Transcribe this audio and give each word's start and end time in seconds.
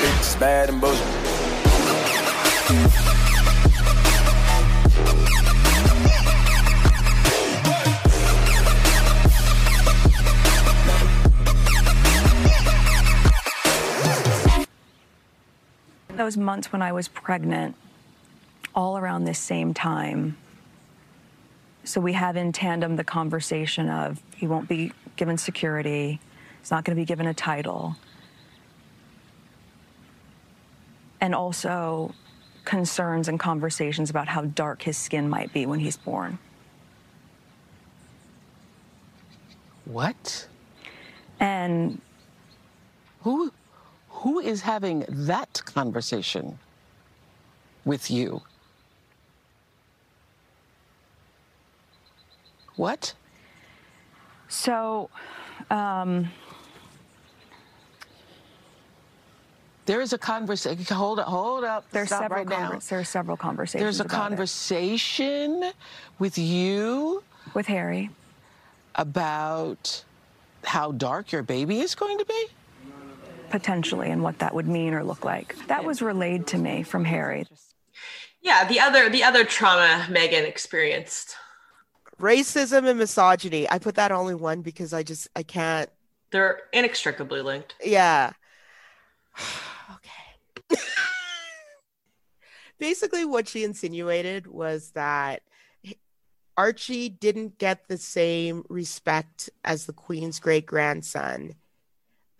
bitch 0.00 0.40
bad 0.40 0.68
and 0.68 0.80
bullshit. 0.80 1.04
Those 16.16 16.36
months 16.36 16.72
when 16.72 16.80
I 16.80 16.92
was 16.92 17.08
pregnant, 17.08 17.74
all 18.74 18.96
around 18.96 19.24
this 19.24 19.38
same 19.38 19.74
time. 19.74 20.36
So 21.84 22.00
we 22.00 22.14
have 22.14 22.36
in 22.36 22.52
tandem 22.52 22.96
the 22.96 23.04
conversation 23.04 23.88
of 23.88 24.22
he 24.36 24.46
won't 24.46 24.68
be 24.68 24.92
given 25.16 25.38
security, 25.38 26.20
he's 26.60 26.70
not 26.70 26.84
going 26.84 26.96
to 26.96 27.00
be 27.00 27.04
given 27.04 27.26
a 27.26 27.34
title. 27.34 27.96
And 31.20 31.34
also 31.34 32.14
concerns 32.64 33.28
and 33.28 33.38
conversations 33.38 34.10
about 34.10 34.28
how 34.28 34.42
dark 34.42 34.82
his 34.82 34.96
skin 34.96 35.28
might 35.28 35.52
be 35.52 35.66
when 35.66 35.80
he's 35.80 35.96
born. 35.96 36.38
What? 39.84 40.48
And 41.40 42.00
Who 43.22 43.52
who 44.08 44.40
is 44.40 44.62
having 44.62 45.04
that 45.08 45.62
conversation 45.66 46.58
with 47.84 48.10
you? 48.10 48.40
What? 52.76 53.14
so, 54.48 55.10
um, 55.70 56.30
There 59.86 60.00
is 60.00 60.12
a 60.14 60.18
conversation. 60.18 60.82
Hold 60.96 61.18
up, 61.18 61.26
hold 61.26 61.62
up. 61.64 61.84
there's 61.90 62.08
Stop 62.08 62.22
several 62.22 62.44
right 62.44 62.48
now. 62.48 62.70
conver- 62.72 62.88
there's 62.88 63.08
several 63.08 63.36
conversations. 63.36 63.82
There's 63.82 64.00
a 64.00 64.04
about 64.04 64.14
it. 64.16 64.28
conversation 64.28 65.72
with 66.18 66.38
you 66.38 67.22
with 67.54 67.66
Harry. 67.66 68.10
about 68.94 70.04
how 70.64 70.92
dark 70.92 71.32
your 71.32 71.42
baby 71.42 71.80
is 71.80 71.94
going 71.94 72.16
to 72.18 72.24
be. 72.24 72.46
potentially 73.50 74.10
and 74.10 74.22
what 74.22 74.38
that 74.38 74.54
would 74.54 74.66
mean 74.66 74.94
or 74.94 75.04
look 75.04 75.24
like. 75.24 75.54
That 75.68 75.84
was 75.84 76.00
relayed 76.02 76.46
to 76.48 76.58
me 76.58 76.82
from 76.82 77.04
Harry. 77.04 77.46
Yeah, 78.40 78.66
the 78.66 78.80
other 78.80 79.08
the 79.10 79.22
other 79.22 79.44
trauma 79.44 80.06
Meghan 80.08 80.44
experienced. 80.46 81.36
Racism 82.20 82.88
and 82.88 82.98
misogyny. 82.98 83.68
I 83.70 83.78
put 83.78 83.96
that 83.96 84.12
only 84.12 84.34
one 84.34 84.62
because 84.62 84.92
I 84.94 85.02
just 85.02 85.28
I 85.36 85.42
can't. 85.42 85.90
They're 86.30 86.62
inextricably 86.72 87.42
linked. 87.42 87.74
Yeah. 87.84 88.32
okay. 89.94 90.80
Basically, 92.78 93.24
what 93.24 93.48
she 93.48 93.64
insinuated 93.64 94.46
was 94.46 94.90
that 94.92 95.42
Archie 96.56 97.08
didn't 97.08 97.58
get 97.58 97.88
the 97.88 97.98
same 97.98 98.64
respect 98.68 99.50
as 99.64 99.86
the 99.86 99.92
Queen's 99.92 100.38
great 100.38 100.66
grandson, 100.66 101.54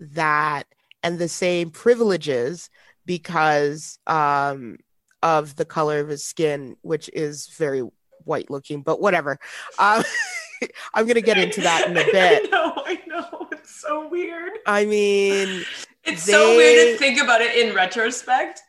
that 0.00 0.64
and 1.02 1.18
the 1.18 1.28
same 1.28 1.70
privileges 1.70 2.70
because 3.06 3.98
um, 4.06 4.78
of 5.22 5.56
the 5.56 5.64
color 5.64 5.98
of 5.98 6.08
his 6.08 6.24
skin, 6.24 6.76
which 6.82 7.10
is 7.12 7.48
very 7.48 7.82
white 8.24 8.50
looking, 8.50 8.82
but 8.82 9.00
whatever. 9.00 9.38
Um, 9.78 10.04
I'm 10.94 11.04
going 11.04 11.14
to 11.14 11.22
get 11.22 11.38
into 11.38 11.60
that 11.60 11.88
in 11.88 11.96
a 11.96 12.04
bit. 12.12 12.46
I 12.46 12.48
know, 12.48 12.72
I 12.76 13.00
know. 13.06 13.48
It's 13.52 13.80
so 13.80 14.08
weird. 14.08 14.52
I 14.66 14.84
mean, 14.84 15.64
It's 16.04 16.22
so 16.22 16.56
weird 16.56 16.94
to 16.94 16.98
think 16.98 17.20
about 17.20 17.41
it 17.41 17.56
in 17.56 17.74
retrospect, 17.74 18.62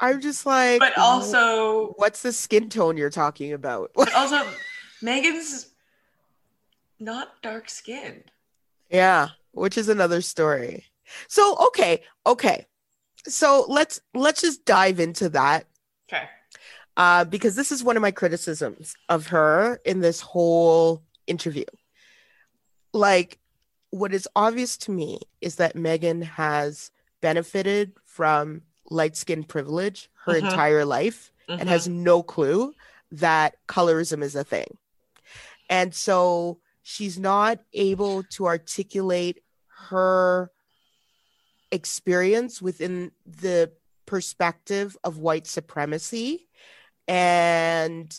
I'm 0.00 0.20
just 0.20 0.44
like, 0.46 0.80
but 0.80 0.96
also 0.98 1.94
what's 1.96 2.22
the 2.22 2.32
skin 2.32 2.68
tone 2.68 2.96
you're 2.96 3.10
talking 3.10 3.52
about? 3.52 3.90
but 3.96 4.12
also 4.14 4.46
Meghan's 5.02 5.68
not 6.98 7.40
dark 7.42 7.68
skinned. 7.68 8.24
yeah, 8.90 9.28
which 9.52 9.76
is 9.78 9.88
another 9.88 10.20
story. 10.20 10.84
So, 11.28 11.56
okay, 11.68 12.02
okay. 12.26 12.66
So 13.26 13.64
let's 13.68 14.00
let's 14.14 14.40
just 14.42 14.64
dive 14.64 15.00
into 15.00 15.28
that 15.30 15.66
Okay. 16.12 16.24
uh, 16.96 17.24
because 17.24 17.54
this 17.56 17.72
is 17.72 17.82
one 17.82 17.96
of 17.96 18.02
my 18.02 18.10
criticisms 18.10 18.94
of 19.08 19.28
her 19.28 19.80
in 19.84 20.00
this 20.00 20.20
whole 20.20 21.02
interview. 21.26 21.64
Like, 22.92 23.38
what 23.90 24.12
is 24.12 24.28
obvious 24.36 24.76
to 24.78 24.90
me 24.90 25.20
is 25.40 25.56
that 25.56 25.74
Meghan 25.74 26.22
has 26.22 26.90
benefited 27.20 27.92
from 28.04 28.62
light 28.90 29.16
skin 29.16 29.44
privilege 29.44 30.10
her 30.24 30.34
Mhm. 30.34 30.44
entire 30.44 30.84
life 30.84 31.32
and 31.48 31.68
Mhm. 31.68 31.72
has 31.72 31.88
no 31.88 32.22
clue 32.22 32.74
that 33.10 33.56
colorism 33.66 34.22
is 34.22 34.34
a 34.34 34.44
thing. 34.44 34.78
And 35.68 35.94
so 35.94 36.60
she's 36.82 37.18
not 37.18 37.60
able 37.72 38.24
to 38.24 38.46
articulate 38.46 39.42
her 39.88 40.50
experience 41.70 42.62
within 42.62 43.12
the 43.24 43.72
perspective 44.06 44.96
of 45.02 45.18
white 45.18 45.46
supremacy. 45.46 46.48
And 47.08 48.18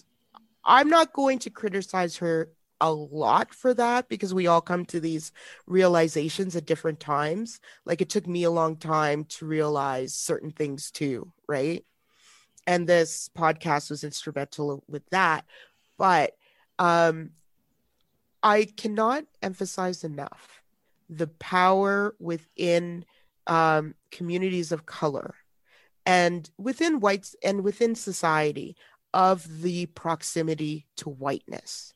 I'm 0.63 0.89
not 0.89 1.13
going 1.13 1.39
to 1.39 1.49
criticize 1.49 2.17
her 2.17 2.49
a 2.81 2.91
lot 2.91 3.53
for 3.53 3.73
that 3.73 4.09
because 4.09 4.33
we 4.33 4.47
all 4.47 4.61
come 4.61 4.85
to 4.85 4.99
these 4.99 5.31
realizations 5.67 6.55
at 6.55 6.65
different 6.65 6.99
times. 6.99 7.59
Like 7.85 8.01
it 8.01 8.09
took 8.09 8.27
me 8.27 8.43
a 8.43 8.51
long 8.51 8.77
time 8.77 9.25
to 9.25 9.45
realize 9.45 10.13
certain 10.13 10.51
things 10.51 10.91
too, 10.91 11.31
right? 11.47 11.85
And 12.67 12.87
this 12.87 13.29
podcast 13.37 13.89
was 13.89 14.03
instrumental 14.03 14.83
with 14.87 15.07
that. 15.11 15.45
But 15.97 16.33
um, 16.79 17.31
I 18.43 18.65
cannot 18.65 19.25
emphasize 19.41 20.03
enough 20.03 20.61
the 21.09 21.27
power 21.27 22.15
within 22.19 23.05
um, 23.47 23.93
communities 24.11 24.71
of 24.71 24.85
color 24.85 25.35
and 26.05 26.49
within 26.57 26.99
whites 26.99 27.35
and 27.43 27.63
within 27.63 27.95
society 27.95 28.75
of 29.13 29.61
the 29.61 29.85
proximity 29.87 30.85
to 30.97 31.09
whiteness. 31.09 31.94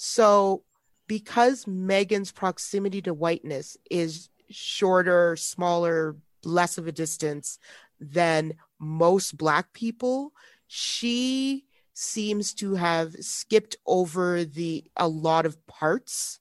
So, 0.00 0.62
because 1.08 1.64
Meghan's 1.64 2.30
proximity 2.30 3.02
to 3.02 3.12
whiteness 3.12 3.76
is 3.90 4.28
shorter, 4.48 5.34
smaller, 5.34 6.14
less 6.44 6.78
of 6.78 6.86
a 6.86 6.92
distance 6.92 7.58
than 7.98 8.54
most 8.78 9.36
Black 9.36 9.72
people, 9.72 10.32
she 10.68 11.64
seems 11.94 12.54
to 12.54 12.76
have 12.76 13.12
skipped 13.16 13.76
over 13.86 14.44
the 14.44 14.84
a 14.96 15.08
lot 15.08 15.46
of 15.46 15.66
parts 15.66 16.38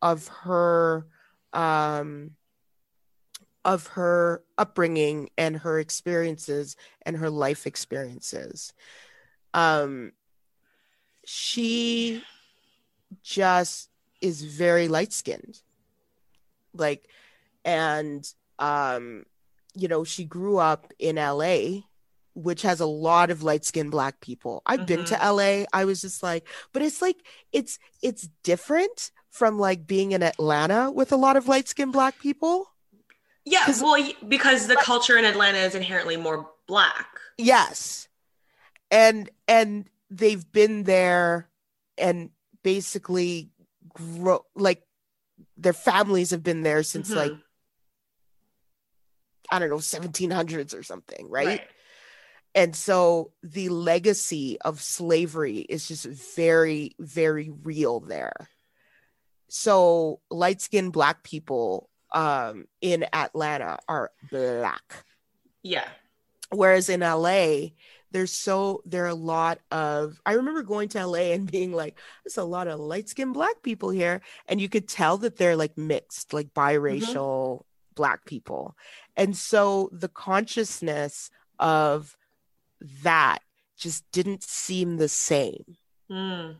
of 0.00 0.28
her 0.28 1.06
um 1.52 2.30
of 3.66 3.88
her 3.88 4.42
upbringing 4.56 5.28
and 5.36 5.58
her 5.58 5.78
experiences 5.78 6.74
and 7.02 7.18
her 7.18 7.28
life 7.28 7.66
experiences. 7.66 8.72
Um 9.52 10.12
she 11.26 12.22
just 13.22 13.90
is 14.20 14.42
very 14.42 14.88
light 14.88 15.12
skinned 15.12 15.60
like 16.74 17.08
and 17.64 18.32
um 18.58 19.24
you 19.74 19.88
know 19.88 20.04
she 20.04 20.24
grew 20.24 20.58
up 20.58 20.92
in 20.98 21.16
LA 21.16 21.80
which 22.34 22.62
has 22.62 22.78
a 22.78 22.86
lot 22.86 23.30
of 23.30 23.42
light 23.42 23.64
skinned 23.64 23.90
black 23.90 24.20
people. 24.20 24.62
I've 24.64 24.86
been 24.86 25.04
to 25.06 25.14
LA 25.14 25.64
i 25.72 25.84
was 25.84 26.00
just 26.00 26.22
like 26.22 26.46
but 26.72 26.82
it's 26.82 27.02
like 27.02 27.16
it's 27.52 27.78
it's 28.00 28.28
different 28.44 29.10
from 29.30 29.58
like 29.58 29.86
being 29.86 30.12
in 30.12 30.22
Atlanta 30.22 30.90
with 30.90 31.12
a 31.12 31.16
lot 31.16 31.36
of 31.36 31.48
light 31.48 31.68
skinned 31.68 31.92
black 31.92 32.18
people. 32.18 32.70
Yeah, 33.44 33.64
well, 33.80 34.12
because 34.26 34.66
the 34.66 34.76
culture 34.76 35.16
in 35.16 35.24
Atlanta 35.24 35.58
is 35.58 35.74
inherently 35.74 36.16
more 36.16 36.50
black. 36.66 37.06
yes. 37.38 38.08
And 38.90 39.30
and 39.46 39.88
they've 40.10 40.50
been 40.50 40.84
there 40.84 41.48
and 41.98 42.30
basically 42.62 43.50
grow 43.94 44.44
like 44.54 44.82
their 45.56 45.72
families 45.72 46.30
have 46.30 46.42
been 46.42 46.62
there 46.62 46.82
since 46.82 47.10
Mhm. 47.12 47.16
like 47.16 47.32
i 49.50 49.58
don't 49.58 49.70
know 49.70 49.78
1700s 49.78 50.74
or 50.74 50.82
something 50.82 51.28
right? 51.30 51.62
and 52.54 52.74
so 52.74 53.32
the 53.42 53.68
legacy 53.68 54.58
of 54.62 54.80
slavery 54.80 55.58
is 55.58 55.86
just 55.86 56.04
very 56.04 56.92
very 56.98 57.50
real 57.62 58.00
there 58.00 58.48
so 59.48 60.20
light-skinned 60.30 60.92
black 60.92 61.22
people 61.22 61.88
um 62.12 62.66
in 62.80 63.06
atlanta 63.12 63.78
are 63.88 64.10
black 64.30 65.04
Yeah. 65.62 65.88
Whereas 66.50 66.88
in 66.88 67.00
LA 67.00 67.68
there's 68.10 68.32
so 68.32 68.82
there 68.86 69.04
are 69.04 69.08
a 69.08 69.14
lot 69.14 69.58
of 69.70 70.20
I 70.24 70.32
remember 70.32 70.62
going 70.62 70.88
to 70.90 71.06
LA 71.06 71.32
and 71.32 71.50
being 71.50 71.72
like 71.72 71.98
there's 72.24 72.38
a 72.38 72.44
lot 72.44 72.68
of 72.68 72.80
light-skinned 72.80 73.34
black 73.34 73.62
people 73.62 73.90
here 73.90 74.20
and 74.46 74.60
you 74.60 74.68
could 74.68 74.88
tell 74.88 75.18
that 75.18 75.36
they're 75.36 75.56
like 75.56 75.76
mixed 75.76 76.32
like 76.32 76.54
biracial 76.54 77.64
black 77.94 78.24
people 78.24 78.76
And 79.16 79.36
so 79.36 79.90
the 79.92 80.08
consciousness 80.08 81.30
of 81.58 82.16
that 83.02 83.40
just 83.76 84.10
didn't 84.12 84.42
seem 84.42 84.96
the 84.96 85.08
same. 85.08 85.76
Mm. 86.10 86.56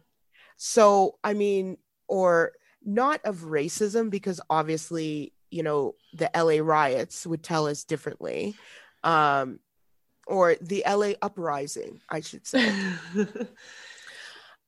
So, 0.57 1.19
I 1.23 1.35
mean, 1.35 1.77
or 2.09 2.53
not 2.85 3.21
of 3.25 3.39
racism, 3.39 4.11
because 4.11 4.41
obviously, 4.51 5.33
you 5.51 5.63
know, 5.63 5.95
the 6.13 6.31
LA 6.35 6.63
riots 6.63 7.27
would 7.27 7.43
tell 7.43 7.67
us 7.67 7.85
differently. 7.85 8.57
Um, 9.05 9.61
or 10.29 10.57
the 10.61 10.85
LA 10.87 11.13
uprising, 11.23 12.01
I 12.09 12.21
should 12.21 12.47
say. 12.47 12.73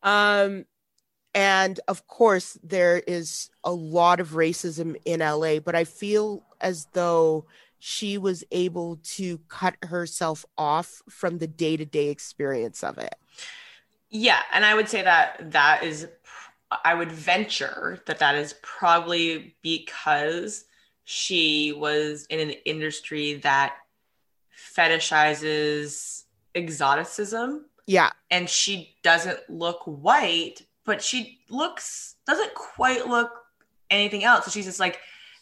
Um, 0.02 0.64
and 1.34 1.78
of 1.86 2.06
course, 2.06 2.58
there 2.62 2.98
is 2.98 3.50
a 3.62 3.72
lot 3.72 4.20
of 4.20 4.30
racism 4.30 4.96
in 5.04 5.20
LA, 5.20 5.60
but 5.60 5.74
I 5.74 5.84
feel 5.84 6.42
as 6.60 6.86
though 6.92 7.46
she 7.78 8.18
was 8.18 8.44
able 8.50 8.96
to 9.02 9.38
cut 9.48 9.76
herself 9.82 10.44
off 10.58 11.02
from 11.08 11.38
the 11.38 11.46
day 11.46 11.76
to 11.76 11.84
day 11.84 12.08
experience 12.08 12.82
of 12.82 12.98
it. 12.98 13.14
Yeah, 14.10 14.40
and 14.52 14.64
I 14.64 14.74
would 14.74 14.88
say 14.88 15.02
that 15.02 15.52
that 15.52 15.84
is, 15.84 16.08
I 16.84 16.94
would 16.94 17.12
venture 17.12 18.02
that 18.06 18.18
that 18.18 18.34
is 18.34 18.54
probably 18.60 19.54
because 19.62 20.64
she 21.04 21.72
was 21.72 22.26
in 22.26 22.40
an 22.40 22.50
industry 22.64 23.34
that 23.34 23.74
fetishizes 24.76 26.24
exoticism 26.54 27.66
Yeah, 27.86 28.10
and 28.30 28.48
she 28.48 28.96
doesn't 29.02 29.38
look 29.48 29.82
white, 29.84 30.62
but 30.84 31.02
she 31.02 31.40
looks 31.48 32.16
doesn't 32.26 32.54
quite 32.54 33.06
look 33.08 33.30
anything 33.90 34.24
else. 34.24 34.44
So 34.44 34.50
she's 34.50 34.66
just 34.66 34.80
like 34.80 34.98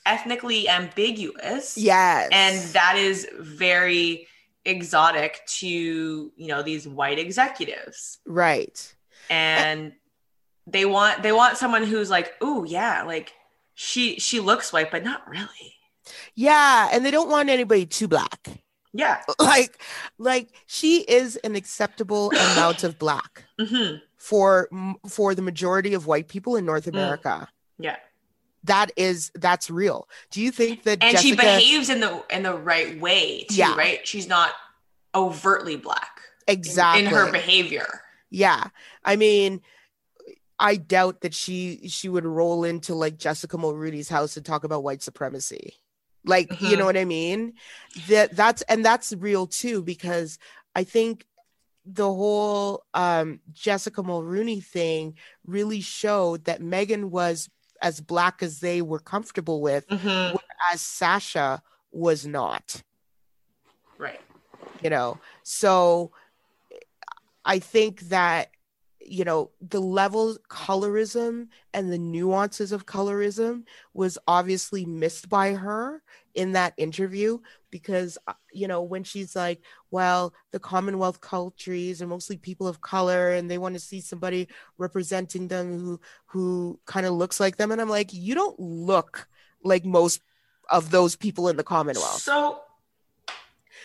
ethnically 0.07 0.69
ambiguous. 0.69 1.77
yes. 1.77 2.29
And 2.33 2.59
that 2.75 2.97
is 2.97 3.27
very 3.39 4.27
exotic 4.65 5.41
to, 5.47 5.67
you 5.69 6.47
know, 6.47 6.63
these 6.63 6.87
white 6.87 7.19
executives. 7.19 8.19
right. 8.27 8.95
And 9.31 9.93
they 10.67 10.85
want 10.85 11.23
they 11.23 11.33
want 11.33 11.57
someone 11.59 11.85
who's 11.85 12.09
like, 12.11 12.33
"Oh, 12.41 12.65
yeah, 12.65 13.03
like 13.05 13.33
she 13.75 14.19
she 14.19 14.41
looks 14.41 14.73
white, 14.73 14.91
but 14.91 15.05
not 15.05 15.29
really." 15.29 15.75
Yeah, 16.35 16.89
and 16.93 17.05
they 17.05 17.11
don't 17.11 17.29
want 17.29 17.51
anybody 17.51 17.85
too 17.85 18.09
black. 18.09 18.49
Yeah. 18.99 19.23
Like, 19.39 19.81
like 20.19 20.49
she 20.67 21.03
is 21.03 21.37
an 21.45 21.55
acceptable 21.55 22.31
amount 22.53 22.83
of 22.85 22.99
black 22.99 23.45
hmm 23.59 23.97
for 24.17 24.69
for 25.09 25.35
the 25.37 25.43
majority 25.43 25.95
of 25.95 26.07
white 26.09 26.27
people 26.29 26.57
in 26.57 26.65
North 26.67 26.85
Mm. 26.87 26.95
America. 26.95 27.49
Yeah. 27.79 27.97
That 28.65 28.91
is 28.97 29.31
that's 29.37 29.71
real. 29.71 30.09
Do 30.33 30.43
you 30.43 30.51
think 30.51 30.83
that 30.83 30.99
And 31.01 31.17
she 31.19 31.37
behaves 31.37 31.89
in 31.89 32.01
the 32.01 32.23
in 32.29 32.43
the 32.43 32.55
right 32.55 33.01
way 33.01 33.45
too, 33.49 33.55
Yeah. 33.55 33.77
right? 33.77 34.07
She's 34.07 34.27
not 34.27 34.51
overtly 35.15 35.77
black 35.77 36.21
in- 36.49 36.55
exactly 36.55 37.05
in 37.05 37.11
her 37.13 37.31
behavior. 37.31 37.87
Yeah. 38.31 38.65
I 39.05 39.15
mean, 39.17 39.63
I 40.59 40.75
doubt 40.75 41.21
that 41.21 41.33
she 41.35 41.89
she 41.89 42.09
would 42.09 42.25
roll 42.27 42.65
into 42.65 42.95
like 42.97 43.17
Jessica 43.17 43.57
Mulrooney's 43.57 44.09
house 44.09 44.37
and 44.37 44.45
talk 44.45 44.65
about 44.65 44.83
white 44.83 45.03
supremacy. 45.05 45.75
Like, 46.29 46.61
you 46.61 46.77
Mhm. 46.77 46.79
know 46.79 46.85
what 46.85 46.97
I 46.97 47.05
mean? 47.07 47.55
That 48.09 48.37
that's 48.37 48.63
and 48.63 48.85
that's 48.85 49.13
real 49.15 49.47
too 49.47 49.83
because 49.83 50.39
I 50.77 50.85
think 50.85 51.27
the 51.87 52.05
whole 52.13 52.85
um 52.95 53.41
Jessica 53.51 54.03
Mulrooney 54.03 54.61
thing 54.61 55.17
really 55.47 55.81
showed 55.81 56.45
that 56.45 56.61
Meghan 56.61 57.07
was 57.07 57.49
as 57.81 58.01
black 58.01 58.43
as 58.43 58.61
they 58.61 58.83
were 58.83 58.99
comfortable 58.99 59.61
with, 59.63 59.89
Mhm. 59.89 60.37
as 60.73 60.83
Sasha 60.83 61.63
was 61.91 62.27
not. 62.27 62.83
Right. 63.97 64.21
you 64.83 64.91
know 64.91 65.19
so 65.43 66.13
i 67.45 67.59
think 67.59 68.01
that 68.11 68.51
you 69.11 69.25
know 69.25 69.51
the 69.61 69.81
level 69.81 70.37
colorism 70.49 71.49
and 71.75 71.93
the 71.93 71.99
nuances 71.99 72.73
of 72.73 72.87
colorism 72.87 73.65
was 73.95 74.19
obviously 74.27 74.85
missed 74.85 75.29
by 75.29 75.55
her 75.55 76.03
in 76.35 76.53
that 76.53 76.75
interview 76.77 77.39
because 77.71 78.19
uh, 78.27 78.33
you 78.53 78.69
know 78.69 78.83
when 78.83 79.03
she's 79.03 79.35
like 79.35 79.61
well 79.91 80.33
the 80.53 80.61
commonwealth 80.61 81.21
countries 81.21 82.01
are 82.01 82.07
mostly 82.07 82.37
people 82.37 82.69
of 82.69 82.81
color 82.81 83.31
and 83.33 83.51
they 83.51 83.59
want 83.59 83.75
to 83.75 83.81
see 83.81 84.01
somebody 84.01 84.47
representing 84.77 85.49
them 85.49 85.79
who 85.79 86.01
who 86.27 86.79
kind 86.87 87.07
of 87.07 87.13
looks 87.13 87.41
like 87.41 87.57
them 87.57 87.73
and 87.73 87.81
i'm 87.81 87.89
like 87.89 88.13
you 88.13 88.35
don't 88.35 88.59
look 88.61 89.29
like 89.65 89.85
most 89.85 90.21
of 90.71 90.91
those 90.91 91.17
people 91.17 91.49
in 91.49 91.57
the 91.57 91.65
commonwealth. 91.65 92.21
So 92.21 92.61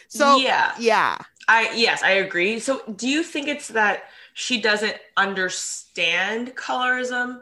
so 0.08 0.38
yeah, 0.38 0.74
yeah. 0.78 1.18
I 1.48 1.72
yes, 1.74 2.04
I 2.04 2.12
agree. 2.12 2.60
So 2.60 2.82
do 2.96 3.08
you 3.08 3.24
think 3.24 3.48
it's 3.48 3.70
that 3.70 4.04
she 4.34 4.62
doesn't 4.62 4.98
understand 5.18 6.56
colorism 6.56 7.42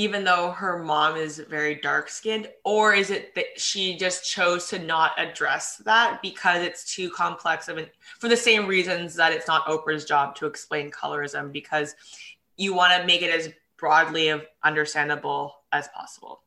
even 0.00 0.24
though 0.24 0.50
her 0.52 0.82
mom 0.82 1.14
is 1.14 1.40
very 1.40 1.74
dark 1.74 2.08
skinned 2.08 2.48
or 2.64 2.94
is 2.94 3.10
it 3.10 3.34
that 3.34 3.44
she 3.56 3.98
just 3.98 4.24
chose 4.24 4.66
to 4.68 4.78
not 4.78 5.12
address 5.18 5.76
that 5.84 6.22
because 6.22 6.62
it's 6.62 6.94
too 6.94 7.10
complex 7.10 7.68
of 7.68 7.76
an 7.76 7.86
for 8.18 8.28
the 8.28 8.36
same 8.36 8.66
reasons 8.66 9.14
that 9.14 9.30
it's 9.30 9.46
not 9.46 9.66
Oprah's 9.66 10.06
job 10.06 10.34
to 10.36 10.46
explain 10.46 10.90
colorism 10.90 11.52
because 11.52 11.94
you 12.56 12.72
want 12.72 12.98
to 12.98 13.06
make 13.06 13.20
it 13.20 13.30
as 13.30 13.50
broadly 13.76 14.28
of 14.28 14.46
understandable 14.62 15.56
as 15.70 15.88
possible. 15.88 16.42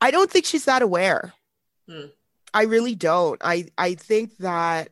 I 0.00 0.10
don't 0.10 0.30
think 0.30 0.44
she's 0.44 0.66
that 0.66 0.82
aware. 0.82 1.32
Hmm. 1.88 2.06
I 2.52 2.64
really 2.64 2.96
don't. 2.96 3.40
I 3.42 3.68
I 3.78 3.94
think 3.94 4.36
that 4.38 4.90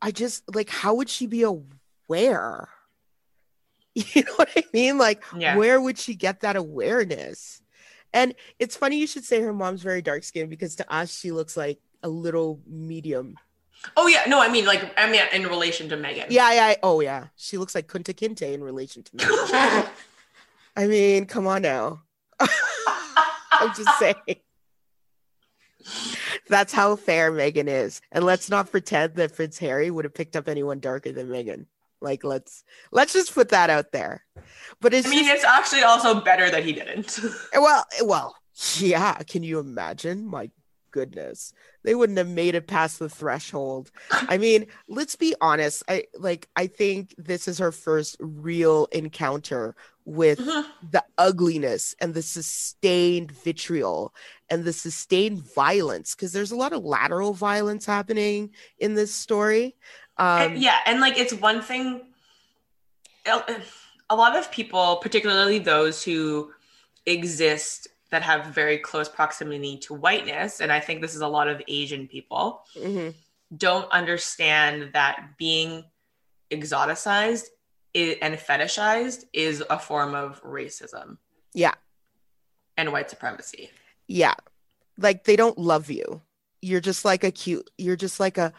I 0.00 0.10
just 0.10 0.42
like 0.54 0.70
how 0.70 0.94
would 0.94 1.10
she 1.10 1.26
be 1.26 1.42
aware? 1.42 1.77
You 3.94 4.22
know 4.22 4.32
what 4.36 4.50
I 4.56 4.62
mean? 4.72 4.96
Like 4.98 5.24
Yeah. 5.36 5.56
where 5.56 5.80
would 5.80 5.98
she 5.98 6.14
get 6.14 6.40
that 6.40 6.56
awareness? 6.56 7.60
And 8.12 8.34
it's 8.58 8.76
funny 8.76 8.98
you 8.98 9.06
should 9.06 9.24
say 9.24 9.40
her 9.40 9.52
mom's 9.52 9.82
very 9.82 10.02
dark 10.02 10.22
skinned 10.24 10.50
because 10.50 10.76
to 10.76 10.92
us 10.92 11.16
she 11.18 11.30
looks 11.32 11.56
like 11.56 11.80
a 12.02 12.08
little 12.08 12.60
medium. 12.66 13.36
Oh 13.96 14.06
yeah, 14.06 14.22
no, 14.28 14.40
I 14.40 14.48
mean 14.50 14.66
like 14.66 14.92
I 14.98 15.10
mean 15.10 15.22
in 15.32 15.44
relation 15.46 15.88
to 15.88 15.96
Meghan. 15.96 16.26
Yeah, 16.30 16.52
yeah. 16.52 16.74
Oh 16.82 17.00
yeah. 17.00 17.26
She 17.36 17.58
looks 17.58 17.74
like 17.74 17.88
Kunta 17.88 18.14
Kinte 18.14 18.52
in 18.52 18.62
relation 18.62 19.02
to 19.02 19.16
me. 19.16 19.24
I 20.76 20.86
mean, 20.86 21.26
come 21.26 21.46
on 21.48 21.62
now. 21.62 22.02
I'm 22.40 23.74
just 23.74 23.98
saying. 23.98 24.14
That's 26.48 26.72
how 26.72 26.94
fair 26.96 27.32
Meghan 27.32 27.66
is. 27.66 28.00
And 28.12 28.24
let's 28.24 28.48
not 28.48 28.70
pretend 28.70 29.14
that 29.14 29.34
Prince 29.34 29.58
Harry 29.58 29.90
would 29.90 30.04
have 30.04 30.14
picked 30.14 30.36
up 30.36 30.48
anyone 30.48 30.78
darker 30.80 31.10
than 31.12 31.28
Meghan. 31.28 31.66
Like 32.00 32.24
let's 32.24 32.64
let's 32.92 33.12
just 33.12 33.34
put 33.34 33.48
that 33.50 33.70
out 33.70 33.92
there. 33.92 34.24
But 34.80 34.94
it's 34.94 35.06
I 35.06 35.10
mean, 35.10 35.24
just, 35.24 35.36
it's 35.36 35.44
actually 35.44 35.82
also 35.82 36.20
better 36.20 36.50
that 36.50 36.64
he 36.64 36.72
didn't. 36.72 37.18
well, 37.54 37.84
well, 38.04 38.36
yeah, 38.76 39.14
can 39.18 39.42
you 39.42 39.58
imagine? 39.58 40.26
My 40.26 40.50
goodness. 40.90 41.52
They 41.84 41.94
wouldn't 41.94 42.18
have 42.18 42.28
made 42.28 42.54
it 42.54 42.66
past 42.66 42.98
the 42.98 43.08
threshold. 43.08 43.90
I 44.10 44.38
mean, 44.38 44.66
let's 44.88 45.16
be 45.16 45.34
honest. 45.40 45.82
I 45.88 46.04
like 46.18 46.48
I 46.56 46.66
think 46.66 47.14
this 47.18 47.48
is 47.48 47.58
her 47.58 47.72
first 47.72 48.16
real 48.20 48.86
encounter 48.92 49.74
with 50.04 50.38
Mhm. 50.38 50.64
the 50.90 51.04
ugliness 51.18 51.94
and 52.00 52.14
the 52.14 52.22
sustained 52.22 53.30
vitriol 53.30 54.14
and 54.48 54.64
the 54.64 54.72
sustained 54.72 55.42
violence 55.54 56.14
because 56.14 56.32
there's 56.32 56.50
a 56.50 56.56
lot 56.56 56.72
of 56.72 56.82
lateral 56.82 57.34
violence 57.34 57.84
happening 57.84 58.50
in 58.78 58.94
this 58.94 59.14
story. 59.14 59.76
Um, 60.18 60.42
And- 60.42 60.58
yeah, 60.58 60.78
and 60.86 61.00
like 61.00 61.16
it's 61.18 61.32
one 61.32 61.62
thing. 61.62 62.02
A 64.10 64.16
lot 64.16 64.36
of 64.36 64.50
people, 64.50 64.96
particularly 64.96 65.58
those 65.58 66.02
who 66.02 66.52
exist 67.04 67.88
that 68.10 68.22
have 68.22 68.46
very 68.46 68.78
close 68.78 69.06
proximity 69.08 69.76
to 69.78 69.92
whiteness, 69.94 70.60
and 70.60 70.72
I 70.72 70.80
think 70.80 71.02
this 71.02 71.14
is 71.14 71.20
a 71.20 71.28
lot 71.28 71.46
of 71.46 71.60
Asian 71.68 72.08
people, 72.08 72.62
mhm. 72.74 73.14
don't 73.54 73.90
understand 73.92 74.90
that 74.94 75.36
being 75.36 75.84
exoticized 76.50 77.44
and 77.94 78.34
fetishized 78.38 79.24
is 79.34 79.62
a 79.68 79.78
form 79.78 80.14
of 80.14 80.42
racism 80.42 81.18
Yeah, 81.52 81.74
and 82.78 82.92
white 82.92 83.10
supremacy. 83.10 83.70
yeah. 84.06 84.34
Like 84.96 85.24
they 85.24 85.36
don't 85.36 85.58
love 85.58 85.90
you. 85.90 86.22
You're 86.60 86.80
just 86.80 87.04
like 87.04 87.22
a 87.24 87.30
cute. 87.30 87.70
You're 87.78 87.94
just 87.96 88.18
like 88.18 88.36
a. 88.36 88.52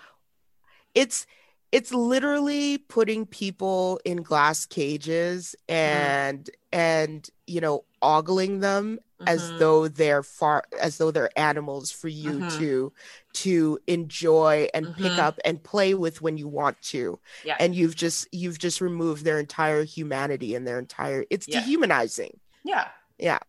It's 0.96 1.28
it's 1.72 1.94
literally 1.94 2.78
putting 2.80 3.26
people 3.26 4.00
in 4.06 4.18
glass 4.24 4.66
cages 4.66 5.56
and 5.68 6.50
and 6.72 7.30
you 7.48 7.62
know 7.62 7.84
ogling 8.02 8.60
them 8.60 9.00
as 9.28 9.52
Mhm. 9.52 9.58
though 9.60 9.88
they're 9.88 10.24
far 10.24 10.64
as 10.82 10.98
though 10.98 11.12
they're 11.12 11.38
animals 11.38 11.92
for 11.92 12.08
you 12.08 12.40
Mhm. 12.42 12.58
to 12.58 12.94
to 13.34 13.80
enjoy 13.88 14.68
and 14.74 14.96
pick 14.96 15.14
Mhm. 15.14 15.20
up 15.20 15.40
and 15.44 15.62
play 15.64 15.94
with 15.94 16.22
when 16.22 16.38
you 16.38 16.48
want 16.48 16.82
to 16.82 17.20
Yeah. 17.44 17.58
and 17.60 17.76
you've 17.76 17.96
just 17.96 18.28
you've 18.32 18.58
just 18.60 18.80
removed 18.82 19.24
their 19.26 19.40
entire 19.40 19.84
humanity 19.84 20.56
and 20.56 20.66
their 20.66 20.80
entire 20.80 21.26
it's 21.30 21.48
Yeah. 21.48 21.60
dehumanizing 21.60 22.40
Yeah. 22.64 22.88
Yeah. 23.18 23.40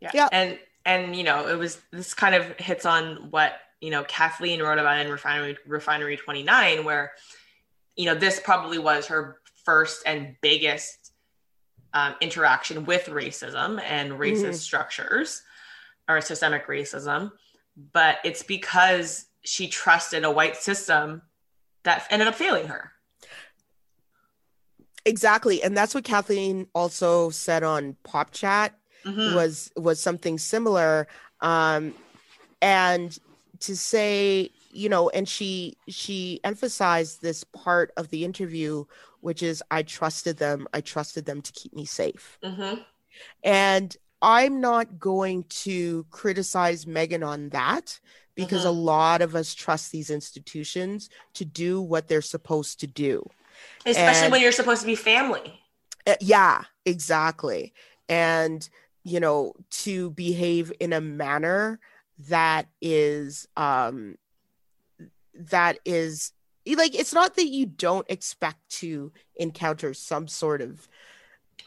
Yeah. 0.00 0.10
Yeah. 0.14 0.28
And 0.32 0.58
and 0.84 1.14
you 1.16 1.24
know, 1.24 1.48
it 1.48 1.56
was 1.56 1.78
this 1.90 2.14
kind 2.14 2.34
of 2.34 2.46
hits 2.58 2.86
on 2.86 3.30
what 3.30 3.60
you 3.80 3.90
know 3.90 4.04
Kathleen 4.04 4.62
wrote 4.62 4.78
about 4.78 5.00
in 5.04 5.10
Refinery 5.10 5.56
Refinery 5.66 6.16
29, 6.16 6.84
where 6.84 7.12
you 7.96 8.06
know 8.06 8.14
this 8.14 8.40
probably 8.40 8.78
was 8.78 9.06
her 9.06 9.38
first 9.64 10.02
and 10.06 10.36
biggest 10.40 11.12
um, 11.92 12.14
interaction 12.20 12.84
with 12.84 13.06
racism 13.06 13.80
and 13.82 14.12
racist 14.12 14.42
mm-hmm. 14.42 14.52
structures 14.52 15.42
or 16.08 16.20
systemic 16.20 16.66
racism, 16.66 17.32
but 17.92 18.18
it's 18.24 18.42
because 18.42 19.26
she 19.42 19.68
trusted 19.68 20.24
a 20.24 20.30
white 20.30 20.56
system 20.56 21.22
that 21.84 22.06
ended 22.10 22.28
up 22.28 22.34
failing 22.34 22.66
her. 22.66 22.92
Exactly, 25.04 25.62
and 25.62 25.76
that's 25.76 25.94
what 25.94 26.04
Kathleen 26.04 26.66
also 26.74 27.30
said 27.30 27.62
on 27.62 27.96
Pop 28.02 28.30
Chat 28.32 28.74
mm-hmm. 29.04 29.34
was 29.34 29.70
was 29.76 30.00
something 30.00 30.38
similar. 30.38 31.06
Um, 31.40 31.94
and 32.60 33.16
to 33.60 33.76
say, 33.76 34.50
you 34.70 34.88
know, 34.88 35.08
and 35.10 35.28
she 35.28 35.76
she 35.88 36.40
emphasized 36.44 37.22
this 37.22 37.44
part 37.44 37.92
of 37.96 38.08
the 38.10 38.24
interview, 38.24 38.84
which 39.20 39.42
is 39.42 39.62
I 39.70 39.82
trusted 39.82 40.36
them. 40.36 40.66
I 40.72 40.80
trusted 40.80 41.24
them 41.24 41.42
to 41.42 41.52
keep 41.52 41.74
me 41.74 41.84
safe. 41.84 42.38
Mm-hmm. 42.42 42.82
And 43.42 43.96
I'm 44.20 44.60
not 44.60 44.98
going 44.98 45.44
to 45.44 46.06
criticize 46.10 46.84
Meghan 46.84 47.26
on 47.26 47.50
that 47.50 47.98
because 48.34 48.60
mm-hmm. 48.60 48.68
a 48.68 48.82
lot 48.82 49.22
of 49.22 49.34
us 49.34 49.54
trust 49.54 49.92
these 49.92 50.10
institutions 50.10 51.10
to 51.34 51.44
do 51.44 51.80
what 51.80 52.08
they're 52.08 52.22
supposed 52.22 52.80
to 52.80 52.86
do. 52.86 53.28
Especially 53.86 54.24
and, 54.24 54.32
when 54.32 54.40
you're 54.40 54.52
supposed 54.52 54.82
to 54.82 54.86
be 54.86 54.94
family. 54.94 55.60
Uh, 56.06 56.14
yeah, 56.20 56.62
exactly. 56.84 57.74
And, 58.08 58.68
you 59.04 59.20
know, 59.20 59.54
to 59.70 60.10
behave 60.10 60.72
in 60.80 60.92
a 60.92 61.00
manner 61.00 61.80
that 62.28 62.66
is, 62.80 63.46
um, 63.56 64.16
that 65.34 65.78
is 65.84 66.32
like, 66.66 66.94
it's 66.94 67.14
not 67.14 67.36
that 67.36 67.48
you 67.48 67.66
don't 67.66 68.06
expect 68.10 68.68
to 68.68 69.12
encounter 69.36 69.94
some 69.94 70.28
sort 70.28 70.60
of 70.60 70.88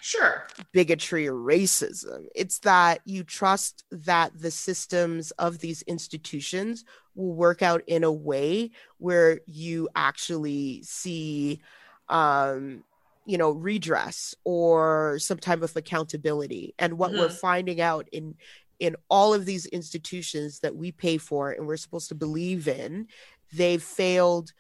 sure. 0.01 0.46
bigotry 0.72 1.27
or 1.27 1.34
racism. 1.34 2.25
It's 2.36 2.60
that 2.60 3.01
you 3.05 3.24
trust 3.24 3.84
that 3.91 4.39
the 4.39 4.51
systems 4.51 5.31
of 5.31 5.60
these 5.60 5.81
institutions 5.84 6.84
will 7.15 7.34
work 7.34 7.62
out 7.62 7.84
in 7.88 8.03
a 8.03 8.12
way 8.12 8.72
where 8.98 9.41
you 9.46 9.89
actually 9.96 10.81
see 10.84 11.62
um 12.10 12.84
you 13.25 13.38
know 13.38 13.51
redress 13.51 14.36
or 14.43 15.17
some 15.20 15.38
type 15.38 15.62
of 15.62 15.75
accountability. 15.75 16.74
And 16.79 16.98
what 16.98 17.12
mm-hmm. 17.12 17.22
we're 17.22 17.29
finding 17.29 17.79
out 17.79 18.08
in 18.12 18.36
in 18.81 18.95
all 19.09 19.33
of 19.33 19.45
these 19.45 19.67
institutions 19.67 20.59
that 20.61 20.75
we 20.75 20.91
pay 20.91 21.17
for 21.17 21.51
and 21.51 21.67
we're 21.67 21.77
supposed 21.77 22.09
to 22.09 22.15
believe 22.15 22.67
in 22.67 23.07
they've 23.53 23.83
failed 23.83 24.51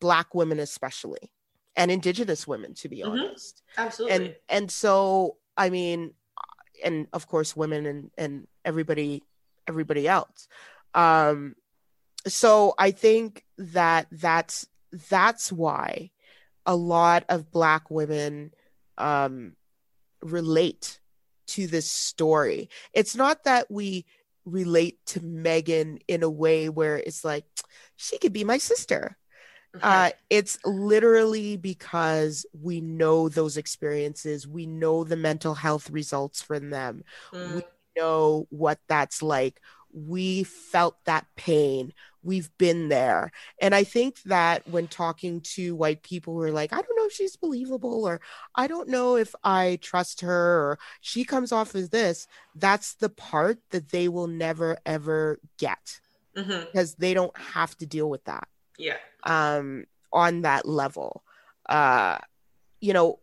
black 0.00 0.34
women 0.34 0.58
especially 0.58 1.30
and 1.76 1.90
indigenous 1.90 2.46
women 2.46 2.74
to 2.74 2.88
be 2.88 2.98
mm-hmm. 2.98 3.10
honest. 3.10 3.62
Absolutely. 3.78 4.16
And 4.16 4.34
and 4.48 4.70
so 4.70 5.36
i 5.56 5.70
mean 5.70 6.12
and 6.84 7.06
of 7.12 7.28
course 7.28 7.56
women 7.56 7.86
and 7.86 8.10
and 8.18 8.48
everybody 8.64 9.22
everybody 9.68 10.08
else. 10.08 10.48
Um 10.92 11.54
so 12.26 12.74
i 12.78 12.90
think 12.90 13.44
that 13.58 14.08
that's 14.10 14.66
that's 15.08 15.52
why 15.52 16.10
a 16.66 16.74
lot 16.74 17.24
of 17.28 17.52
black 17.52 17.90
women 17.90 18.52
um 18.98 19.54
relate 20.20 20.98
to 21.52 21.66
this 21.66 21.90
story 21.90 22.68
it's 22.92 23.16
not 23.16 23.44
that 23.44 23.70
we 23.70 24.04
relate 24.44 24.98
to 25.06 25.20
Meghan 25.20 26.00
in 26.08 26.24
a 26.24 26.30
way 26.30 26.68
where 26.68 26.96
it's 26.96 27.24
like 27.24 27.44
she 27.96 28.18
could 28.18 28.32
be 28.32 28.42
my 28.42 28.58
sister 28.58 29.16
uh, 29.80 30.10
it's 30.28 30.58
literally 30.64 31.56
because 31.56 32.44
we 32.52 32.80
know 32.80 33.28
those 33.28 33.56
experiences. 33.56 34.46
We 34.46 34.66
know 34.66 35.04
the 35.04 35.16
mental 35.16 35.54
health 35.54 35.88
results 35.90 36.42
from 36.42 36.70
them. 36.70 37.04
Mm. 37.32 37.56
We 37.56 37.62
know 37.96 38.46
what 38.50 38.78
that's 38.88 39.22
like. 39.22 39.60
We 39.92 40.44
felt 40.44 40.96
that 41.06 41.26
pain. 41.36 41.94
We've 42.22 42.50
been 42.58 42.88
there. 42.88 43.32
And 43.60 43.74
I 43.74 43.84
think 43.84 44.22
that 44.22 44.66
when 44.68 44.88
talking 44.88 45.40
to 45.40 45.74
white 45.74 46.02
people 46.02 46.34
who 46.34 46.42
are 46.42 46.52
like, 46.52 46.72
I 46.72 46.76
don't 46.76 46.96
know 46.96 47.06
if 47.06 47.12
she's 47.12 47.36
believable, 47.36 48.06
or 48.06 48.20
I 48.54 48.66
don't 48.66 48.88
know 48.88 49.16
if 49.16 49.34
I 49.42 49.78
trust 49.82 50.20
her, 50.20 50.70
or 50.70 50.78
she 51.00 51.24
comes 51.24 51.52
off 51.52 51.74
as 51.74 51.90
this, 51.90 52.26
that's 52.54 52.94
the 52.94 53.08
part 53.08 53.58
that 53.70 53.90
they 53.90 54.08
will 54.08 54.28
never, 54.28 54.78
ever 54.86 55.38
get 55.58 56.00
mm-hmm. 56.36 56.64
because 56.66 56.94
they 56.94 57.14
don't 57.14 57.36
have 57.36 57.76
to 57.78 57.86
deal 57.86 58.08
with 58.08 58.24
that 58.24 58.48
yeah 58.78 58.96
um 59.24 59.84
on 60.12 60.42
that 60.42 60.66
level 60.66 61.22
uh 61.68 62.18
you 62.80 62.92
know 62.92 63.18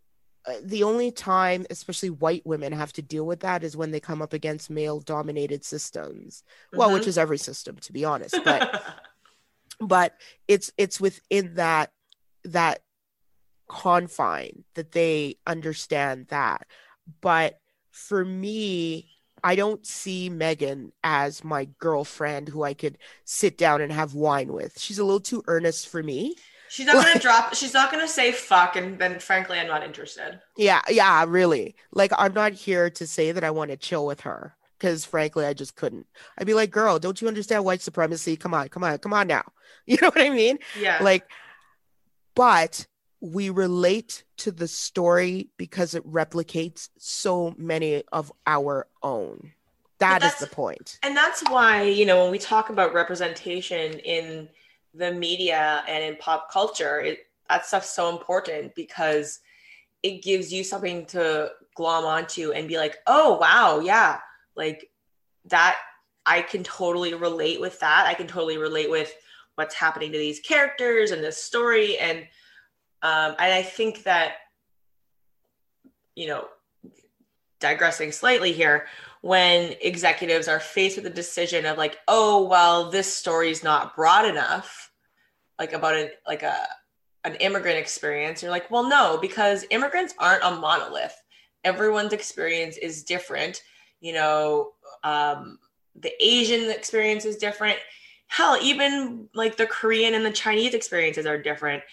the 0.62 0.84
only 0.84 1.12
time 1.12 1.66
especially 1.70 2.10
white 2.10 2.46
women 2.46 2.72
have 2.72 2.94
to 2.94 3.02
deal 3.02 3.26
with 3.26 3.42
that 3.42 3.64
is 3.64 3.78
when 3.78 3.92
they 3.92 4.00
come 4.00 4.22
up 4.22 4.34
against 4.34 4.70
male 4.70 5.00
dominated 5.00 5.64
systems 5.64 6.44
mm-hmm. 6.68 6.78
well 6.78 6.92
which 6.92 7.02
mm-hmm. 7.02 7.10
is 7.10 7.18
every 7.18 7.38
system 7.38 7.76
to 7.78 7.94
be 7.94 8.06
honest 8.06 8.36
but 8.44 8.84
but 9.80 10.16
it's 10.48 10.72
it's 10.78 11.00
within 11.00 11.56
that 11.56 11.92
that 12.44 12.82
confine 13.68 14.64
that 14.74 14.92
they 14.92 15.36
understand 15.46 16.28
that 16.28 16.66
but 17.22 17.60
for 17.92 18.24
me 18.26 19.10
I 19.44 19.56
don't 19.56 19.86
see 19.86 20.30
Meghan 20.30 20.92
as 21.04 21.44
my 21.44 21.70
girlfriend 21.80 22.50
who 22.50 22.64
I 22.64 22.74
could 22.74 22.98
sit 23.26 23.58
down 23.58 23.82
and 23.82 23.92
have 23.92 24.14
wine 24.14 24.52
with. 24.52 24.80
She's 24.80 25.00
a 25.00 25.04
little 25.06 25.20
too 25.20 25.44
earnest 25.48 25.88
for 25.88 26.04
me. 26.04 26.36
She's 26.70 26.86
not 26.86 27.04
gonna 27.04 27.20
drop. 27.20 27.56
She's 27.56 27.74
not 27.74 27.92
gonna 27.92 28.08
say 28.08 28.32
fuck, 28.32 28.76
and 28.76 29.00
then 29.00 29.20
frankly, 29.20 29.60
I'm 29.60 29.68
not 29.68 29.84
interested. 29.84 30.40
Yeah, 30.56 30.82
yeah, 30.90 31.26
really. 31.28 31.76
Like, 31.92 32.12
I'm 32.18 32.34
not 32.34 32.54
here 32.54 32.90
to 32.92 33.08
say 33.08 33.32
that 33.32 33.44
I 33.44 33.52
want 33.52 33.72
to 33.72 33.78
chill 33.78 34.06
with 34.06 34.22
her 34.22 34.56
because, 34.78 35.04
frankly, 35.04 35.46
I 35.46 35.54
just 35.54 35.76
couldn't. 35.76 36.06
I'd 36.38 36.48
be 36.48 36.54
like, 36.54 36.72
girl, 36.72 37.00
don't 37.00 37.20
you 37.22 37.28
understand 37.28 37.66
white 37.66 37.82
supremacy? 37.82 38.38
Come 38.38 38.54
on, 38.54 38.70
come 38.70 38.84
on, 38.84 38.98
come 39.00 39.14
on 39.14 39.28
now. 39.28 39.44
You 39.86 39.98
know 40.02 40.10
what 40.10 40.22
I 40.22 40.30
mean? 40.30 40.60
Yeah. 40.80 41.02
Like, 41.02 41.28
but 42.36 42.86
we 43.22 43.50
relate 43.50 44.24
to 44.38 44.52
the 44.52 44.68
story 44.68 45.50
because 45.58 45.96
it 45.96 46.06
replicates 46.06 46.90
so 46.98 47.56
many 47.58 48.04
of 48.12 48.32
our 48.46 48.88
own. 49.02 49.52
That 50.00 50.24
is 50.24 50.36
the 50.36 50.48
point. 50.48 51.00
And 51.04 51.18
that's 51.18 51.42
why, 51.50 51.84
you 51.84 52.06
know, 52.06 52.22
when 52.22 52.32
we 52.32 52.38
talk 52.38 52.70
about 52.70 52.94
representation 52.94 54.00
in 54.00 54.48
the 55.00 55.12
media 55.12 55.84
and 55.88 56.04
in 56.04 56.16
pop 56.18 56.52
culture, 56.52 57.00
it, 57.00 57.20
that 57.50 57.66
stuff's 57.66 57.90
so 57.90 58.10
important 58.10 58.76
because 58.76 59.40
it 60.04 60.22
gives 60.22 60.54
you 60.54 60.64
something 60.64 61.06
to 61.08 61.50
glom 61.76 62.06
onto 62.06 62.52
and 62.52 62.68
be 62.68 62.78
like, 62.78 62.98
oh, 63.08 63.38
wow, 63.38 63.80
yeah, 63.80 64.20
like 64.56 64.90
that, 65.46 65.78
I 66.26 66.42
can 66.42 66.64
totally 66.64 67.14
relate 67.16 67.60
with 67.60 67.80
that. 67.80 68.06
I 68.06 68.14
can 68.14 68.28
totally 68.28 68.58
relate 68.58 68.90
with 68.90 69.12
what's 69.56 69.74
happening 69.74 70.12
to 70.12 70.18
these 70.18 70.40
characters 70.40 71.12
and 71.12 71.24
this 71.24 71.44
story. 71.44 71.98
And 71.98 72.20
um, 73.02 73.36
and 73.40 73.54
I 73.54 73.64
think 73.64 74.04
that, 74.04 74.34
you 76.16 76.28
know, 76.28 76.48
digressing 77.62 78.12
slightly 78.12 78.52
here, 78.52 78.88
when 79.22 79.74
executives 79.82 80.48
are 80.48 80.60
faced 80.60 80.98
with 80.98 81.06
the 81.06 81.10
decision 81.10 81.66
of 81.66 81.78
like, 81.78 81.98
oh, 82.08 82.48
well, 82.48 82.90
this 82.90 83.14
story 83.14 83.52
is 83.52 83.64
not 83.64 83.96
broad 83.96 84.26
enough, 84.26 84.89
like 85.60 85.74
about 85.74 85.96
an 85.96 86.10
like 86.26 86.44
a 86.44 86.56
an 87.26 87.36
immigrant 87.36 87.78
experience, 87.78 88.42
you're 88.42 88.52
like, 88.52 88.72
well, 88.72 88.88
no, 88.88 89.18
because 89.22 89.66
immigrants 89.72 90.14
aren't 90.18 90.44
a 90.44 90.52
monolith. 90.52 91.22
Everyone's 91.66 92.14
experience 92.14 92.78
is 92.78 93.04
different. 93.04 93.62
You 94.00 94.14
know, 94.14 94.72
um, 95.04 95.60
the 96.00 96.12
Asian 96.24 96.72
experience 96.72 97.26
is 97.26 97.36
different. 97.36 97.78
Hell, 98.28 98.58
even 98.62 99.28
like 99.34 99.58
the 99.58 99.66
Korean 99.66 100.14
and 100.14 100.26
the 100.26 100.32
Chinese 100.32 100.74
experiences 100.74 101.26
are 101.26 101.38
different 101.38 101.84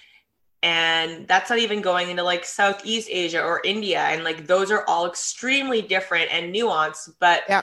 and 0.63 1.29
that's 1.29 1.51
not 1.51 1.59
even 1.59 1.81
going 1.81 2.11
into 2.11 2.23
like 2.23 2.45
southeast 2.45 3.09
asia 3.11 3.43
or 3.43 3.61
india 3.65 4.01
and 4.01 4.25
like 4.25 4.47
those 4.47 4.71
are 4.71 4.85
all 4.89 5.07
extremely 5.07 5.83
different 5.83 6.29
and 6.33 6.55
nuanced 6.55 7.11
but 7.21 7.43
yeah. 7.49 7.63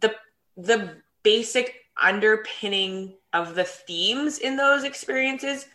the 0.00 0.14
the 0.56 0.96
basic 1.22 1.76
underpinning 2.00 3.14
of 3.32 3.54
the 3.54 3.64
themes 3.64 4.38
in 4.38 4.56
those 4.56 4.84
experiences 4.84 5.66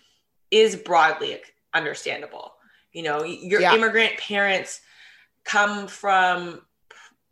is 0.51 0.75
broadly 0.75 1.39
understandable 1.73 2.53
you 2.93 3.03
know 3.03 3.23
your 3.23 3.61
yeah. 3.61 3.75
immigrant 3.75 4.17
parents 4.17 4.81
come 5.43 5.87
from 5.87 6.61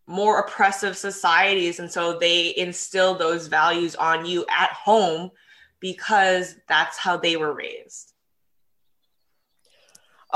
more 0.08 0.40
oppressive 0.40 0.96
societies 0.96 1.80
and 1.80 1.90
so 1.90 2.20
they 2.20 2.54
instill 2.58 3.16
those 3.16 3.48
values 3.48 3.96
on 3.96 4.26
you 4.26 4.46
at 4.50 4.70
home 4.72 5.32
because 5.80 6.56
that's 6.68 6.98
how 6.98 7.18
they 7.18 7.38
were 7.38 7.54
raised 7.54 8.14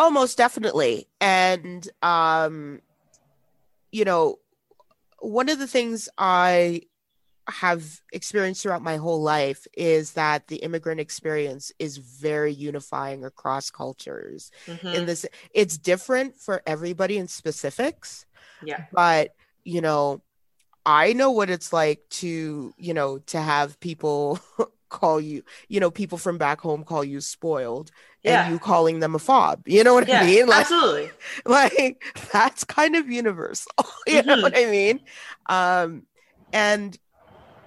Oh, 0.01 0.09
most 0.09 0.37
definitely. 0.37 1.07
And 1.19 1.85
um, 2.01 2.79
you 3.91 4.05
know, 4.05 4.39
one 5.19 5.49
of 5.49 5.59
the 5.59 5.67
things 5.67 6.07
I 6.17 6.83
have 7.51 8.01
experienced 8.11 8.61
throughout 8.63 8.81
my 8.81 8.97
whole 8.97 9.21
life 9.21 9.67
is 9.77 10.13
that 10.13 10.47
the 10.47 10.57
immigrant 10.57 10.99
experience 10.99 11.71
is 11.79 11.97
very 11.97 12.53
unifying 12.53 13.25
across 13.25 13.69
cultures. 13.71 14.51
Mhm. 14.67 14.93
In 14.95 15.05
this, 15.05 15.25
it's 15.53 15.77
different 15.77 16.35
for 16.37 16.61
everybody 16.65 17.17
in 17.17 17.27
specifics, 17.27 18.25
yeah. 18.63 18.85
but 18.93 19.31
you 19.63 19.81
know, 19.81 20.21
I 20.85 21.13
know 21.13 21.31
what 21.31 21.49
it's 21.49 21.71
like 21.73 22.01
to, 22.21 22.73
you 22.77 22.93
know, 22.93 23.19
to 23.27 23.39
have 23.39 23.79
people 23.79 24.39
call 24.89 25.21
you, 25.21 25.43
you 25.67 25.79
know, 25.79 25.91
people 25.91 26.17
from 26.17 26.37
back 26.37 26.61
home 26.61 26.83
call 26.83 27.03
you 27.03 27.21
spoiled 27.21 27.91
Yeah. 28.23 28.41
and 28.43 28.51
you 28.51 28.59
calling 28.59 28.99
them 28.99 29.13
a 29.15 29.19
fob. 29.19 29.67
You 29.67 29.83
know 29.83 29.93
what 29.93 30.07
yeah. 30.07 30.21
I 30.21 30.25
mean? 30.25 30.47
Like, 30.47 30.61
absolutely. 30.61 31.11
like 31.45 32.03
that's 32.31 32.63
kind 32.63 32.95
of 32.95 33.09
universal 33.09 33.71
you 34.07 34.23
know 34.23 34.37
Mhm. 34.37 34.41
what 34.41 34.57
i 34.57 34.65
mean 34.65 34.99
um 35.47 36.03
and 36.53 36.97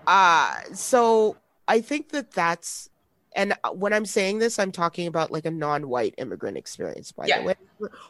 uh 0.07 0.55
so 0.75 1.37
i 1.69 1.81
think 1.81 2.11
that 2.11 2.31
that's 2.33 2.89
and 3.35 3.55
uh, 3.65 3.71
when 3.71 3.93
i'm 3.93 4.05
saying 4.07 4.39
this 4.39 4.59
i'm 4.59 4.73
talking 4.73 5.07
about 5.07 5.31
like 5.31 5.45
a 5.47 5.51
non-white 5.51 6.15
immigrant 6.19 6.57
experience 6.57 7.13
by 7.13 7.27
Yeah. 7.27 7.39
the 7.41 7.45
way 7.45 7.55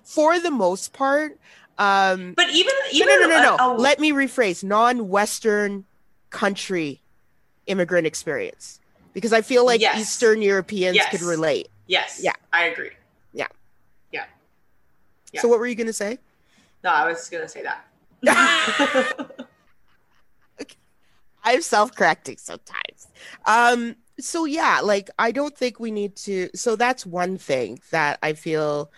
for 0.05 0.39
the 0.39 0.51
most 0.51 0.93
part 0.93 1.39
um 1.79 2.35
But 2.37 2.51
even 2.51 2.75
even 2.93 3.09
no 3.21 3.27
no 3.27 3.29
no, 3.29 3.43
no. 3.43 3.57
a- 3.73 3.75
a- 3.75 3.77
let 3.77 3.99
me 4.01 4.13
rephrase 4.13 4.63
non-western 4.65 5.85
country 6.31 7.01
immigrant 7.67 8.07
experience 8.07 8.81
because 9.13 9.33
i 9.33 9.43
feel 9.43 9.65
like 9.67 9.81
Yes. 9.81 9.99
eastern 10.01 10.43
europeans 10.43 10.97
Yes. 10.97 11.11
could 11.11 11.23
relate 11.23 11.69
yes. 11.87 12.21
Yeah. 12.23 12.33
I 12.53 12.65
agree. 12.65 12.91
Yeah. 13.33 13.47
Yeah. 15.33 15.41
So 15.41 15.49
what 15.49 15.59
were 15.59 15.67
you 15.67 15.75
going 15.75 15.87
to 15.87 15.93
say 15.95 16.19
No, 16.85 16.91
I 16.91 17.07
was 17.09 17.29
gonna 17.31 17.49
say 17.49 17.63
that. 17.63 17.87
I'm 21.45 21.63
self-correcting 21.63 22.39
sometimes. 22.39 23.09
Um, 23.47 23.97
so 24.19 24.45
yeah, 24.45 24.81
like 24.81 25.11
I 25.19 25.33
don't 25.33 25.57
think 25.57 25.81
we 25.81 25.91
need 25.91 26.17
to. 26.17 26.51
So 26.55 26.77
that's 26.77 27.05
one 27.07 27.39
thing 27.39 27.81
that 27.91 28.19
I 28.23 28.35
feel 28.35 28.91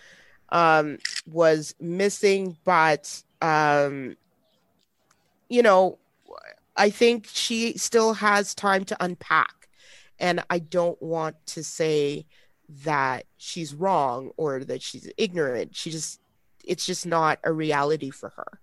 um, 0.49 0.99
was 1.25 1.75
missing, 1.79 2.57
but 2.63 3.23
um, 3.41 4.15
you 5.49 5.61
know, 5.61 5.97
I 6.75 6.89
think 6.89 7.27
she 7.31 7.77
still 7.77 8.13
has 8.13 8.53
time 8.53 8.83
to 8.85 8.97
unpack, 9.03 9.69
and 10.19 10.43
I 10.49 10.59
don't 10.59 11.01
want 11.01 11.35
to 11.47 11.63
say 11.63 12.25
that 12.83 13.25
she's 13.37 13.73
wrong 13.73 14.31
or 14.37 14.63
that 14.63 14.81
she's 14.81 15.09
ignorant. 15.17 15.75
She 15.75 15.91
just, 15.91 16.19
it's 16.63 16.85
just 16.85 17.05
not 17.05 17.39
a 17.43 17.53
reality 17.53 18.09
for 18.09 18.29
her 18.29 18.59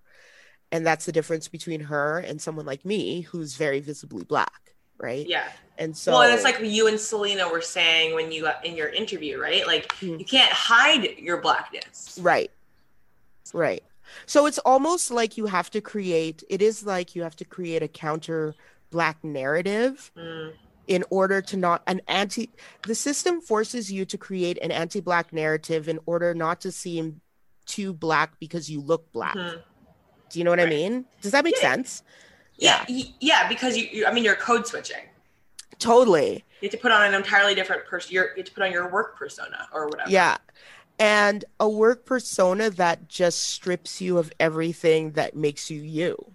and 0.72 0.84
that's 0.84 1.04
the 1.04 1.12
difference 1.12 1.46
between 1.46 1.80
her 1.82 2.18
and 2.18 2.40
someone 2.40 2.66
like 2.66 2.84
me 2.84 3.20
who's 3.20 3.54
very 3.54 3.78
visibly 3.80 4.24
black 4.24 4.74
right 4.98 5.26
yeah. 5.28 5.48
and 5.78 5.96
so 5.96 6.12
well, 6.12 6.22
and 6.22 6.32
it's 6.34 6.44
like 6.44 6.58
you 6.60 6.86
and 6.88 6.98
Selena 6.98 7.48
were 7.48 7.60
saying 7.60 8.14
when 8.14 8.32
you 8.32 8.48
in 8.64 8.74
your 8.76 8.88
interview, 8.88 9.38
right? 9.38 9.66
Like 9.66 9.88
Mhm. 9.98 10.18
you 10.18 10.24
can't 10.24 10.52
hide 10.52 11.18
your 11.18 11.40
blackness. 11.40 12.18
right 12.20 12.50
right 13.52 13.82
so 14.26 14.46
it's 14.46 14.58
almost 14.58 15.10
like 15.10 15.36
you 15.36 15.46
have 15.46 15.70
to 15.70 15.80
create 15.80 16.42
it 16.48 16.62
is 16.62 16.84
like 16.84 17.14
you 17.14 17.22
have 17.22 17.36
to 17.36 17.44
create 17.44 17.82
a 17.82 17.88
counter 17.88 18.54
black 18.90 19.22
narrative 19.24 20.10
Mm, 20.16 20.52
in 20.86 21.04
order 21.10 21.40
to 21.40 21.56
not 21.56 21.82
an 21.86 22.00
anti 22.08 22.50
the 22.86 22.94
system 22.94 23.40
forces 23.40 23.90
you 23.90 24.04
to 24.04 24.18
create 24.18 24.58
an 24.62 24.70
anti-black 24.70 25.32
narrative 25.32 25.88
in 25.88 25.98
order 26.06 26.34
not 26.34 26.60
to 26.60 26.70
seem 26.72 27.20
too 27.66 27.92
black 27.92 28.38
because 28.38 28.70
you 28.70 28.80
look 28.80 29.10
black 29.12 29.36
mhm. 29.36 29.62
Do 30.32 30.38
you 30.40 30.44
know 30.44 30.50
what 30.50 30.58
i 30.60 30.66
mean 30.66 31.04
does 31.20 31.30
that 31.32 31.44
make 31.44 31.54
Yeah. 31.56 31.68
sense 31.70 32.02
Yeah, 32.58 32.84
yeah, 33.20 33.48
because 33.48 33.76
you, 33.76 33.88
you, 33.90 34.06
I 34.06 34.12
mean, 34.12 34.24
you're 34.24 34.36
code 34.36 34.66
switching. 34.66 35.04
totally 35.78 36.44
You 36.60 36.68
have 36.68 36.72
to 36.72 36.76
put 36.78 36.92
on 36.92 37.02
an 37.02 37.14
entirely 37.14 37.54
different 37.54 37.86
person. 37.86 38.12
You 38.14 38.20
have 38.36 38.44
to 38.44 38.52
put 38.52 38.62
on 38.62 38.70
your 38.70 38.88
work 38.90 39.16
persona 39.18 39.68
or 39.72 39.86
whatever. 39.88 40.10
Yeah. 40.10 40.36
And 40.98 41.44
a 41.58 41.68
work 41.68 42.04
persona 42.04 42.70
that 42.70 43.08
just 43.08 43.42
strips 43.42 44.00
you 44.00 44.18
of 44.18 44.32
everything 44.38 45.12
that 45.12 45.34
makes 45.34 45.70
you 45.70 45.80
you. 45.80 46.14
Yeah. 46.28 46.34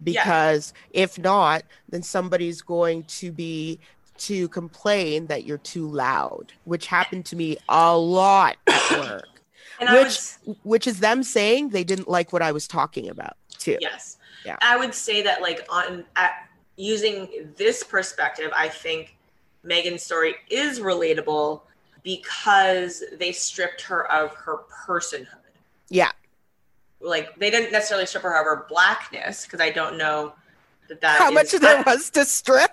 Because 0.00 0.72
if 0.90 1.18
not, 1.18 1.62
then 1.88 2.02
somebody's 2.04 2.62
going 2.62 3.02
to 3.04 3.32
be 3.32 3.80
to 4.18 4.48
complain 4.48 5.26
that 5.26 5.44
you're 5.44 5.58
too 5.58 5.88
loud, 5.88 6.52
which 6.64 6.86
happened 6.86 7.24
to 7.26 7.36
me 7.36 7.56
a 7.68 7.96
lot 7.96 8.56
at 8.68 8.90
work, 8.92 9.37
and 9.80 9.88
I 9.88 9.94
which 9.94 10.04
was 10.04 10.38
which 10.64 10.86
is 10.86 11.00
them 11.00 11.22
saying 11.22 11.70
they 11.70 11.84
didn't 11.84 12.08
like 12.08 12.32
what 12.32 12.42
I 12.42 12.52
was 12.52 12.66
talking 12.68 13.08
about 13.08 13.36
too. 13.58 13.76
yes, 13.80 14.16
Yeah. 14.44 14.56
I 14.62 14.76
would 14.76 14.94
say 14.94 15.22
that 15.22 15.42
like 15.42 15.66
on 15.70 16.04
at 16.16 16.48
using 16.76 17.52
this 17.56 17.82
perspective, 17.82 18.50
I 18.56 18.68
think 18.68 19.16
Meghan's 19.64 20.02
story 20.02 20.36
is 20.50 20.78
relatable 20.80 21.62
because 22.02 23.02
they 23.18 23.32
stripped 23.32 23.82
her 23.82 24.10
of 24.10 24.34
her 24.34 24.58
personhood. 24.86 25.26
Yeah. 25.88 26.12
Like 27.00 27.36
they 27.38 27.50
didn't 27.50 27.72
necessarily 27.72 28.06
strip 28.06 28.22
her 28.24 28.38
of 28.38 28.44
her 28.44 28.66
blackness 28.68 29.44
because 29.44 29.60
I 29.60 29.70
don't 29.70 29.98
know 29.98 30.32
that 30.88 31.00
that 31.00 31.18
How 31.18 31.28
is- 31.28 31.34
much 31.34 31.50
there 31.60 31.82
was 31.84 32.10
to 32.10 32.24
strip? 32.24 32.70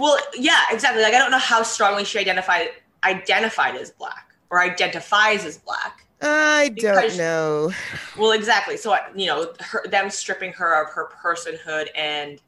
Well, 0.00 0.18
yeah, 0.36 0.60
exactly. 0.70 1.02
Like 1.02 1.14
I 1.14 1.18
don't 1.18 1.30
know 1.30 1.38
how 1.38 1.62
strongly 1.62 2.04
she 2.04 2.18
identified 2.18 2.68
identified 3.04 3.76
as 3.76 3.90
black 3.92 4.34
or 4.50 4.60
identifies 4.60 5.44
as 5.44 5.58
black. 5.58 6.03
I 6.24 6.68
don't 6.70 6.96
Because- 6.96 7.18
know. 7.18 7.70
Well, 8.18 8.32
exactly. 8.32 8.76
So 8.76 8.96
you 9.14 9.26
know, 9.26 9.52
her, 9.60 9.84
them 9.88 10.10
stripping 10.10 10.52
her 10.54 10.82
of 10.82 10.90
her 10.90 11.10
personhood 11.22 11.88
and 11.94 12.40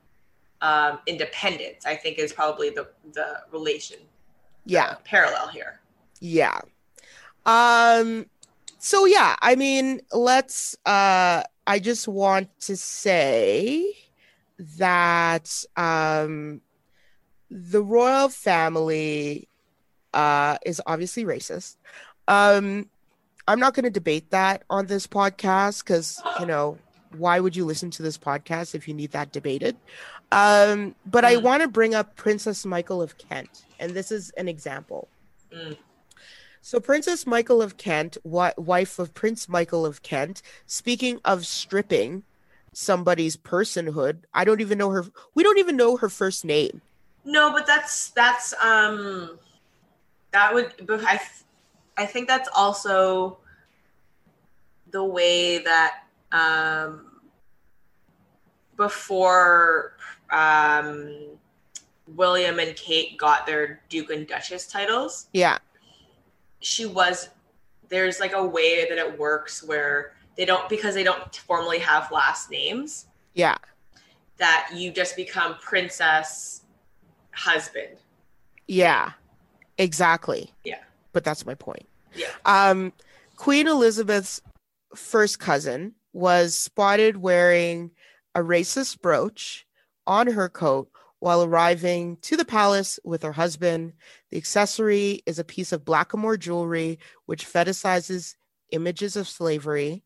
um, 0.62 0.98
independence, 1.06 1.84
I 1.84 1.94
think, 1.96 2.18
is 2.18 2.32
probably 2.32 2.70
the 2.70 2.88
the 3.12 3.40
relation 3.52 3.98
Yeah. 4.64 4.94
parallel 5.04 5.48
here. 5.48 5.80
Yeah. 6.20 6.60
Um 7.44 8.26
so 8.78 9.04
yeah, 9.04 9.36
I 9.42 9.54
mean, 9.56 10.00
let's 10.12 10.76
uh 10.86 11.42
I 11.66 11.78
just 11.78 12.08
want 12.08 12.48
to 12.60 12.76
say 12.76 13.92
that 14.78 15.64
um 15.76 16.60
the 17.50 17.82
royal 17.82 18.28
family 18.28 19.48
uh 20.14 20.56
is 20.64 20.80
obviously 20.86 21.24
racist. 21.24 21.76
Um 22.28 22.88
I'm 23.48 23.60
not 23.60 23.74
going 23.74 23.84
to 23.84 23.90
debate 23.90 24.30
that 24.30 24.64
on 24.68 24.86
this 24.86 25.06
podcast 25.06 25.84
cuz 25.84 26.20
you 26.40 26.46
know, 26.46 26.78
why 27.16 27.40
would 27.40 27.54
you 27.56 27.64
listen 27.64 27.90
to 27.92 28.02
this 28.02 28.18
podcast 28.18 28.74
if 28.74 28.88
you 28.88 28.94
need 28.94 29.12
that 29.12 29.32
debated? 29.32 29.76
Um 30.32 30.94
but 31.04 31.24
I 31.24 31.36
Mm. 31.36 31.42
want 31.42 31.62
to 31.62 31.68
bring 31.68 31.94
up 31.94 32.16
Princess 32.16 32.66
Michael 32.66 33.00
of 33.02 33.16
Kent 33.18 33.64
and 33.78 33.92
this 33.92 34.10
is 34.10 34.30
an 34.36 34.48
example. 34.48 35.08
Mm. 35.52 35.76
So, 36.62 36.80
Princess 36.80 37.28
Michael 37.28 37.62
of 37.62 37.76
Kent, 37.76 38.16
wi- 38.24 38.54
wife 38.56 38.98
of 38.98 39.14
Prince 39.14 39.48
Michael 39.48 39.86
of 39.86 40.02
Kent, 40.02 40.42
speaking 40.66 41.20
of 41.24 41.46
stripping 41.46 42.24
somebody's 42.72 43.36
personhood, 43.36 44.24
I 44.34 44.44
don't 44.44 44.60
even 44.60 44.76
know 44.76 44.90
her. 44.90 45.04
We 45.36 45.44
don't 45.44 45.58
even 45.58 45.76
know 45.76 45.96
her 45.98 46.08
first 46.08 46.44
name. 46.44 46.82
No, 47.24 47.52
but 47.52 47.68
that's 47.68 48.10
that's 48.10 48.52
um 48.60 49.38
that 50.32 50.52
would 50.54 50.72
but 50.86 51.04
I 51.04 51.20
I 51.96 52.06
think 52.06 52.28
that's 52.28 52.48
also 52.54 53.38
the 54.90 55.04
way 55.04 55.58
that 55.58 56.02
um 56.32 57.06
before 58.76 59.96
um 60.30 61.14
William 62.14 62.58
and 62.58 62.76
Kate 62.76 63.16
got 63.18 63.46
their 63.46 63.80
Duke 63.88 64.10
and 64.10 64.26
Duchess 64.28 64.66
titles, 64.68 65.26
Yeah, 65.32 65.58
she 66.60 66.86
was 66.86 67.30
there's 67.88 68.20
like 68.20 68.32
a 68.32 68.44
way 68.44 68.86
that 68.88 68.98
it 68.98 69.18
works 69.18 69.62
where 69.62 70.12
they 70.36 70.44
don't 70.44 70.68
because 70.68 70.94
they 70.94 71.04
don't 71.04 71.34
formally 71.34 71.78
have 71.78 72.10
last 72.12 72.50
names 72.50 73.06
yeah, 73.34 73.56
that 74.38 74.68
you 74.74 74.90
just 74.92 75.16
become 75.16 75.56
princess 75.60 76.62
husband. 77.32 77.96
yeah, 78.66 79.12
exactly. 79.78 80.52
Yeah. 80.64 80.78
But 81.16 81.24
that's 81.24 81.46
my 81.46 81.54
point. 81.54 81.88
Yeah. 82.14 82.26
Um, 82.44 82.92
Queen 83.36 83.66
Elizabeth's 83.66 84.42
first 84.94 85.38
cousin 85.38 85.94
was 86.12 86.54
spotted 86.54 87.16
wearing 87.16 87.90
a 88.34 88.40
racist 88.40 89.00
brooch 89.00 89.66
on 90.06 90.26
her 90.26 90.50
coat 90.50 90.90
while 91.20 91.42
arriving 91.42 92.18
to 92.18 92.36
the 92.36 92.44
palace 92.44 93.00
with 93.02 93.22
her 93.22 93.32
husband. 93.32 93.94
The 94.30 94.36
accessory 94.36 95.22
is 95.24 95.38
a 95.38 95.44
piece 95.44 95.72
of 95.72 95.86
blackamoor 95.86 96.38
jewelry 96.38 96.98
which 97.24 97.50
fetishizes 97.50 98.34
images 98.70 99.16
of 99.16 99.26
slavery 99.26 100.04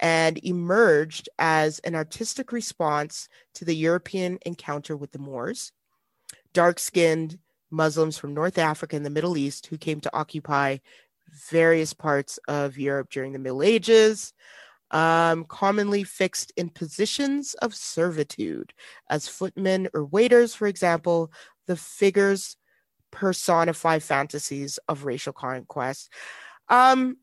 and 0.00 0.42
emerged 0.42 1.28
as 1.38 1.80
an 1.80 1.94
artistic 1.94 2.50
response 2.50 3.28
to 3.56 3.66
the 3.66 3.76
European 3.76 4.38
encounter 4.46 4.96
with 4.96 5.12
the 5.12 5.18
Moors, 5.18 5.72
dark 6.54 6.78
skinned 6.78 7.40
Muslims 7.70 8.16
from 8.18 8.34
North 8.34 8.58
Africa 8.58 8.96
and 8.96 9.04
the 9.06 9.10
Middle 9.10 9.36
East 9.36 9.66
who 9.66 9.78
came 9.78 10.00
to 10.00 10.16
occupy 10.16 10.78
various 11.50 11.92
parts 11.92 12.38
of 12.48 12.78
Europe 12.78 13.10
during 13.10 13.32
the 13.32 13.38
Middle 13.38 13.62
Ages. 13.62 14.32
um, 14.90 15.44
commonly 15.46 16.04
fixed 16.04 16.52
in 16.56 16.70
positions 16.70 17.54
of 17.54 17.74
servitude 17.74 18.72
as 19.10 19.28
footmen 19.28 19.88
or 19.94 20.04
waiters, 20.04 20.54
for 20.54 20.66
example. 20.68 21.32
The 21.66 21.76
figures 21.76 22.56
personify 23.10 23.98
fantasies 23.98 24.78
of 24.88 25.04
racial 25.04 25.32
conquest. 25.32 26.10
Um, 26.68 27.16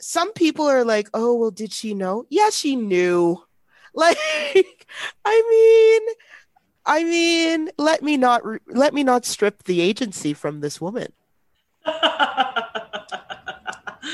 some 0.00 0.32
people 0.32 0.66
are 0.66 0.84
like, 0.84 1.08
oh, 1.14 1.34
well, 1.36 1.50
did 1.52 1.72
she 1.72 1.94
know? 1.94 2.26
Yeah, 2.30 2.50
she 2.50 2.76
knew. 2.76 3.42
Like, 3.96 4.18
I 5.24 6.00
mean, 6.04 6.14
I 6.86 7.04
mean, 7.04 7.70
let 7.78 8.02
me 8.02 8.16
not 8.16 8.42
let 8.68 8.92
me 8.94 9.02
not 9.02 9.24
strip 9.24 9.64
the 9.64 9.80
agency 9.80 10.34
from 10.34 10.60
this 10.60 10.80
woman. 10.80 11.12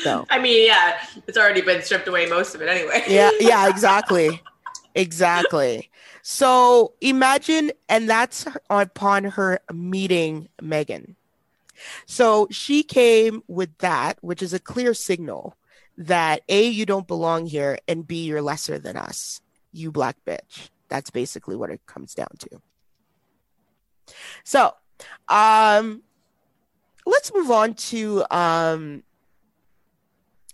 So. 0.03 0.27
I 0.31 0.39
mean, 0.39 0.67
yeah, 0.67 0.99
it's 1.27 1.37
already 1.37 1.61
been 1.61 1.83
stripped 1.83 2.09
away 2.09 2.27
most 2.27 2.55
of 2.55 2.63
it 2.63 2.69
anyway. 2.69 3.05
yeah, 3.09 3.31
yeah, 3.39 3.69
exactly. 3.75 4.41
Exactly. 4.95 5.91
So 6.23 6.95
imagine, 7.01 7.73
and 7.89 8.09
that's 8.09 8.47
upon 8.69 9.25
her 9.25 9.61
meeting 9.73 10.49
Meghan. 10.61 11.17
So 12.07 12.49
she 12.51 12.83
came 12.83 13.43
with 13.47 13.77
that, 13.79 14.19
which 14.21 14.43
is 14.43 14.53
a 14.53 14.59
clear 14.59 14.95
signal 14.95 15.57
that 15.97 16.43
A, 16.49 16.67
you 16.67 16.87
don't 16.87 17.07
belong 17.07 17.47
here, 17.47 17.79
and 17.87 18.07
B, 18.07 18.25
you're 18.25 18.43
lesser 18.43 18.79
than 18.79 18.97
us, 18.97 19.41
you 19.73 19.91
black 19.91 20.17
bitch. 20.27 20.71
That's 20.91 21.11
basically 21.11 21.57
what 21.57 21.71
it 21.71 21.81
comes 21.87 22.15
down 22.15 22.29
to. 22.39 22.61
So, 24.45 24.75
um, 25.29 26.03
let's 27.07 27.33
move 27.33 27.51
on 27.51 27.75
to 27.75 28.25
um, 28.31 29.03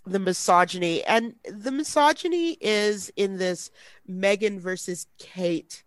the 0.05 0.19
misogyny. 0.19 1.03
And 1.03 1.35
the 1.43 1.71
misogyny 1.71 2.57
is 2.61 3.11
in 3.15 3.37
this 3.37 3.71
Meghan 4.09 4.59
versus 4.59 5.07
Kate 5.17 5.83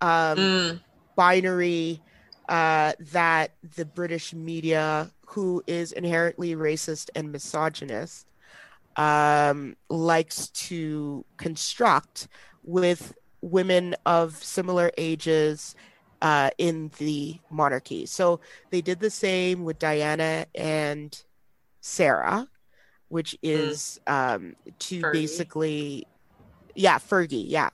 um, 0.00 0.38
mm. 0.38 0.80
binary 1.16 2.02
uh, 2.48 2.92
that 3.12 3.52
the 3.76 3.84
British 3.84 4.34
media, 4.34 5.10
who 5.26 5.62
is 5.66 5.92
inherently 5.92 6.54
racist 6.54 7.08
and 7.14 7.32
misogynist, 7.32 8.26
um, 8.96 9.76
likes 9.88 10.48
to 10.50 11.24
construct 11.36 12.28
with 12.62 13.14
women 13.44 13.94
of 14.06 14.42
similar 14.42 14.90
ages 14.96 15.74
uh, 16.22 16.50
in 16.56 16.90
the 16.98 17.38
monarchy. 17.50 18.06
So 18.06 18.40
they 18.70 18.80
did 18.80 19.00
the 19.00 19.10
same 19.10 19.64
with 19.64 19.78
Diana 19.78 20.46
and 20.54 21.16
Sarah, 21.80 22.48
which 23.08 23.32
hmm. 23.42 23.50
is 23.50 24.00
mm. 24.06 24.34
um, 24.34 24.56
to 24.78 25.02
Fergie. 25.02 25.12
basically, 25.12 26.06
yeah, 26.74 26.98
Fergie, 26.98 27.44
yeah. 27.46 27.70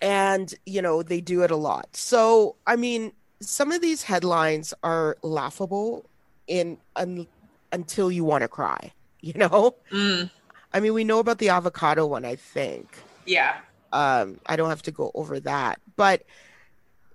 And, 0.00 0.54
you 0.64 0.80
know, 0.80 1.02
they 1.02 1.20
do 1.20 1.42
it 1.42 1.50
a 1.50 1.56
lot. 1.56 1.88
So, 1.94 2.56
I 2.66 2.76
mean, 2.76 3.12
some 3.40 3.72
of 3.72 3.82
these 3.82 4.02
headlines 4.02 4.72
are 4.82 5.16
laughable 5.22 6.08
in 6.46 6.78
un, 6.96 7.26
until 7.72 8.10
you 8.10 8.24
want 8.24 8.42
to 8.42 8.48
cry, 8.48 8.92
you 9.20 9.34
know? 9.34 9.74
Mm. 9.90 10.30
I 10.72 10.78
mean, 10.78 10.94
we 10.94 11.02
know 11.02 11.18
about 11.18 11.38
the 11.38 11.48
avocado 11.48 12.06
one, 12.06 12.24
I 12.24 12.36
think. 12.36 12.96
Yeah. 13.26 13.56
Um, 13.92 14.40
I 14.46 14.56
don't 14.56 14.68
have 14.68 14.82
to 14.82 14.90
go 14.90 15.10
over 15.14 15.40
that. 15.40 15.80
But, 15.96 16.24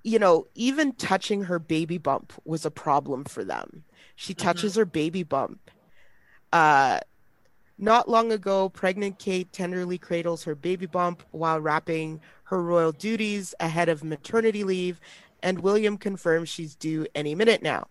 you 0.03 0.19
know, 0.19 0.47
even 0.55 0.93
touching 0.93 1.43
her 1.43 1.59
baby 1.59 1.97
bump 1.97 2.33
was 2.43 2.65
a 2.65 2.71
problem 2.71 3.23
for 3.23 3.43
them. 3.43 3.83
She 4.15 4.33
mm-hmm. 4.33 4.45
touches 4.45 4.73
mm-hmm. 4.73 4.79
her 4.79 4.85
baby 4.85 5.23
bump 5.23 5.71
uh, 6.55 6.99
not 7.77 8.07
long 8.07 8.31
ago, 8.31 8.69
pregnant 8.69 9.19
Kate 9.19 9.51
tenderly 9.51 9.97
cradles 9.97 10.45
her 10.45 10.55
baby 10.55 10.85
bump 10.85 11.21
while 11.31 11.59
wrapping 11.59 12.21
her 12.43 12.63
royal 12.63 12.93
duties 12.93 13.53
ahead 13.59 13.89
of 13.89 14.05
maternity 14.05 14.63
leave, 14.63 15.01
and 15.43 15.59
William 15.59 15.97
confirms 15.97 16.47
she's 16.47 16.75
due 16.75 17.05
any 17.13 17.35
minute 17.35 17.61
now. 17.61 17.88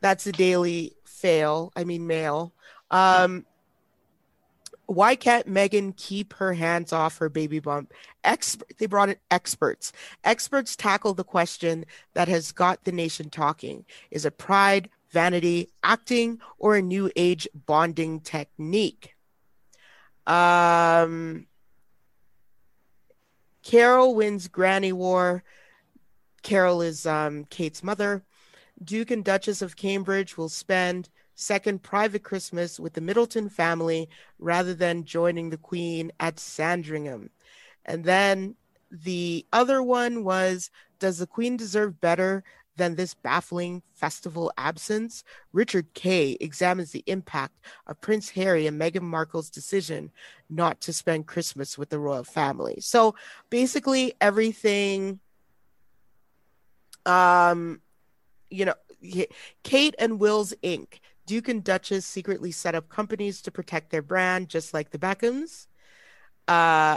That's 0.00 0.26
a 0.26 0.32
daily 0.32 0.94
fail, 1.04 1.70
I 1.76 1.84
mean, 1.84 2.06
mail. 2.06 2.54
Um, 2.90 3.44
why 4.90 5.14
can't 5.14 5.48
Meghan 5.48 5.96
keep 5.96 6.32
her 6.34 6.52
hands 6.52 6.92
off 6.92 7.18
her 7.18 7.28
baby 7.28 7.60
bump? 7.60 7.92
Expert, 8.24 8.68
they 8.78 8.86
brought 8.86 9.08
in 9.08 9.16
experts. 9.30 9.92
Experts 10.24 10.74
tackle 10.76 11.14
the 11.14 11.24
question 11.24 11.84
that 12.14 12.28
has 12.28 12.52
got 12.52 12.84
the 12.84 12.92
nation 12.92 13.30
talking. 13.30 13.84
Is 14.10 14.24
it 14.24 14.36
pride, 14.36 14.90
vanity, 15.10 15.68
acting, 15.82 16.40
or 16.58 16.76
a 16.76 16.82
new 16.82 17.10
age 17.16 17.48
bonding 17.66 18.20
technique. 18.20 19.14
Um, 20.26 21.46
Carole 23.62 24.14
wins 24.14 24.48
Granny 24.48 24.92
War. 24.92 25.42
Carole 26.42 26.82
is 26.82 27.06
um, 27.06 27.44
Kate's 27.44 27.82
mother. 27.82 28.24
Duke 28.82 29.10
and 29.10 29.24
Duchess 29.24 29.62
of 29.62 29.76
Cambridge 29.76 30.36
will 30.36 30.48
spend 30.48 31.10
second 31.40 31.82
private 31.82 32.22
Christmas 32.22 32.78
with 32.78 32.92
the 32.92 33.00
Middleton 33.00 33.48
family 33.48 34.08
rather 34.38 34.74
than 34.74 35.04
joining 35.04 35.50
the 35.50 35.56
Queen 35.56 36.12
at 36.20 36.38
Sandringham. 36.38 37.30
And 37.84 38.04
then 38.04 38.56
the 38.90 39.46
other 39.52 39.82
one 39.82 40.24
was 40.24 40.70
Does 40.98 41.18
the 41.18 41.26
Queen 41.26 41.56
deserve 41.56 42.00
better 42.00 42.44
than 42.80 42.94
this 42.94 43.12
baffling 43.12 43.82
festival 43.92 44.50
absence, 44.56 45.22
Richard 45.52 45.92
Kay 45.92 46.38
examines 46.40 46.92
the 46.92 47.04
impact 47.06 47.58
of 47.86 48.00
Prince 48.00 48.30
Harry 48.30 48.66
and 48.66 48.80
Meghan 48.80 49.02
Markle's 49.02 49.50
decision 49.50 50.10
not 50.48 50.80
to 50.80 50.92
spend 50.94 51.26
Christmas 51.26 51.76
with 51.76 51.90
the 51.90 51.98
royal 51.98 52.24
family. 52.24 52.78
So 52.80 53.14
basically, 53.50 54.14
everything, 54.20 55.20
um, 57.04 57.82
you 58.50 58.64
know, 58.64 58.74
Kate 59.62 59.94
and 59.98 60.18
Wills 60.18 60.54
Inc. 60.62 61.00
Duke 61.30 61.48
and 61.48 61.62
Duchess 61.62 62.04
secretly 62.04 62.50
set 62.50 62.74
up 62.74 62.88
companies 62.88 63.40
to 63.42 63.52
protect 63.52 63.90
their 63.90 64.02
brand, 64.02 64.48
just 64.48 64.74
like 64.74 64.90
the 64.90 64.98
Beckhams. 64.98 65.68
Uh, 66.48 66.96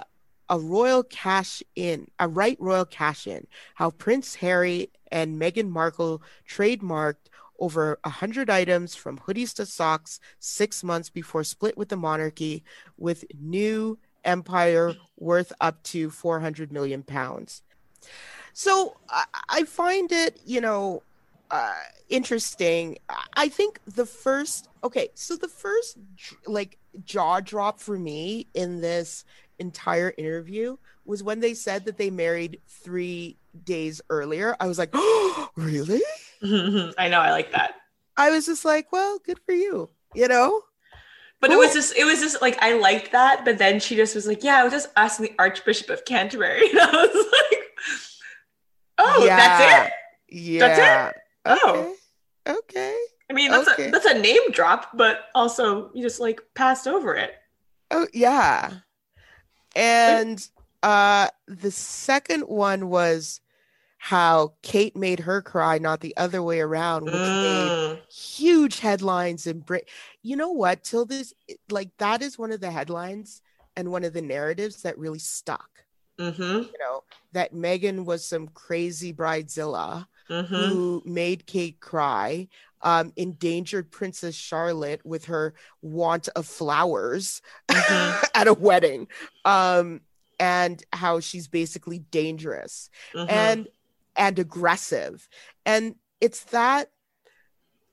a 0.50 0.58
royal 0.58 1.04
cash 1.04 1.62
in, 1.76 2.08
a 2.18 2.28
right 2.28 2.58
royal 2.60 2.84
cash 2.84 3.28
in, 3.28 3.46
how 3.76 3.92
Prince 3.92 4.34
Harry 4.34 4.90
and 5.12 5.40
Meghan 5.40 5.70
Markle 5.70 6.24
trademarked 6.50 7.30
over 7.60 8.00
100 8.06 8.50
items 8.50 8.96
from 8.96 9.20
hoodies 9.20 9.54
to 9.54 9.68
socks 9.68 10.20
six 10.40 10.84
months 10.84 11.12
before 11.12 11.44
split 11.44 11.78
with 11.78 11.90
the 11.90 11.96
monarchy 11.96 12.64
with 12.98 13.26
new 13.40 14.00
empire 14.26 14.96
worth 15.16 15.54
up 15.62 15.84
to 15.84 16.10
400 16.10 16.72
million 16.72 17.04
pounds. 17.04 17.62
So 18.54 18.98
I, 19.08 19.26
I 19.48 19.64
find 19.66 20.12
it, 20.12 20.40
you 20.44 20.60
know, 20.60 21.04
uh, 21.54 21.72
interesting. 22.10 22.98
I 23.36 23.48
think 23.48 23.80
the 23.86 24.08
first, 24.08 24.70
okay, 24.84 25.10
so 25.14 25.36
the 25.36 25.48
first 25.48 26.00
like 26.48 26.80
jaw 27.06 27.42
drop 27.42 27.80
for 27.80 27.98
me 27.98 28.48
in 28.56 28.82
this 28.82 29.24
entire 29.60 30.16
interview 30.18 30.78
was 31.06 31.22
when 31.22 31.42
they 31.42 31.54
said 31.54 31.86
that 31.86 32.00
they 32.00 32.10
married 32.10 32.60
three 32.68 33.38
days 33.66 34.02
earlier. 34.10 34.56
I 34.60 34.66
was 34.66 34.80
like, 34.80 34.90
oh, 34.94 35.50
really? 35.56 36.02
I 36.44 37.08
know. 37.08 37.20
I 37.20 37.30
like 37.30 37.52
that. 37.52 37.76
I 38.18 38.32
was 38.32 38.48
just 38.48 38.66
like, 38.66 38.92
well, 38.92 39.20
good 39.24 39.40
for 39.46 39.54
you, 39.54 39.92
you 40.16 40.28
know? 40.28 40.64
But 41.40 41.52
cool. 41.52 41.62
it 41.62 41.66
was 41.66 41.74
just, 41.74 41.96
it 41.96 42.06
was 42.06 42.20
just 42.20 42.42
like, 42.42 42.58
I 42.64 42.80
liked 42.80 43.12
that. 43.12 43.46
But 43.46 43.60
then 43.60 43.80
she 43.80 43.96
just 43.96 44.16
was 44.16 44.26
like, 44.26 44.44
yeah, 44.44 44.58
I 44.60 44.64
was 44.64 44.74
just 44.74 44.90
asking 44.98 45.28
the 45.28 45.36
Archbishop 45.38 45.92
of 45.92 46.04
Canterbury. 46.04 46.68
And 46.72 46.80
I 46.80 46.92
was 46.92 47.26
like, 47.52 47.60
oh, 48.98 49.26
yeah. 49.26 49.36
that's 49.38 49.88
it? 49.88 49.94
Yeah. 50.36 50.68
That's 50.68 51.16
it? 51.16 51.23
Oh. 51.46 51.96
Okay. 52.48 52.98
I 53.30 53.34
mean, 53.34 53.52
that's, 53.52 53.70
okay. 53.70 53.88
a, 53.88 53.92
that's 53.92 54.06
a 54.06 54.20
name 54.20 54.52
drop, 54.52 54.90
but 54.96 55.26
also 55.34 55.92
you 55.94 56.04
just 56.04 56.20
like 56.20 56.42
passed 56.56 56.88
over 56.88 57.16
it. 57.16 57.36
Oh, 57.92 58.08
yeah. 58.14 58.72
And 59.76 60.46
uh 60.84 61.30
the 61.48 61.72
second 61.72 62.42
one 62.42 62.90
was 62.90 63.40
how 63.98 64.52
Kate 64.62 64.98
made 64.98 65.22
her 65.22 65.42
cry, 65.42 65.78
not 65.78 66.02
the 66.02 66.16
other 66.18 66.44
way 66.44 66.60
around, 66.60 67.06
which 67.06 67.14
mm. 67.14 67.94
made 67.94 68.02
huge 68.12 68.80
headlines 68.80 69.48
in 69.48 69.62
Brit. 69.62 69.88
You 70.22 70.36
know 70.36 70.52
what? 70.52 70.84
Till 70.84 71.06
this, 71.06 71.34
like 71.70 71.90
that 72.00 72.22
is 72.22 72.38
one 72.38 72.52
of 72.52 72.60
the 72.60 72.70
headlines 72.70 73.42
and 73.78 73.92
one 73.92 74.04
of 74.04 74.12
the 74.12 74.22
narratives 74.22 74.82
that 74.82 74.98
really 74.98 75.20
stuck. 75.20 75.70
Mm-hmm. 76.20 76.42
You 76.42 76.80
know 76.80 77.04
that 77.32 77.54
Meghan 77.54 78.04
was 78.04 78.26
some 78.26 78.50
crazy 78.50 79.14
bridezilla 79.14 80.06
mm-hmm. 80.30 80.54
who 80.54 81.02
made 81.06 81.46
Kate 81.46 81.80
cry, 81.80 82.48
um, 82.82 83.14
endangered 83.16 83.92
Princess 83.92 84.36
Charlotte 84.36 85.02
with 85.06 85.26
her 85.26 85.54
want 85.82 86.30
of 86.36 86.46
flowers 86.46 87.42
mm-hmm. 87.70 88.24
at 88.36 88.48
a 88.48 88.54
wedding. 88.54 89.08
Um, 89.46 90.02
and 90.40 90.84
how 90.92 91.20
she's 91.20 91.48
basically 91.48 92.00
dangerous 92.00 92.90
mm-hmm. 93.14 93.30
and 93.30 93.68
and 94.16 94.40
aggressive 94.40 95.28
and 95.66 95.96
it's 96.20 96.44
that 96.46 96.90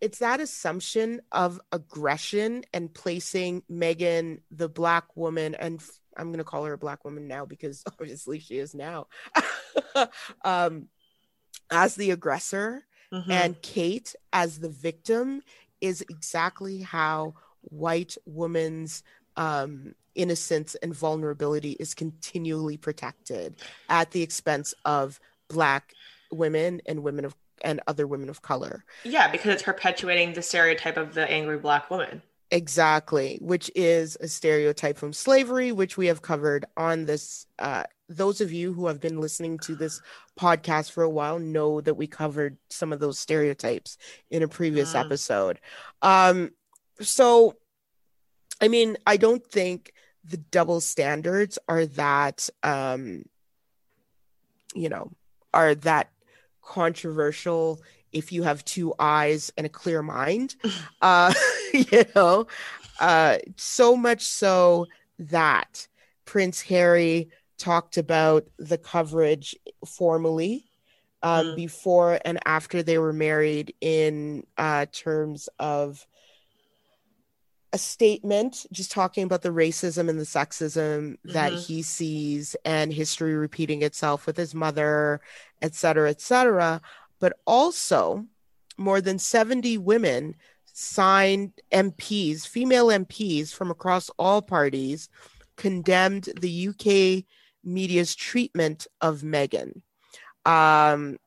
it's 0.00 0.18
that 0.18 0.40
assumption 0.40 1.20
of 1.30 1.60
aggression 1.72 2.64
and 2.72 2.92
placing 2.92 3.62
Meghan, 3.70 4.40
the 4.50 4.68
black 4.68 5.16
woman, 5.16 5.54
and 5.54 5.82
I'm 6.16 6.28
going 6.28 6.38
to 6.38 6.44
call 6.44 6.64
her 6.64 6.72
a 6.72 6.78
black 6.78 7.04
woman 7.04 7.28
now 7.28 7.44
because 7.44 7.84
obviously 8.00 8.38
she 8.38 8.58
is 8.58 8.74
now, 8.74 9.08
um, 10.44 10.88
as 11.70 11.94
the 11.94 12.10
aggressor 12.10 12.84
Mhm. 13.12 13.30
and 13.30 13.62
Kate 13.62 14.14
as 14.32 14.60
the 14.60 14.68
victim 14.68 15.42
is 15.80 16.02
exactly 16.08 16.80
how 16.82 17.34
white 17.62 18.16
women's 18.26 19.02
um, 19.36 19.94
innocence 20.14 20.74
and 20.76 20.94
vulnerability 20.94 21.72
is 21.72 21.94
continually 21.94 22.76
protected 22.76 23.56
at 23.88 24.10
the 24.10 24.22
expense 24.22 24.74
of 24.84 25.18
black 25.48 25.94
women 26.30 26.80
and 26.86 27.02
women 27.02 27.24
of 27.24 27.34
and 27.62 27.80
other 27.86 28.06
women 28.06 28.28
of 28.30 28.40
color. 28.42 28.84
yeah, 29.04 29.30
because 29.30 29.52
it's 29.54 29.62
perpetuating 29.62 30.32
the 30.32 30.42
stereotype 30.42 30.96
of 30.96 31.14
the 31.14 31.30
angry 31.30 31.58
black 31.58 31.90
woman. 31.90 32.22
Exactly, 32.52 33.38
which 33.40 33.70
is 33.76 34.16
a 34.20 34.26
stereotype 34.26 34.98
from 34.98 35.12
slavery, 35.12 35.70
which 35.70 35.96
we 35.96 36.06
have 36.06 36.20
covered 36.22 36.64
on 36.76 37.04
this. 37.04 37.46
Uh, 37.60 37.84
those 38.08 38.40
of 38.40 38.52
you 38.52 38.72
who 38.72 38.88
have 38.88 39.00
been 39.00 39.20
listening 39.20 39.56
to 39.60 39.76
this 39.76 40.00
podcast 40.38 40.90
for 40.90 41.04
a 41.04 41.08
while 41.08 41.38
know 41.38 41.80
that 41.80 41.94
we 41.94 42.08
covered 42.08 42.56
some 42.68 42.92
of 42.92 42.98
those 42.98 43.20
stereotypes 43.20 43.96
in 44.30 44.42
a 44.42 44.48
previous 44.48 44.94
Mm. 44.94 45.00
episode. 45.00 45.60
Um, 46.02 46.50
so, 47.00 47.54
I 48.60 48.66
mean, 48.66 48.96
I 49.06 49.16
don't 49.16 49.46
think 49.46 49.92
the 50.24 50.36
double 50.38 50.80
standards 50.80 51.56
are 51.68 51.86
that, 51.86 52.48
um, 52.64 53.22
you 54.74 54.88
know, 54.88 55.12
are 55.54 55.74
that 55.76 56.10
controversial 56.62 57.80
if 58.12 58.32
you 58.32 58.42
have 58.42 58.64
two 58.64 58.92
eyes 58.98 59.52
and 59.56 59.66
a 59.66 59.70
clear 59.70 60.02
mind. 60.02 60.56
uh, 61.00 61.32
you 61.92 62.04
know, 62.14 62.46
uh, 62.98 63.38
so 63.56 63.96
much 63.96 64.22
so 64.22 64.86
that 65.18 65.86
Prince 66.24 66.60
Harry 66.62 67.28
talked 67.58 67.96
about 67.98 68.46
the 68.58 68.78
coverage 68.78 69.54
formally 69.86 70.66
um, 71.22 71.52
Mm. 71.52 71.56
before 71.56 72.18
and 72.24 72.38
after 72.46 72.82
they 72.82 72.96
were 72.98 73.12
married 73.12 73.74
in 73.80 74.46
uh, 74.56 74.86
terms 74.92 75.48
of 75.58 76.06
a 77.72 77.78
statement 77.78 78.66
just 78.72 78.90
talking 78.90 79.22
about 79.22 79.42
the 79.42 79.50
racism 79.50 80.08
and 80.08 80.18
the 80.18 80.24
sexism 80.24 81.16
that 81.24 81.52
Mhm. 81.52 81.66
he 81.66 81.82
sees 81.82 82.56
and 82.64 82.92
history 82.92 83.34
repeating 83.34 83.82
itself 83.82 84.26
with 84.26 84.36
his 84.36 84.54
mother 84.54 85.20
et 85.62 85.74
cetera 85.74 86.10
et 86.10 86.20
cetera 86.20 86.80
but 87.20 87.38
also 87.46 88.26
more 88.76 89.00
than 89.00 89.18
70 89.18 89.78
women 89.78 90.34
signed 90.72 91.52
MPs, 91.72 92.46
female 92.46 92.88
MPs 92.88 93.52
from 93.52 93.70
across 93.70 94.10
all 94.18 94.42
parties, 94.42 95.08
condemned 95.56 96.28
the 96.40 96.68
UK 96.68 97.24
media's 97.62 98.14
treatment 98.14 98.86
of 99.00 99.20
Meghan. 99.20 99.82
Um, 100.46 101.18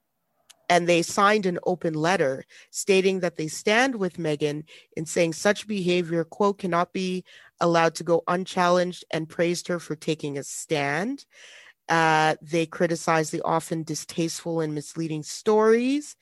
and 0.70 0.88
they 0.88 1.02
signed 1.02 1.46
an 1.46 1.60
open 1.66 1.94
letter 1.94 2.46
stating 2.72 3.20
that 3.20 3.38
they 3.38 3.48
stand 3.48 3.96
with 3.96 4.18
Meghan 4.18 4.64
in 4.98 5.06
saying 5.06 5.34
such 5.34 5.68
behavior, 5.68 6.24
quote, 6.24 6.58
cannot 6.58 6.94
be 6.94 7.24
allowed 7.60 7.96
to 7.96 8.04
go 8.04 8.24
unchallenged 8.28 9.06
and 9.12 9.30
praised 9.30 9.68
her 9.68 9.80
for 9.80 9.96
taking 9.96 10.38
a 10.38 10.44
stand. 10.44 11.26
Uh, 11.90 12.36
they 12.42 12.66
criticized 12.66 13.32
the 13.32 13.42
often 13.44 13.84
distasteful 13.84 14.62
and 14.62 14.74
misleading 14.74 15.22
stories 15.22 16.16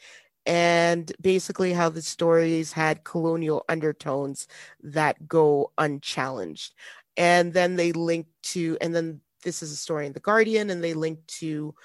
and 0.46 1.12
basically 1.22 1.74
how 1.74 1.90
the 1.90 2.02
stories 2.02 2.72
had 2.72 3.04
colonial 3.04 3.64
undertones 3.70 4.48
that 4.82 5.28
go 5.28 5.72
unchallenged. 5.78 6.74
And 7.18 7.54
then 7.54 7.76
they 7.76 7.92
link 7.92 8.28
to, 8.44 8.78
and 8.82 8.96
then 8.96 9.22
this 9.44 9.62
is 9.62 9.72
a 9.72 9.76
story 9.76 10.08
in 10.08 10.14
The 10.14 10.20
Guardian, 10.20 10.70
and 10.70 10.84
they 10.84 10.94
link 10.94 11.20
to 11.28 11.76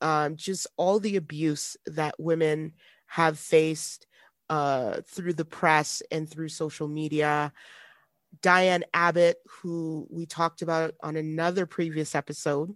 um, 0.00 0.36
just 0.36 0.66
all 0.76 0.98
the 0.98 1.16
abuse 1.16 1.76
that 1.86 2.14
women 2.18 2.72
have 3.06 3.38
faced 3.38 4.06
uh, 4.50 5.00
through 5.06 5.32
the 5.34 5.44
press 5.44 6.02
and 6.10 6.28
through 6.28 6.48
social 6.48 6.88
media. 6.88 7.52
Diane 8.40 8.84
Abbott, 8.92 9.36
who 9.46 10.06
we 10.10 10.26
talked 10.26 10.62
about 10.62 10.94
on 11.02 11.16
another 11.16 11.66
previous 11.66 12.14
episode, 12.14 12.74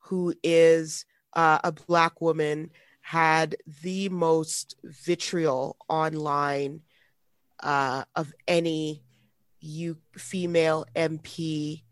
who 0.00 0.34
is 0.42 1.04
uh, 1.34 1.58
a 1.64 1.72
Black 1.72 2.20
woman, 2.20 2.70
had 3.02 3.56
the 3.82 4.08
most 4.08 4.76
vitriol 4.84 5.76
online 5.88 6.80
uh, 7.60 8.04
of 8.16 8.32
any 8.48 9.04
you 9.60 9.98
female 10.16 10.84
MP 10.96 11.84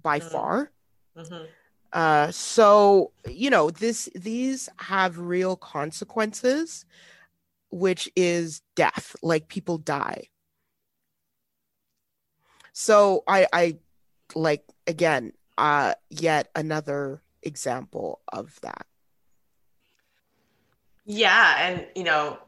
by 0.00 0.20
Mm. 0.20 0.30
far. 0.30 0.72
Mhm. 1.16 1.48
Uh, 1.92 2.30
so 2.30 3.12
you 3.26 3.50
know 3.50 3.70
this 3.70 4.08
these 4.14 4.68
have 4.78 5.18
real 5.18 5.56
consequences, 5.56 6.84
which 7.70 8.10
is 8.14 8.62
death. 8.76 9.16
Like 9.22 9.48
people 9.48 9.78
die. 9.78 10.28
So 12.72 13.24
I 13.26 13.46
I 13.52 13.78
like 14.34 14.64
again 14.86 15.32
uh 15.56 15.94
yet 16.10 16.50
another 16.54 17.22
example 17.42 18.20
of 18.32 18.60
that. 18.60 18.86
Yeah, 21.10 21.56
and 21.66 21.86
you 21.94 22.04
know, 22.04 22.38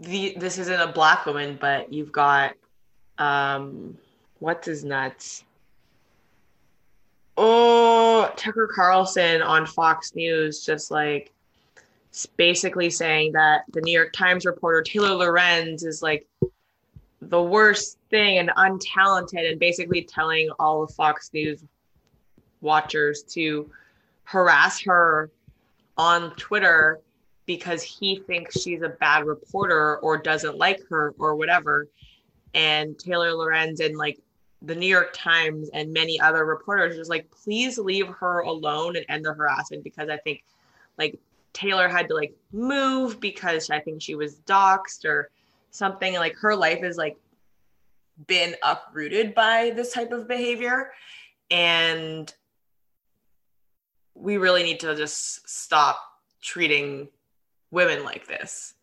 the 0.00 0.34
this 0.36 0.58
isn't 0.58 0.80
a 0.80 0.88
black 0.88 1.24
woman, 1.24 1.56
but 1.60 1.92
you've 1.92 2.10
got 2.10 2.54
um 3.18 3.96
what's 4.40 4.66
his 4.66 4.84
nuts? 4.84 5.44
Oh, 7.36 8.32
Tucker 8.36 8.68
Carlson 8.74 9.40
on 9.40 9.66
Fox 9.66 10.16
News 10.16 10.66
just 10.66 10.90
like 10.90 11.32
basically 12.36 12.90
saying 12.90 13.30
that 13.32 13.62
the 13.72 13.82
New 13.82 13.92
York 13.92 14.12
Times 14.12 14.44
reporter 14.44 14.82
Taylor 14.82 15.14
Lorenz 15.14 15.84
is 15.84 16.02
like 16.02 16.26
the 17.22 17.40
worst 17.40 17.98
thing 18.10 18.38
and 18.38 18.50
untalented 18.56 19.48
and 19.48 19.60
basically 19.60 20.02
telling 20.02 20.50
all 20.58 20.82
of 20.82 20.90
Fox 20.90 21.30
News 21.32 21.62
watchers 22.62 23.22
to 23.22 23.70
harass 24.24 24.80
her 24.80 25.30
on 25.96 26.34
Twitter 26.34 27.00
because 27.48 27.82
he 27.82 28.16
thinks 28.26 28.60
she's 28.60 28.82
a 28.82 28.90
bad 28.90 29.24
reporter 29.24 29.96
or 30.00 30.18
doesn't 30.18 30.58
like 30.58 30.86
her 30.90 31.14
or 31.18 31.34
whatever. 31.34 31.88
And 32.52 32.96
Taylor 32.98 33.32
Lorenz 33.32 33.80
and 33.80 33.96
like 33.96 34.20
the 34.60 34.74
New 34.74 34.86
York 34.86 35.14
Times 35.14 35.70
and 35.72 35.90
many 35.90 36.20
other 36.20 36.44
reporters 36.44 36.96
just 36.96 37.08
like, 37.08 37.30
please 37.30 37.78
leave 37.78 38.06
her 38.06 38.40
alone 38.40 38.96
and 38.96 39.06
end 39.08 39.24
the 39.24 39.32
harassment 39.32 39.82
because 39.82 40.10
I 40.10 40.18
think 40.18 40.44
like 40.98 41.18
Taylor 41.54 41.88
had 41.88 42.08
to 42.08 42.14
like 42.14 42.34
move 42.52 43.18
because 43.18 43.70
I 43.70 43.80
think 43.80 44.02
she 44.02 44.14
was 44.14 44.40
doxxed 44.40 45.06
or 45.06 45.30
something. 45.70 46.16
Like 46.16 46.36
her 46.36 46.54
life 46.54 46.84
is 46.84 46.98
like 46.98 47.16
been 48.26 48.56
uprooted 48.62 49.34
by 49.34 49.72
this 49.74 49.94
type 49.94 50.12
of 50.12 50.28
behavior. 50.28 50.90
And 51.50 52.30
we 54.14 54.36
really 54.36 54.64
need 54.64 54.80
to 54.80 54.94
just 54.94 55.48
stop 55.48 55.98
treating 56.42 57.08
women 57.70 58.04
like 58.04 58.26
this. 58.26 58.74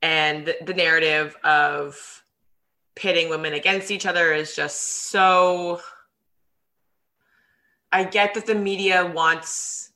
And 0.00 0.52
the, 0.64 0.74
narrative 0.74 1.36
of 1.44 2.24
pitting 2.96 3.28
women 3.28 3.52
against 3.54 3.90
each 3.90 4.06
other 4.06 4.32
is 4.32 4.56
just 4.56 5.10
so. 5.10 5.80
I 7.92 8.04
get 8.04 8.34
that 8.34 8.46
the 8.46 8.54
media 8.54 9.06
wants 9.06 9.92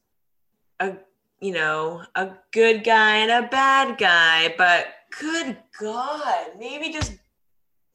a, 0.79 0.95
you 1.41 1.53
know, 1.53 2.03
a 2.15 2.31
good 2.53 2.85
guy 2.85 3.17
and 3.17 3.31
a 3.45 3.49
bad 3.49 3.99
guy, 3.99 4.55
but 4.57 4.87
good 5.19 5.57
God, 5.81 6.47
maybe 6.59 6.93
just 6.93 7.15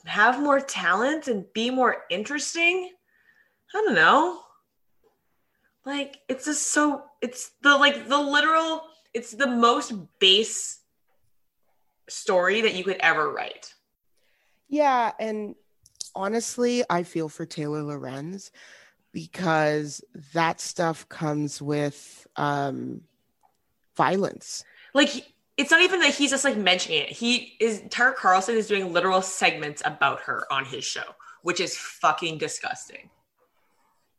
have 0.05 0.41
more 0.41 0.59
talent 0.59 1.27
and 1.27 1.45
be 1.53 1.69
more 1.69 2.03
interesting. 2.09 2.91
I 3.73 3.77
don't 3.77 3.95
know. 3.95 4.39
Like 5.85 6.19
it's 6.27 6.45
just 6.45 6.71
so 6.71 7.03
it's 7.21 7.51
the 7.61 7.75
like 7.75 8.07
the 8.07 8.19
literal 8.19 8.83
it's 9.13 9.31
the 9.31 9.47
most 9.47 9.93
base 10.19 10.79
story 12.07 12.61
that 12.61 12.75
you 12.75 12.83
could 12.83 12.97
ever 12.99 13.31
write. 13.31 13.73
Yeah, 14.67 15.11
and 15.19 15.55
honestly, 16.15 16.83
I 16.89 17.03
feel 17.03 17.29
for 17.29 17.45
Taylor 17.45 17.83
Lorenz 17.83 18.51
because 19.11 20.01
that 20.33 20.61
stuff 20.61 21.07
comes 21.09 21.61
with 21.61 22.27
um 22.37 23.01
violence. 23.95 24.63
Like 24.93 25.33
it's 25.57 25.71
not 25.71 25.81
even 25.81 25.99
that 25.99 26.13
he's 26.15 26.31
just 26.31 26.45
like 26.45 26.57
mentioning 26.57 27.03
it. 27.03 27.09
He 27.09 27.55
is 27.59 27.83
Tucker 27.89 28.15
Carlson 28.17 28.55
is 28.55 28.67
doing 28.67 28.93
literal 28.93 29.21
segments 29.21 29.81
about 29.85 30.21
her 30.21 30.51
on 30.51 30.65
his 30.65 30.83
show, 30.83 31.15
which 31.43 31.59
is 31.59 31.77
fucking 31.77 32.37
disgusting. 32.37 33.09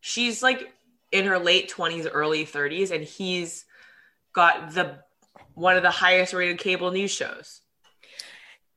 She's 0.00 0.42
like 0.42 0.72
in 1.10 1.26
her 1.26 1.38
late 1.38 1.70
20s, 1.70 2.08
early 2.12 2.44
30s, 2.44 2.90
and 2.90 3.04
he's 3.04 3.64
got 4.32 4.74
the 4.74 4.98
one 5.54 5.76
of 5.76 5.82
the 5.82 5.90
highest 5.90 6.32
rated 6.32 6.58
cable 6.58 6.90
news 6.90 7.10
shows. 7.10 7.60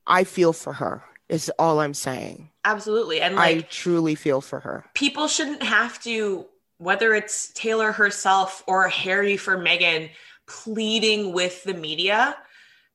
I 0.06 0.24
feel 0.24 0.54
for 0.54 0.74
her. 0.74 1.04
Is 1.28 1.52
all 1.58 1.80
I'm 1.80 1.96
saying. 1.96 2.52
Absolutely. 2.66 3.20
And 3.20 3.40
I 3.40 3.62
truly 3.62 4.14
feel 4.14 4.42
for 4.42 4.60
her. 4.60 4.86
people 4.94 5.28
shouldn't 5.28 5.64
have 5.64 6.00
to 6.04 6.46
whether 6.78 7.14
it's 7.14 7.52
Taylor 7.54 7.92
herself 7.92 8.64
or 8.68 8.90
Harry 8.90 9.38
for 9.38 9.58
Meghan 9.58 10.10
pleading 10.48 11.34
with 11.34 11.64
the 11.64 11.74
media 11.74 12.36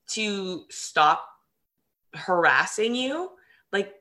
to 0.09 0.64
stop 0.68 1.27
harassing 2.14 2.94
you. 2.94 3.31
Like 3.73 3.92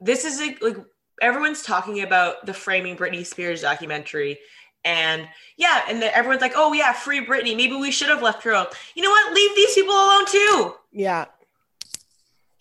this 0.00 0.24
is 0.24 0.40
like, 0.40 0.62
like 0.62 0.76
everyone's 1.22 1.62
talking 1.62 2.02
about 2.02 2.44
the 2.44 2.54
framing 2.54 2.96
Britney 2.96 3.24
Spears 3.24 3.62
documentary 3.62 4.38
and 4.84 5.28
yeah, 5.56 5.82
and 5.88 6.02
then 6.02 6.10
everyone's 6.14 6.42
like, 6.42 6.54
"Oh 6.56 6.72
yeah, 6.72 6.92
free 6.92 7.24
Britney. 7.24 7.56
Maybe 7.56 7.74
we 7.74 7.90
should 7.90 8.08
have 8.08 8.22
left 8.22 8.42
her 8.44 8.50
alone." 8.50 8.66
You 8.94 9.02
know 9.02 9.10
what? 9.10 9.34
Leave 9.34 9.54
these 9.56 9.74
people 9.74 9.94
alone 9.94 10.26
too. 10.26 10.74
Yeah. 10.92 11.26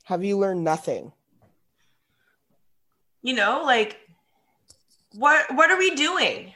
Have 0.06 0.24
you 0.24 0.38
learned 0.38 0.64
nothing? 0.64 1.12
You 3.22 3.34
know, 3.34 3.64
like 3.64 3.98
what 5.16 5.46
what 5.56 5.72
are 5.72 5.78
we 5.78 5.96
doing? 5.96 6.54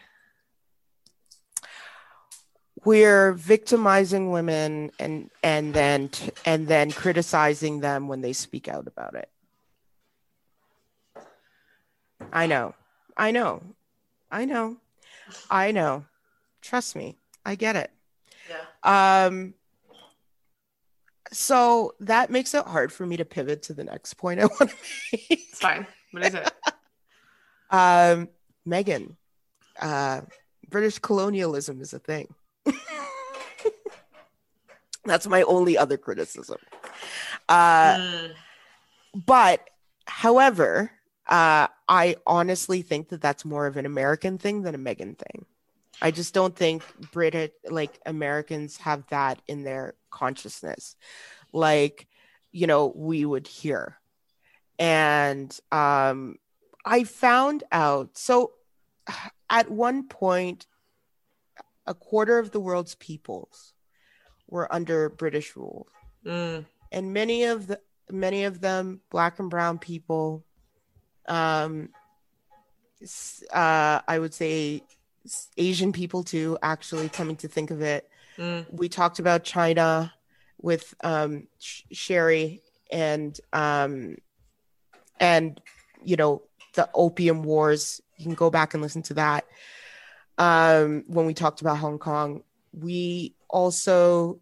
We're 2.84 3.34
victimizing 3.34 4.32
women 4.32 4.92
and 5.00 5.30
and 5.44 5.74
then 5.74 6.10
t- 6.10 6.32
and 6.46 6.68
then 6.68 6.92
criticizing 6.92 7.80
them 7.80 8.08
when 8.08 8.22
they 8.22 8.34
speak 8.34 8.68
out 8.68 8.88
about 8.88 9.16
it. 9.16 9.30
I 12.32 12.48
know. 12.48 12.76
I 13.16 13.32
know. 13.32 13.64
I 14.32 14.46
know. 14.46 14.78
I 15.50 15.72
know. 15.72 16.06
Trust 16.62 16.96
me. 16.96 17.18
I 17.46 17.56
get 17.56 17.76
it. 17.76 17.92
Yeah. 18.50 19.26
Um 19.28 19.54
so 21.32 21.94
that 22.00 22.30
makes 22.30 22.54
it 22.54 22.66
hard 22.66 22.92
for 22.94 23.06
me 23.06 23.18
to 23.18 23.26
pivot 23.26 23.64
to 23.64 23.74
the 23.74 23.84
next 23.84 24.14
point 24.16 24.40
I 24.40 24.46
want 24.60 24.70
to 24.70 24.76
make. 25.12 25.26
It's 25.30 25.60
fine. 25.60 25.86
What 26.12 26.24
is 26.26 26.34
it? 26.34 26.52
Um, 27.70 28.30
Meghan, 28.66 29.18
uh, 29.82 30.22
British 30.70 31.00
colonialism 31.00 31.82
is 31.82 31.92
a 31.92 32.00
thing. 32.00 32.34
That's 35.04 35.28
my 35.28 35.42
only 35.42 35.78
other 35.78 35.98
criticism. 35.98 36.60
Uh, 37.50 37.98
Mm, 37.98 38.32
but, 39.26 39.70
however, 40.06 40.92
uh, 41.28 41.68
I 41.88 42.16
honestly 42.26 42.82
think 42.82 43.10
that 43.10 43.22
that's 43.22 43.46
more 43.46 43.68
of 43.68 43.78
an 43.78 43.86
American 43.86 44.38
thing 44.38 44.62
than 44.62 44.76
a 44.76 44.80
Meghan 44.80 45.18
thing. 45.18 45.46
I 46.02 46.12
just 46.12 46.34
don't 46.34 46.56
think 46.56 46.84
Brit 47.12 47.54
like 47.70 48.00
Americans 48.06 48.78
have 48.78 49.08
that 49.08 49.42
in 49.48 49.64
their 49.64 49.96
consciousness, 50.12 50.96
like 51.54 52.08
you 52.52 52.68
know 52.68 52.94
we 52.96 53.26
would 53.26 53.48
hear. 53.48 53.98
And 54.80 55.58
um, 55.72 56.38
I 56.86 57.04
found 57.04 57.64
out 57.72 58.18
so 58.18 58.52
at 59.50 59.72
one 59.72 60.08
point, 60.08 60.68
a 61.88 61.94
quarter 61.94 62.38
of 62.38 62.52
the 62.52 62.60
world's 62.60 62.96
peoples 62.96 63.74
were 64.48 64.72
under 64.74 65.10
British 65.10 65.56
rule 65.56 65.88
mm, 66.26 66.66
and 66.92 67.14
many 67.14 67.44
of 67.44 67.68
the 67.68 67.80
many 68.10 68.44
of 68.44 68.62
them 68.62 69.02
black 69.10 69.40
and 69.40 69.50
brown 69.50 69.78
people 69.78 70.46
um 71.28 71.90
uh 73.54 74.00
i 74.08 74.18
would 74.18 74.34
say 74.34 74.84
asian 75.58 75.92
people 75.92 76.24
too 76.24 76.58
actually 76.62 77.10
coming 77.10 77.36
to 77.36 77.48
think 77.48 77.72
of 77.72 77.82
it. 77.82 78.10
Mm, 78.38 78.66
we 78.72 78.88
talked 78.90 79.20
about 79.20 79.44
china 79.44 80.14
with 80.62 80.94
um 81.04 81.48
Sh- 81.60 81.84
sherry 81.92 82.62
and 82.92 83.38
um 83.54 84.18
and 85.20 85.60
you 86.04 86.16
know 86.16 86.44
the 86.76 86.90
opium 86.94 87.44
wars. 87.44 88.02
You 88.18 88.26
can 88.26 88.36
go 88.36 88.50
back 88.50 88.74
and 88.74 88.84
listen 88.84 89.02
to 89.04 89.16
that. 89.16 89.46
Um 90.38 91.04
when 91.08 91.26
we 91.26 91.34
talked 91.34 91.62
about 91.62 91.78
hong 91.78 92.00
kong 92.00 92.44
we 92.74 93.34
also 93.50 94.40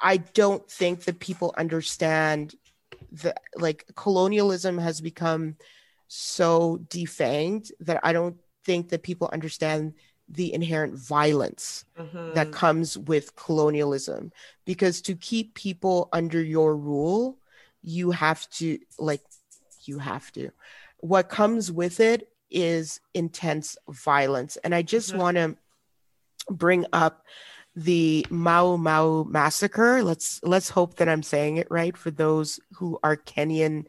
i 0.00 0.16
don't 0.16 0.70
think 0.70 1.04
that 1.04 1.20
people 1.20 1.54
understand 1.56 2.54
the 3.12 3.34
like 3.56 3.84
colonialism 3.94 4.78
has 4.78 5.00
become 5.00 5.56
so 6.08 6.78
defanged 6.88 7.70
that 7.80 8.00
i 8.02 8.12
don't 8.12 8.36
think 8.64 8.88
that 8.88 9.02
people 9.02 9.28
understand 9.32 9.94
the 10.28 10.52
inherent 10.52 10.94
violence 10.94 11.84
mhm. 11.98 12.34
that 12.34 12.52
comes 12.52 12.96
with 12.98 13.34
colonialism 13.36 14.32
because 14.64 15.00
to 15.00 15.14
keep 15.16 15.54
people 15.54 16.08
under 16.12 16.42
your 16.42 16.76
rule 16.76 17.38
you 17.82 18.10
have 18.10 18.48
to 18.50 18.78
like 18.98 19.22
you 19.84 19.98
have 19.98 20.30
to 20.32 20.50
what 20.98 21.28
comes 21.28 21.72
with 21.72 22.00
it 22.00 22.28
is 22.50 23.00
intense 23.14 23.76
violence 23.88 24.56
and 24.58 24.74
i 24.74 24.82
just 24.82 25.12
Mhm. 25.12 25.16
want 25.18 25.36
to 25.36 25.56
bring 26.50 26.84
up 26.92 27.24
the 27.76 28.26
Mau 28.30 28.76
Mau 28.76 29.24
massacre. 29.24 30.02
Let's 30.02 30.40
let's 30.42 30.68
hope 30.68 30.96
that 30.96 31.08
i'm 31.08 31.22
saying 31.22 31.56
it 31.56 31.68
right 31.70 31.96
for 31.96 32.10
those 32.10 32.58
who 32.72 32.98
are 33.02 33.16
kenyan 33.16 33.86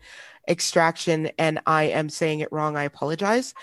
extraction 0.47 1.29
and 1.37 1.59
i 1.65 1.83
am 1.83 2.09
saying 2.09 2.39
it 2.41 2.51
wrong 2.51 2.77
i 2.77 2.83
apologize. 2.83 3.53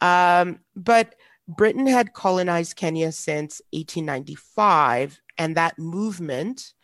Um, 0.00 0.60
but 0.74 1.14
Britain 1.48 1.86
had 1.86 2.12
colonized 2.12 2.76
Kenya 2.76 3.12
since 3.12 3.60
1895, 3.72 5.20
and 5.38 5.56
that 5.56 5.78
movement 5.78 6.74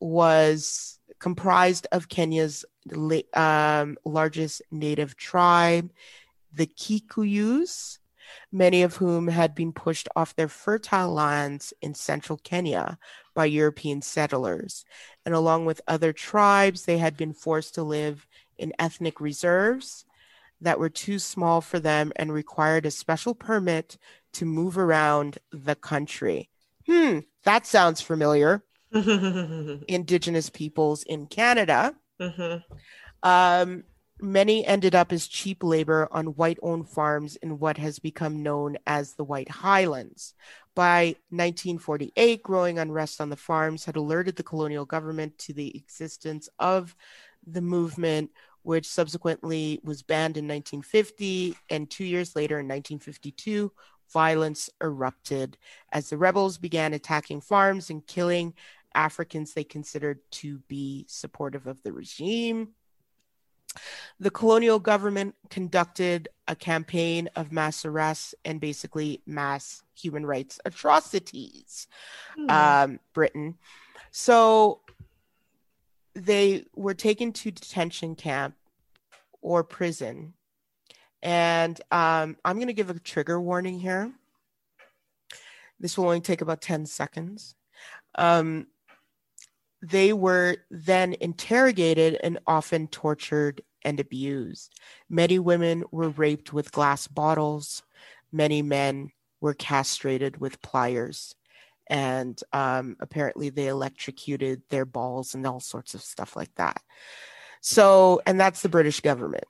was 0.00 0.98
comprised 1.18 1.86
of 1.92 2.08
Kenya's 2.08 2.64
um, 3.34 3.98
largest 4.04 4.62
native 4.70 5.16
tribe, 5.16 5.90
the 6.52 6.66
Kikuyus, 6.66 7.98
many 8.52 8.82
of 8.82 8.96
whom 8.96 9.28
had 9.28 9.54
been 9.54 9.72
pushed 9.72 10.08
off 10.16 10.34
their 10.34 10.48
fertile 10.48 11.12
lands 11.12 11.72
in 11.82 11.94
central 11.94 12.38
Kenya 12.38 12.98
by 13.34 13.44
European 13.44 14.02
settlers. 14.02 14.84
And 15.24 15.34
along 15.34 15.66
with 15.66 15.80
other 15.86 16.12
tribes, 16.12 16.84
they 16.84 16.98
had 16.98 17.16
been 17.16 17.32
forced 17.32 17.74
to 17.74 17.82
live 17.82 18.26
in 18.58 18.72
ethnic 18.78 19.20
reserves 19.20 20.04
that 20.60 20.78
were 20.78 20.88
too 20.88 21.18
small 21.18 21.60
for 21.60 21.78
them 21.78 22.12
and 22.16 22.32
required 22.32 22.86
a 22.86 22.90
special 22.90 23.34
permit 23.34 23.96
to 24.32 24.44
move 24.44 24.76
around 24.76 25.38
the 25.52 25.74
country. 25.74 26.50
Hmm, 26.86 27.20
that 27.44 27.66
sounds 27.66 28.00
familiar. 28.00 28.62
Indigenous 28.92 30.50
peoples 30.50 31.02
in 31.04 31.26
Canada. 31.26 31.94
Mhm. 32.20 32.62
Um, 33.22 33.84
many 34.20 34.64
ended 34.66 34.94
up 34.94 35.12
as 35.12 35.26
cheap 35.26 35.62
labor 35.62 36.08
on 36.10 36.34
white 36.36 36.58
owned 36.62 36.88
farms 36.88 37.36
in 37.36 37.58
what 37.58 37.78
has 37.78 37.98
become 37.98 38.42
known 38.42 38.76
as 38.86 39.14
the 39.14 39.24
White 39.24 39.50
Highlands. 39.50 40.34
By 40.74 41.16
1948, 41.30 42.42
growing 42.42 42.78
unrest 42.78 43.20
on 43.20 43.30
the 43.30 43.36
farms 43.36 43.84
had 43.84 43.96
alerted 43.96 44.36
the 44.36 44.42
colonial 44.42 44.84
government 44.84 45.36
to 45.38 45.52
the 45.52 45.76
existence 45.76 46.48
of 46.58 46.94
the 47.46 47.60
movement, 47.60 48.30
which 48.62 48.86
subsequently 48.86 49.80
was 49.82 50.02
banned 50.02 50.36
in 50.36 50.46
1950. 50.46 51.56
And 51.70 51.90
two 51.90 52.04
years 52.04 52.36
later, 52.36 52.60
in 52.60 52.66
1952, 52.66 53.72
violence 54.12 54.70
erupted 54.82 55.58
as 55.92 56.10
the 56.10 56.16
rebels 56.16 56.58
began 56.58 56.94
attacking 56.94 57.40
farms 57.40 57.90
and 57.90 58.06
killing 58.06 58.54
Africans 58.94 59.52
they 59.52 59.64
considered 59.64 60.20
to 60.30 60.58
be 60.68 61.06
supportive 61.08 61.66
of 61.66 61.82
the 61.82 61.92
regime. 61.92 62.68
The 64.20 64.30
colonial 64.30 64.78
government 64.78 65.34
conducted 65.50 66.28
a 66.46 66.56
campaign 66.56 67.28
of 67.36 67.52
mass 67.52 67.84
arrests 67.84 68.34
and 68.44 68.60
basically 68.60 69.22
mass 69.26 69.82
human 69.94 70.26
rights 70.26 70.58
atrocities. 70.64 71.86
Hmm. 72.36 72.50
Um, 72.50 73.00
Britain. 73.12 73.56
So 74.10 74.80
they 76.14 76.64
were 76.74 76.94
taken 76.94 77.32
to 77.32 77.50
detention 77.50 78.16
camp 78.16 78.54
or 79.40 79.62
prison. 79.62 80.34
And 81.22 81.80
um, 81.90 82.36
I'm 82.44 82.56
going 82.56 82.68
to 82.68 82.72
give 82.72 82.90
a 82.90 82.98
trigger 82.98 83.40
warning 83.40 83.78
here. 83.78 84.12
This 85.80 85.96
will 85.96 86.06
only 86.06 86.20
take 86.20 86.40
about 86.40 86.60
10 86.60 86.86
seconds. 86.86 87.54
Um, 88.16 88.66
they 89.82 90.12
were 90.12 90.56
then 90.70 91.14
interrogated 91.20 92.18
and 92.22 92.38
often 92.46 92.88
tortured 92.88 93.62
and 93.84 94.00
abused. 94.00 94.72
Many 95.08 95.38
women 95.38 95.84
were 95.90 96.10
raped 96.10 96.52
with 96.52 96.72
glass 96.72 97.06
bottles. 97.06 97.82
Many 98.32 98.62
men 98.62 99.12
were 99.40 99.54
castrated 99.54 100.40
with 100.40 100.60
pliers. 100.62 101.34
And 101.88 102.38
um, 102.52 102.96
apparently, 103.00 103.48
they 103.48 103.68
electrocuted 103.68 104.62
their 104.68 104.84
balls 104.84 105.34
and 105.34 105.46
all 105.46 105.60
sorts 105.60 105.94
of 105.94 106.02
stuff 106.02 106.36
like 106.36 106.54
that. 106.56 106.82
So, 107.62 108.20
and 108.26 108.38
that's 108.38 108.60
the 108.60 108.68
British 108.68 109.00
government. 109.00 109.44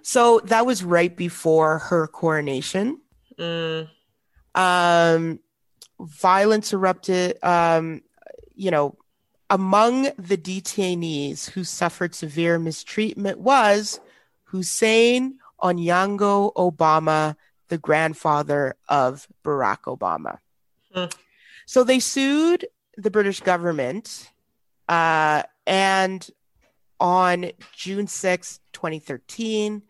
So, 0.00 0.40
that 0.44 0.64
was 0.64 0.82
right 0.82 1.14
before 1.14 1.80
her 1.80 2.06
coronation 2.06 3.00
Mm, 3.38 3.88
um, 4.54 5.40
violence 6.00 6.72
erupted. 6.72 7.42
Um, 7.42 8.02
you 8.56 8.70
know, 8.70 8.96
among 9.48 10.04
the 10.18 10.36
detainees 10.36 11.50
who 11.50 11.62
suffered 11.62 12.14
severe 12.14 12.58
mistreatment 12.58 13.38
was 13.38 14.00
Hussein 14.44 15.38
Onyango 15.62 16.52
Obama, 16.54 17.36
the 17.68 17.78
grandfather 17.78 18.74
of 18.88 19.26
Barack 19.44 19.82
Obama. 19.82 20.38
Hmm. 20.92 21.06
So 21.66 21.84
they 21.84 22.00
sued 22.00 22.66
the 22.96 23.10
British 23.10 23.40
government, 23.40 24.30
uh, 24.88 25.42
and 25.66 26.28
on 26.98 27.50
June 27.74 28.06
6, 28.06 28.60
2013, 28.72 29.82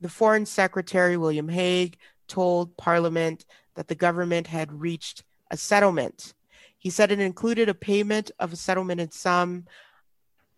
the 0.00 0.08
Foreign 0.08 0.46
Secretary 0.46 1.16
William 1.16 1.48
Hague 1.48 1.96
told 2.26 2.76
Parliament 2.76 3.44
that 3.74 3.88
the 3.88 3.94
government 3.94 4.46
had 4.46 4.72
reached 4.72 5.24
a 5.50 5.56
settlement. 5.56 6.34
He 6.80 6.88
said 6.88 7.12
it 7.12 7.20
included 7.20 7.68
a 7.68 7.74
payment 7.74 8.30
of 8.38 8.54
a 8.54 8.56
settlement 8.56 9.12
sum 9.12 9.66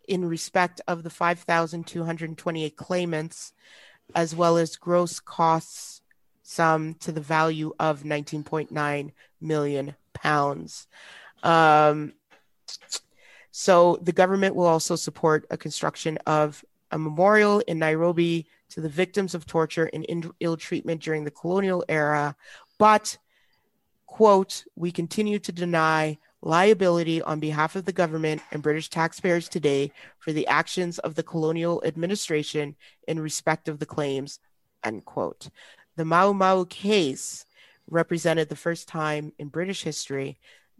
in 0.07 0.25
respect 0.25 0.79
of 0.87 1.03
the 1.03 1.09
5,228 1.09 2.77
claimants, 2.77 3.53
as 4.15 4.33
well 4.33 4.57
as 4.57 4.77
gross 4.77 5.19
costs 5.19 6.01
sum 6.41 6.93
to 6.95 7.11
the 7.11 7.21
value 7.21 7.73
of 7.77 8.03
19.9 8.03 9.11
million 9.41 9.95
pounds. 10.13 10.87
Um, 11.43 12.13
so 13.51 13.99
the 14.01 14.13
government 14.13 14.55
will 14.55 14.65
also 14.65 14.95
support 14.95 15.45
a 15.51 15.57
construction 15.57 16.17
of 16.25 16.63
a 16.89 16.97
memorial 16.97 17.59
in 17.67 17.79
Nairobi 17.79 18.47
to 18.69 18.79
the 18.79 18.89
victims 18.89 19.35
of 19.35 19.45
torture 19.45 19.89
and 19.93 20.05
in- 20.05 20.31
ill 20.39 20.55
treatment 20.55 21.01
during 21.01 21.25
the 21.25 21.31
colonial 21.31 21.83
era, 21.89 22.35
but 22.79 23.17
quote, 24.13 24.63
we 24.75 24.91
continue 24.91 25.39
to 25.39 25.51
deny 25.51 26.15
liability 26.43 27.19
on 27.23 27.39
behalf 27.39 27.75
of 27.75 27.85
the 27.85 27.91
government 27.91 28.43
and 28.51 28.61
British 28.61 28.87
taxpayers 28.87 29.49
today 29.49 29.91
for 30.19 30.31
the 30.31 30.45
actions 30.45 30.99
of 30.99 31.15
the 31.15 31.23
colonial 31.23 31.81
administration 31.83 32.75
in 33.07 33.19
respect 33.19 33.67
of 33.67 33.79
the 33.79 33.87
claims, 33.87 34.39
end 34.83 35.03
quote. 35.03 35.49
The 35.95 36.05
Mau 36.05 36.31
Mau 36.31 36.63
case 36.65 37.47
represented 37.89 38.49
the 38.49 38.55
first 38.55 38.87
time 38.87 39.33
in 39.39 39.47
British 39.47 39.81
history 39.81 40.37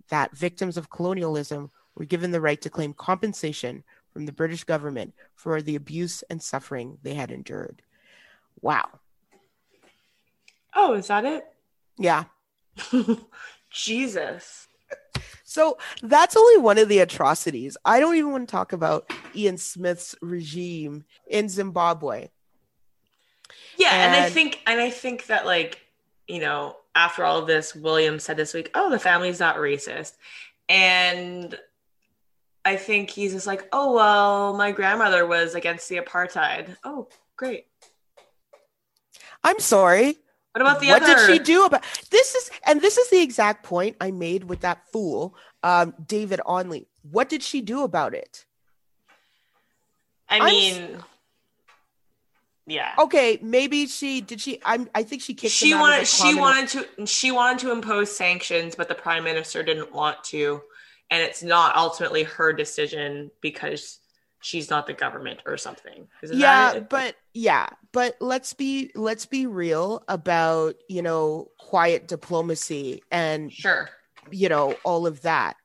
that 0.09 0.37
victims 0.37 0.77
of 0.77 0.91
colonialism 0.91 1.71
were 1.95 2.05
given 2.05 2.29
the 2.29 2.41
right 2.41 2.61
to 2.61 2.69
claim 2.69 2.93
compensation 2.93 3.83
from 4.11 4.27
the 4.27 4.31
British 4.31 4.63
government 4.63 5.15
for 5.33 5.59
the 5.59 5.75
abuse 5.75 6.23
and 6.29 6.39
suffering 6.39 6.99
they 7.01 7.15
had 7.15 7.31
endured. 7.31 7.81
Wow. 8.61 8.99
Oh, 10.75 10.93
is 10.93 11.07
that 11.07 11.25
it? 11.25 11.47
Yeah. 11.97 12.25
Jesus. 13.71 14.67
So 15.43 15.77
that's 16.01 16.35
only 16.35 16.57
one 16.57 16.77
of 16.77 16.89
the 16.89 16.99
atrocities. 16.99 17.77
I 17.85 17.99
don't 17.99 18.15
even 18.15 18.31
want 18.31 18.47
to 18.47 18.51
talk 18.51 18.73
about 18.73 19.11
Ian 19.35 19.57
Smith's 19.57 20.15
regime 20.21 21.05
in 21.27 21.49
Zimbabwe. 21.49 22.29
Yeah, 23.77 23.91
and, 23.91 24.15
I 24.15 24.29
think 24.29 24.61
and 24.65 24.79
I 24.79 24.89
think 24.89 25.27
that 25.27 25.45
like, 25.45 25.79
you 26.27 26.39
know, 26.39 26.77
after 26.95 27.23
all 27.23 27.39
of 27.39 27.47
this, 27.47 27.75
William 27.75 28.19
said 28.19 28.37
this 28.37 28.53
week, 28.53 28.71
oh, 28.73 28.89
the 28.89 28.99
family's 28.99 29.39
not 29.39 29.57
racist. 29.57 30.13
And 30.69 31.57
I 32.65 32.77
think 32.77 33.09
he's 33.09 33.33
just 33.33 33.47
like, 33.47 33.67
oh 33.71 33.93
well, 33.93 34.53
my 34.55 34.71
grandmother 34.71 35.25
was 35.27 35.55
against 35.55 35.89
the 35.89 35.97
apartheid. 35.97 36.75
Oh, 36.83 37.09
great. 37.35 37.67
I'm 39.43 39.59
sorry. 39.59 40.17
What 40.53 40.61
about 40.61 40.81
the 40.81 40.89
what 40.89 41.01
other 41.01 41.15
did 41.15 41.25
she 41.25 41.39
do 41.39 41.65
about 41.65 41.83
this 42.11 42.35
is 42.35 42.51
and 42.65 42.79
this 42.79 42.99
is 42.99 43.09
the 43.09 43.21
exact 43.21 43.63
point 43.63 43.95
I 43.99 44.11
made 44.11 44.43
with 44.43 44.61
that 44.61 44.87
fool, 44.91 45.35
um, 45.63 45.95
David 46.05 46.41
Onley. 46.45 46.85
What 47.01 47.27
did 47.27 47.41
she 47.41 47.61
do 47.61 47.83
about 47.83 48.13
it? 48.13 48.45
I 50.29 50.39
I'm 50.39 50.45
mean 50.45 51.03
yeah. 52.67 52.93
Okay, 52.97 53.39
maybe 53.41 53.87
she 53.87 54.21
did 54.21 54.39
she 54.39 54.59
I'm 54.63 54.87
I 54.93 55.01
think 55.01 55.23
she 55.23 55.33
kicked 55.33 55.53
she 55.53 55.71
him 55.71 55.79
out 55.79 55.85
of 55.85 55.89
wanted 55.89 56.07
she 56.07 56.35
wanted 56.35 56.69
to 56.69 57.05
she 57.07 57.31
wanted 57.31 57.59
to 57.59 57.71
impose 57.71 58.15
sanctions 58.15 58.75
but 58.75 58.87
the 58.87 58.95
prime 58.95 59.23
minister 59.23 59.63
didn't 59.63 59.91
want 59.91 60.23
to 60.25 60.61
and 61.09 61.21
it's 61.21 61.43
not 61.43 61.75
ultimately 61.75 62.23
her 62.23 62.53
decision 62.53 63.31
because 63.41 63.99
she's 64.43 64.69
not 64.69 64.85
the 64.85 64.93
government 64.93 65.39
or 65.45 65.57
something. 65.57 66.07
Isn't 66.21 66.37
yeah 66.37 66.79
but 66.79 67.15
yeah 67.33 67.69
but 67.91 68.15
let's 68.19 68.53
be 68.53 68.91
let's 68.93 69.25
be 69.25 69.47
real 69.47 70.03
about 70.07 70.75
you 70.89 71.01
know 71.01 71.49
quiet 71.57 72.07
diplomacy 72.07 73.01
and 73.09 73.51
sure. 73.51 73.89
you 74.29 74.49
know 74.49 74.75
all 74.83 75.07
of 75.07 75.21
that. 75.21 75.55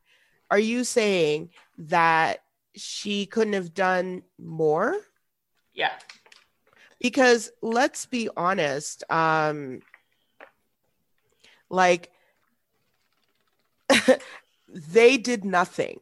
Are 0.50 0.58
you 0.58 0.84
saying 0.84 1.50
that 1.78 2.44
she 2.74 3.26
couldn't 3.26 3.52
have 3.52 3.74
done 3.74 4.22
more? 4.38 4.96
Yeah. 5.74 5.92
Because 7.00 7.50
let's 7.60 8.06
be 8.06 8.28
honest 8.36 9.04
um 9.10 9.80
like 11.68 12.10
they 14.68 15.16
did 15.16 15.44
nothing 15.44 16.00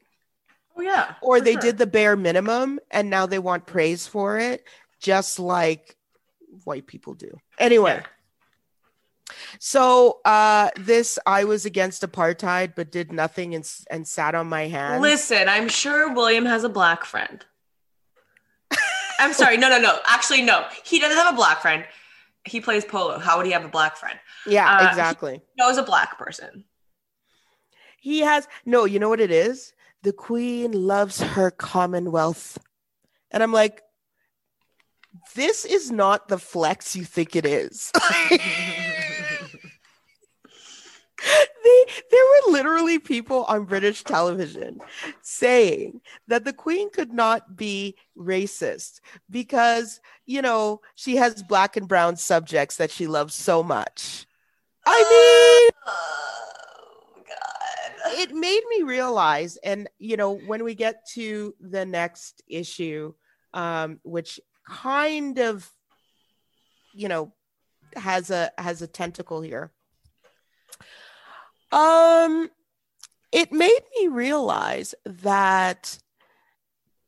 oh 0.77 0.83
yeah 0.83 1.15
or 1.23 1.41
they 1.41 1.53
sure. 1.53 1.61
did 1.63 1.79
the 1.79 1.87
bare 1.87 2.17
minimum 2.17 2.79
and 2.91 3.11
now 3.11 3.27
they 3.27 3.39
want 3.39 3.67
praise 3.67 4.07
for 4.07 4.39
it 4.39 4.65
just 5.01 5.39
like 5.39 5.97
white 6.65 6.87
people 6.87 7.15
do. 7.15 7.39
Anyway. 7.59 8.03
So 9.59 10.21
uh 10.25 10.71
this 10.77 11.19
i 11.27 11.45
was 11.45 11.67
against 11.67 12.03
apartheid 12.03 12.75
but 12.77 12.93
did 12.93 13.13
nothing 13.13 13.55
and, 13.55 13.69
and 13.91 14.07
sat 14.07 14.35
on 14.35 14.47
my 14.47 14.69
hands. 14.69 15.03
Listen 15.03 15.49
i'm 15.49 15.69
sure 15.69 16.13
william 16.13 16.45
has 16.45 16.63
a 16.65 16.69
black 16.69 17.05
friend. 17.05 17.45
I'm 19.19 19.33
sorry 19.33 19.57
no 19.57 19.69
no 19.69 19.81
no. 19.81 19.99
Actually 20.07 20.43
no. 20.43 20.67
He 20.85 21.01
doesn't 21.01 21.17
have 21.17 21.33
a 21.33 21.37
black 21.37 21.61
friend. 21.61 21.85
He 22.45 22.61
plays 22.61 22.85
polo. 22.85 23.19
How 23.19 23.37
would 23.39 23.47
he 23.47 23.53
have 23.53 23.65
a 23.65 23.69
black 23.69 23.97
friend? 23.97 24.19
Yeah 24.47 24.79
uh, 24.79 24.89
exactly. 24.89 25.41
knows 25.59 25.77
a 25.77 25.83
black 25.83 26.19
person. 26.19 26.65
He 27.99 28.21
has 28.21 28.47
no 28.65 28.85
you 28.85 29.01
know 29.01 29.09
what 29.09 29.21
it 29.21 29.33
is 29.33 29.73
the 30.07 30.13
queen 30.13 30.71
loves 30.71 31.21
her 31.21 31.51
commonwealth 31.51 32.59
and 33.33 33.43
i'm 33.43 33.53
like 33.53 33.83
this 35.35 35.65
is 35.65 35.91
not 35.91 36.29
the 36.29 36.39
flex 36.39 36.95
you 36.95 37.03
think 37.03 37.35
it 37.35 37.45
is 37.45 37.91
they, 41.65 41.85
there 42.11 42.25
were 42.25 42.53
literally 42.53 43.01
people 43.01 43.45
on 43.45 43.65
British 43.65 44.05
television 44.05 44.79
saying 45.23 46.01
that 46.29 46.45
the 46.45 46.53
Queen 46.53 46.91
could 46.91 47.13
not 47.13 47.57
be 47.57 47.97
racist 48.17 49.01
because, 49.31 50.01
you 50.27 50.43
know, 50.43 50.83
she 50.95 51.17
has 51.17 51.43
black 51.43 51.77
and 51.77 51.89
brown 51.89 52.17
subjects 52.17 52.77
that 52.77 52.91
she 52.91 53.07
loves 53.07 53.35
so 53.35 53.63
much. 53.63 54.27
I 54.87 55.71
mean, 55.71 55.71
uh, 55.87 56.17
it 58.09 58.35
made 58.35 58.63
me 58.69 58.83
realize, 58.83 59.57
and, 59.59 59.89
you 59.99 60.17
know, 60.17 60.33
when 60.33 60.65
we 60.65 60.75
get 60.75 61.07
to 61.15 61.55
the 61.61 61.85
next 61.85 62.43
issue, 62.49 63.13
um, 63.55 64.01
which 64.03 64.41
kind 64.69 65.39
of, 65.39 65.71
you 66.95 67.09
know, 67.09 67.33
has 67.95 68.31
a 68.31 68.51
has 68.59 68.83
a 68.83 68.87
tentacle 68.87 69.41
here. 69.41 69.73
Um, 71.73 72.51
it 73.33 73.53
made 73.53 73.81
me 73.99 74.09
realize 74.09 74.95
that 75.05 75.99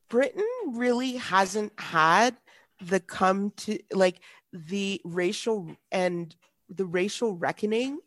Britain 0.09 0.45
really 0.69 1.13
hasn't 1.17 1.73
had 1.79 2.37
the 2.81 3.01
come 3.01 3.53
to 3.57 3.79
like 3.93 4.21
the 4.53 5.01
racial 5.05 5.77
and 5.93 6.35
the 6.69 6.87
racial 6.87 7.37
reckoning 7.37 7.99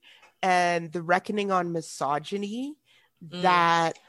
and 0.41 0.91
the 0.91 1.01
reckoning 1.01 1.51
on 1.51 1.71
misogyny 1.71 2.75
Mm. 3.23 3.41
that 3.41 3.99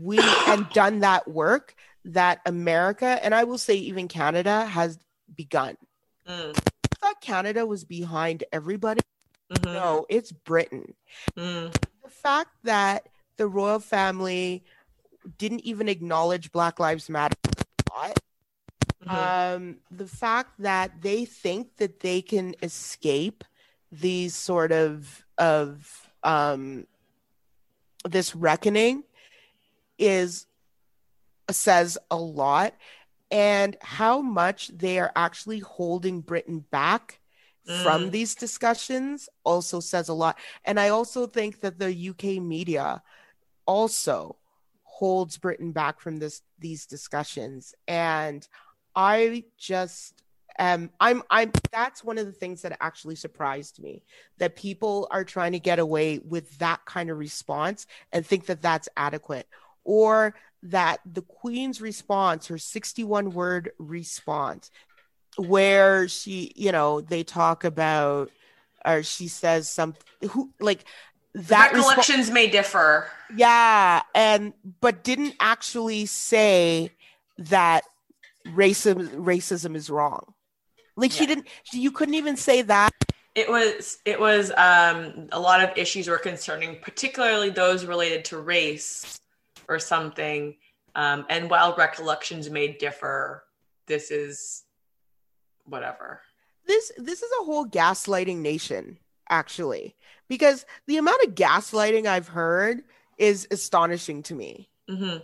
we 0.00 0.18
and 0.48 0.68
done 0.70 1.00
that 1.00 1.28
work 1.28 1.74
that 2.04 2.40
America 2.46 3.18
and 3.22 3.34
I 3.34 3.44
will 3.44 3.58
say 3.58 3.76
even 3.76 4.08
Canada 4.08 4.66
has 4.66 4.98
begun. 5.34 5.76
Mm, 6.28 6.56
I 6.56 6.94
thought 7.00 7.20
Canada 7.20 7.66
was 7.66 7.84
behind 7.84 8.44
everybody. 8.52 9.00
mhm, 9.52 9.72
No, 9.72 10.06
it's 10.08 10.32
Britain 10.32 10.94
mm, 11.36 11.72
the 12.02 12.10
fact 12.10 12.50
that 12.64 13.08
the 13.36 13.46
royal 13.46 13.80
family 13.80 14.64
didn't 15.38 15.60
even 15.60 15.88
acknowledge 15.88 16.52
Black 16.52 16.78
Lives 16.80 17.08
Matter 17.08 17.36
mhm. 19.04 19.56
um, 19.56 19.76
the 19.90 20.06
fact 20.06 20.50
that 20.58 21.02
they 21.02 21.24
think 21.24 21.76
that 21.76 22.00
they 22.00 22.22
can 22.22 22.54
escape 22.62 23.44
these 23.92 24.34
sort 24.34 24.72
of 24.72 25.24
of 25.38 26.06
um, 26.22 26.86
this 28.04 28.34
reckoning 28.34 29.04
is 29.98 30.46
says 31.50 31.98
a 32.10 32.16
lot 32.16 32.74
and 33.30 33.76
how 33.80 34.20
much 34.20 34.68
they 34.68 34.98
are 34.98 35.12
actually 35.16 35.58
holding 35.58 36.20
Britain 36.20 36.64
back 36.70 37.20
from 37.82 38.08
Mm. 38.08 38.10
these 38.10 38.34
discussions 38.34 39.28
also 39.44 39.80
says 39.80 40.08
a 40.08 40.14
lot 40.14 40.38
and 40.64 40.80
i 40.80 40.88
also 40.88 41.26
think 41.26 41.60
that 41.60 41.78
the 41.78 42.08
uk 42.08 42.24
media 42.42 43.02
also 43.66 44.36
holds 45.00 45.38
Britain 45.38 45.72
back 45.72 45.98
from 45.98 46.18
this 46.18 46.42
these 46.58 46.84
discussions. 46.84 47.74
And 47.88 48.46
I 48.94 49.44
just 49.56 50.22
um 50.58 50.90
I'm 51.00 51.22
I'm 51.30 51.52
that's 51.72 52.04
one 52.04 52.18
of 52.18 52.26
the 52.26 52.32
things 52.32 52.62
that 52.62 52.76
actually 52.80 53.16
surprised 53.16 53.82
me 53.82 54.02
that 54.38 54.56
people 54.56 55.08
are 55.10 55.24
trying 55.24 55.52
to 55.52 55.60
get 55.60 55.78
away 55.78 56.18
with 56.18 56.58
that 56.58 56.84
kind 56.84 57.10
of 57.10 57.18
response 57.18 57.86
and 58.12 58.26
think 58.26 58.46
that 58.46 58.62
that's 58.62 58.88
adequate 58.96 59.46
or 59.84 60.34
that 60.62 61.00
the 61.10 61.22
queen's 61.22 61.80
response 61.80 62.48
her 62.48 62.58
61 62.58 63.30
word 63.30 63.70
response 63.78 64.70
where 65.36 66.08
she 66.08 66.52
you 66.56 66.72
know 66.72 67.00
they 67.00 67.22
talk 67.22 67.64
about 67.64 68.30
or 68.84 69.02
she 69.02 69.28
says 69.28 69.70
something 69.70 70.02
who 70.30 70.50
like 70.60 70.84
that 71.34 71.72
Recollections 71.72 72.30
may 72.30 72.48
differ. 72.48 73.08
yeah 73.34 74.02
and 74.14 74.52
but 74.80 75.04
didn't 75.04 75.34
actually 75.40 76.06
say 76.06 76.90
that 77.38 77.84
racism 78.48 79.08
racism 79.14 79.76
is 79.76 79.88
wrong 79.88 80.34
like 81.00 81.12
she 81.12 81.26
didn't 81.26 81.46
you 81.72 81.90
couldn't 81.90 82.14
even 82.14 82.36
say 82.36 82.62
that 82.62 82.92
It 83.34 83.48
was 83.48 83.98
it 84.04 84.18
was 84.18 84.50
um, 84.56 85.28
a 85.32 85.40
lot 85.40 85.62
of 85.62 85.70
issues 85.76 86.08
were 86.08 86.18
concerning, 86.18 86.78
particularly 86.82 87.50
those 87.50 87.84
related 87.86 88.24
to 88.26 88.38
race 88.38 89.20
or 89.68 89.78
something. 89.78 90.56
Um, 90.96 91.24
and 91.28 91.48
while 91.48 91.76
recollections 91.76 92.50
may 92.50 92.66
differ, 92.72 93.44
this 93.86 94.10
is 94.10 94.64
whatever. 95.64 96.20
this 96.66 96.90
this 96.98 97.22
is 97.22 97.30
a 97.40 97.44
whole 97.44 97.66
gaslighting 97.66 98.38
nation 98.38 98.98
actually 99.28 99.94
because 100.28 100.66
the 100.86 100.96
amount 100.96 101.22
of 101.22 101.34
gaslighting 101.34 102.06
i've 102.06 102.28
heard 102.28 102.82
is 103.18 103.46
astonishing 103.50 104.22
to 104.24 104.34
me 104.34 104.68
hmm 104.88 105.18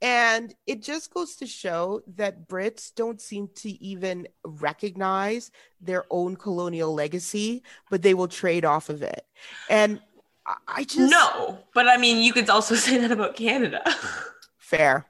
and 0.00 0.54
it 0.66 0.82
just 0.82 1.12
goes 1.12 1.36
to 1.36 1.46
show 1.46 2.00
that 2.16 2.48
brits 2.48 2.94
don't 2.94 3.20
seem 3.20 3.48
to 3.56 3.70
even 3.84 4.26
recognize 4.44 5.50
their 5.80 6.04
own 6.10 6.36
colonial 6.36 6.94
legacy 6.94 7.62
but 7.90 8.02
they 8.02 8.14
will 8.14 8.28
trade 8.28 8.64
off 8.64 8.88
of 8.88 9.02
it 9.02 9.26
and 9.68 10.00
i 10.66 10.84
just 10.84 11.10
No, 11.10 11.58
but 11.74 11.88
I 11.88 11.96
mean, 11.98 12.22
you 12.22 12.32
could 12.32 12.48
also 12.48 12.74
say 12.86 12.96
that 12.98 13.10
about 13.12 13.36
Canada. 13.36 13.82
Fair. 14.58 15.04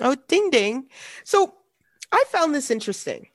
Oh, 0.00 0.14
ding 0.28 0.50
ding. 0.50 0.88
So 1.24 1.54
I 2.12 2.22
found 2.28 2.54
this 2.54 2.70
interesting. 2.70 3.26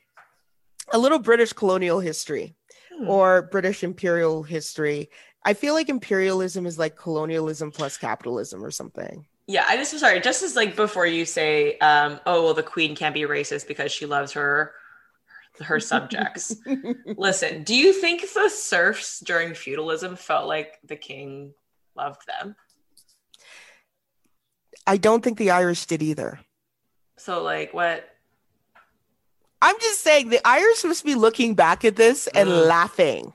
A 0.94 0.98
little 0.98 1.20
British 1.20 1.52
colonial 1.54 2.00
history 2.00 2.56
Hmm. 2.96 3.10
or 3.10 3.42
British 3.42 3.84
imperial 3.84 4.44
history. 4.44 5.10
I 5.44 5.54
feel 5.54 5.74
like 5.74 5.90
imperialism 5.90 6.66
is 6.66 6.78
like 6.80 6.96
colonialism 6.96 7.72
plus 7.72 7.98
capitalism 7.98 8.64
or 8.64 8.72
something. 8.72 9.26
Yeah, 9.48 9.66
I 9.68 9.76
just 9.78 9.98
sorry. 10.00 10.20
Just 10.22 10.44
as 10.44 10.56
like 10.56 10.76
before 10.76 11.06
you 11.06 11.26
say, 11.26 11.78
um, 11.80 12.20
oh 12.26 12.44
well, 12.44 12.54
the 12.54 12.64
queen 12.64 12.96
can't 12.96 13.14
be 13.14 13.22
racist 13.22 13.68
because 13.68 13.92
she 13.92 14.06
loves 14.06 14.32
her 14.34 14.74
her 15.62 15.80
subjects. 15.80 16.56
Listen, 17.06 17.64
do 17.64 17.76
you 17.76 17.94
think 17.94 18.22
the 18.34 18.50
serfs 18.50 19.20
during 19.20 19.54
feudalism 19.54 20.16
felt 20.16 20.48
like 20.48 20.80
the 20.84 20.96
king 20.96 21.54
loved 21.96 22.22
them? 22.28 22.56
I 24.88 24.98
don't 24.98 25.24
think 25.24 25.38
the 25.38 25.52
Irish 25.52 25.86
did 25.86 26.02
either. 26.02 26.40
So 27.18 27.44
like 27.44 27.74
what? 27.74 28.10
I'm 29.62 29.80
just 29.80 30.02
saying 30.02 30.30
the 30.30 30.46
Irish 30.46 30.84
must 30.84 31.06
be 31.06 31.16
looking 31.16 31.54
back 31.56 31.86
at 31.86 31.96
this 31.96 32.28
and 32.28 32.50
Mhm. 32.50 32.68
laughing. 32.68 33.34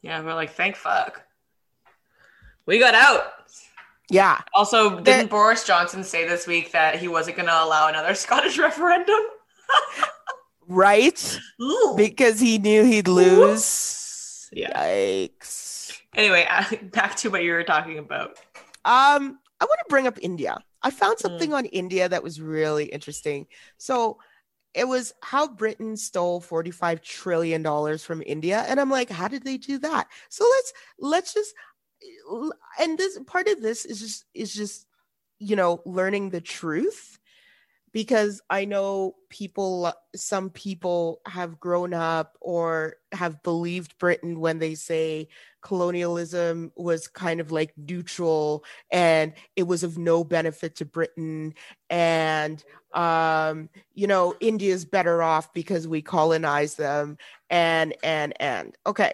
Yeah, 0.00 0.22
we're 0.22 0.32
like, 0.34 0.52
thank 0.54 0.76
fuck. 0.76 1.22
We 2.64 2.78
got 2.78 2.94
out. 2.94 3.24
Yeah. 4.10 4.40
Also, 4.54 4.90
didn't 4.90 5.04
There- 5.04 5.26
Boris 5.28 5.64
Johnson 5.64 6.02
say 6.04 6.26
this 6.26 6.46
week 6.46 6.72
that 6.72 6.96
he 6.98 7.08
wasn't 7.08 7.36
going 7.36 7.48
to 7.48 7.64
allow 7.64 7.88
another 7.88 8.14
Scottish 8.16 8.58
referendum? 8.58 9.20
Right? 10.66 11.40
Ooh. 11.60 11.94
Because 11.96 12.38
he 12.40 12.58
knew 12.58 12.84
he'd 12.84 13.08
lose. 13.08 14.48
Yeah. 14.52 14.76
Yikes. 14.76 15.98
Anyway, 16.14 16.46
back 16.92 17.16
to 17.16 17.30
what 17.30 17.42
you 17.42 17.52
were 17.52 17.64
talking 17.64 17.98
about. 17.98 18.30
Um, 18.84 19.38
I 19.60 19.64
want 19.64 19.78
to 19.80 19.88
bring 19.88 20.06
up 20.06 20.18
India. 20.22 20.58
I 20.82 20.90
found 20.90 21.18
something 21.18 21.52
on 21.52 21.66
India 21.66 22.08
that 22.08 22.22
was 22.22 22.40
really 22.40 22.86
interesting. 22.86 23.46
So 23.76 24.18
it 24.72 24.86
was 24.86 25.12
how 25.22 25.48
Britain 25.48 25.96
stole 25.96 26.40
45 26.40 27.02
trillion 27.02 27.62
dollars 27.62 28.04
from 28.04 28.22
India 28.24 28.64
and 28.68 28.80
I'm 28.80 28.88
like 28.90 29.10
how 29.10 29.28
did 29.28 29.44
they 29.44 29.56
do 29.56 29.78
that? 29.78 30.06
So 30.28 30.44
let's 30.48 30.72
let's 30.98 31.34
just 31.34 31.54
and 32.78 32.98
this 32.98 33.18
part 33.26 33.48
of 33.48 33.60
this 33.60 33.84
is 33.84 34.00
just 34.00 34.24
is 34.34 34.54
just 34.54 34.86
you 35.38 35.56
know 35.56 35.80
learning 35.84 36.30
the 36.30 36.40
truth 36.40 37.18
because 37.92 38.40
I 38.48 38.64
know 38.64 39.16
people 39.28 39.92
some 40.14 40.50
people 40.50 41.20
have 41.26 41.58
grown 41.58 41.92
up 41.92 42.36
or 42.40 42.96
have 43.12 43.42
believed 43.42 43.98
Britain 43.98 44.38
when 44.38 44.58
they 44.58 44.74
say 44.74 45.28
colonialism 45.60 46.72
was 46.76 47.08
kind 47.08 47.40
of 47.40 47.50
like 47.50 47.72
neutral 47.76 48.64
and 48.92 49.32
it 49.56 49.64
was 49.64 49.82
of 49.82 49.98
no 49.98 50.22
benefit 50.24 50.76
to 50.76 50.84
Britain. 50.84 51.54
And 51.88 52.62
um 52.94 53.68
you 53.94 54.06
know 54.06 54.34
India's 54.40 54.84
better 54.84 55.22
off 55.22 55.52
because 55.52 55.88
we 55.88 56.02
colonized 56.02 56.78
them 56.78 57.18
and 57.48 57.94
and 58.02 58.34
and. 58.40 58.76
Okay. 58.86 59.12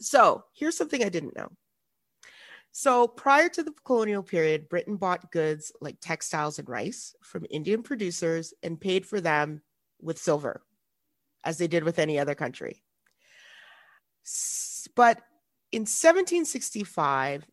So 0.00 0.44
here's 0.52 0.76
something 0.76 1.02
I 1.02 1.08
didn't 1.08 1.36
know 1.36 1.50
so 2.76 3.06
prior 3.06 3.48
to 3.48 3.62
the 3.62 3.72
colonial 3.84 4.22
period 4.22 4.68
Britain 4.68 4.96
bought 4.96 5.30
goods 5.30 5.72
like 5.80 5.96
textiles 6.00 6.58
and 6.58 6.68
rice 6.68 7.14
from 7.22 7.46
Indian 7.50 7.82
producers 7.82 8.52
and 8.62 8.80
paid 8.80 9.06
for 9.06 9.20
them 9.20 9.62
with 10.02 10.18
silver 10.18 10.62
as 11.44 11.56
they 11.58 11.68
did 11.68 11.84
with 11.84 11.98
any 11.98 12.18
other 12.18 12.34
country 12.34 12.82
but 14.94 15.18
in 15.72 15.82
1765 15.82 17.46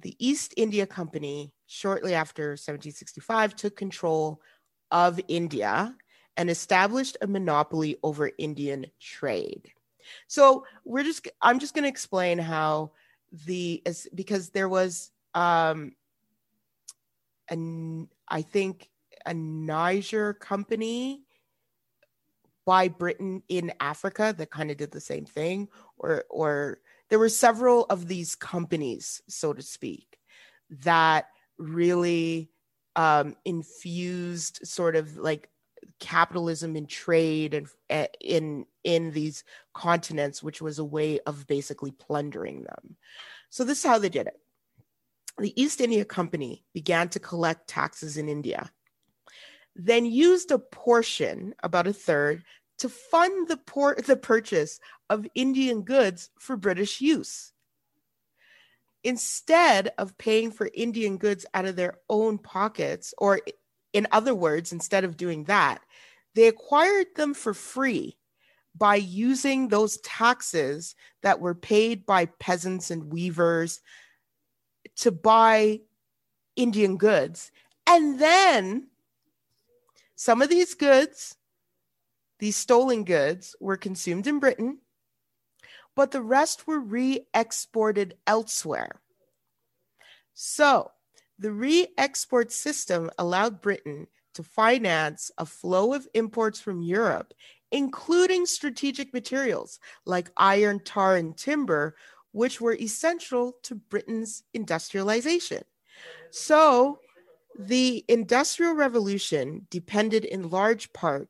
the 0.00 0.16
East 0.18 0.54
India 0.56 0.86
Company, 0.86 1.52
shortly 1.66 2.14
after 2.14 2.50
1765, 2.50 3.54
took 3.54 3.76
control 3.76 4.40
of 4.90 5.20
India 5.28 5.94
and 6.36 6.50
established 6.50 7.16
a 7.20 7.26
monopoly 7.26 7.96
over 8.02 8.30
Indian 8.38 8.86
trade. 9.00 9.70
So 10.26 10.66
we're 10.84 11.04
just, 11.04 11.28
I'm 11.40 11.58
just 11.58 11.74
going 11.74 11.84
to 11.84 11.88
explain 11.88 12.38
how 12.38 12.92
the, 13.46 13.82
as- 13.86 14.08
because 14.14 14.50
there 14.50 14.68
was, 14.68 15.10
um, 15.34 15.92
an, 17.48 18.08
I 18.28 18.42
think, 18.42 18.90
a 19.26 19.34
Niger 19.34 20.34
company 20.34 21.24
by 22.64 22.88
Britain 22.88 23.42
in 23.48 23.72
Africa 23.80 24.34
that 24.36 24.50
kind 24.50 24.70
of 24.70 24.76
did 24.76 24.90
the 24.90 25.00
same 25.00 25.24
thing, 25.24 25.68
or, 25.98 26.24
or, 26.30 26.78
there 27.10 27.18
were 27.18 27.28
several 27.28 27.84
of 27.90 28.08
these 28.08 28.34
companies, 28.34 29.20
so 29.28 29.52
to 29.52 29.62
speak, 29.62 30.18
that 30.70 31.26
really 31.58 32.50
um, 32.96 33.36
infused 33.44 34.60
sort 34.66 34.96
of 34.96 35.16
like 35.18 35.48
capitalism 36.00 36.76
and 36.76 36.88
trade 36.88 37.54
and 37.54 38.08
in 38.20 38.66
in 38.84 39.10
these 39.10 39.42
continents, 39.72 40.42
which 40.42 40.62
was 40.62 40.78
a 40.78 40.84
way 40.84 41.18
of 41.20 41.46
basically 41.46 41.90
plundering 41.90 42.62
them. 42.62 42.96
So 43.50 43.64
this 43.64 43.78
is 43.78 43.90
how 43.90 43.98
they 43.98 44.08
did 44.08 44.26
it. 44.26 44.38
The 45.38 45.60
East 45.60 45.80
India 45.80 46.04
Company 46.04 46.64
began 46.72 47.08
to 47.10 47.18
collect 47.18 47.68
taxes 47.68 48.16
in 48.16 48.28
India, 48.28 48.70
then 49.74 50.06
used 50.06 50.52
a 50.52 50.58
portion, 50.58 51.54
about 51.62 51.88
a 51.88 51.92
third, 51.92 52.44
to 52.78 52.88
fund 52.88 53.48
the 53.48 53.56
por- 53.56 53.96
the 53.96 54.16
purchase 54.16 54.78
of 55.10 55.26
Indian 55.34 55.82
goods 55.82 56.30
for 56.38 56.56
British 56.56 57.00
use. 57.00 57.52
Instead 59.02 59.92
of 59.98 60.16
paying 60.18 60.50
for 60.50 60.70
Indian 60.72 61.18
goods 61.18 61.44
out 61.52 61.66
of 61.66 61.76
their 61.76 61.98
own 62.08 62.38
pockets, 62.38 63.12
or 63.18 63.40
in 63.92 64.06
other 64.12 64.34
words, 64.34 64.72
instead 64.72 65.04
of 65.04 65.16
doing 65.16 65.44
that, 65.44 65.80
they 66.34 66.48
acquired 66.48 67.06
them 67.16 67.34
for 67.34 67.54
free 67.54 68.16
by 68.76 68.96
using 68.96 69.68
those 69.68 69.98
taxes 69.98 70.94
that 71.22 71.40
were 71.40 71.54
paid 71.54 72.04
by 72.06 72.26
peasants 72.26 72.90
and 72.90 73.12
weavers 73.12 73.80
to 74.96 75.10
buy 75.12 75.80
Indian 76.56 76.96
goods. 76.96 77.52
And 77.86 78.18
then 78.18 78.88
some 80.16 80.42
of 80.42 80.48
these 80.48 80.74
goods, 80.74 81.36
these 82.38 82.56
stolen 82.56 83.04
goods, 83.04 83.54
were 83.60 83.76
consumed 83.76 84.26
in 84.26 84.38
Britain 84.40 84.78
but 85.94 86.10
the 86.10 86.22
rest 86.22 86.66
were 86.66 86.80
re 86.80 87.26
exported 87.32 88.16
elsewhere. 88.26 89.00
So 90.34 90.90
the 91.38 91.52
re 91.52 91.88
export 91.96 92.52
system 92.52 93.10
allowed 93.18 93.60
Britain 93.60 94.08
to 94.34 94.42
finance 94.42 95.30
a 95.38 95.46
flow 95.46 95.94
of 95.94 96.08
imports 96.12 96.60
from 96.60 96.82
Europe, 96.82 97.34
including 97.70 98.46
strategic 98.46 99.12
materials 99.12 99.80
like 100.06 100.30
iron, 100.36 100.80
tar, 100.80 101.16
and 101.16 101.36
timber, 101.36 101.96
which 102.32 102.60
were 102.60 102.74
essential 102.74 103.54
to 103.62 103.74
Britain's 103.74 104.42
industrialization. 104.52 105.62
So 106.30 106.98
The 107.58 108.04
Industrial 108.08 108.74
Revolution 108.74 109.66
depended 109.70 110.24
in 110.24 110.50
large 110.50 110.92
part 110.92 111.28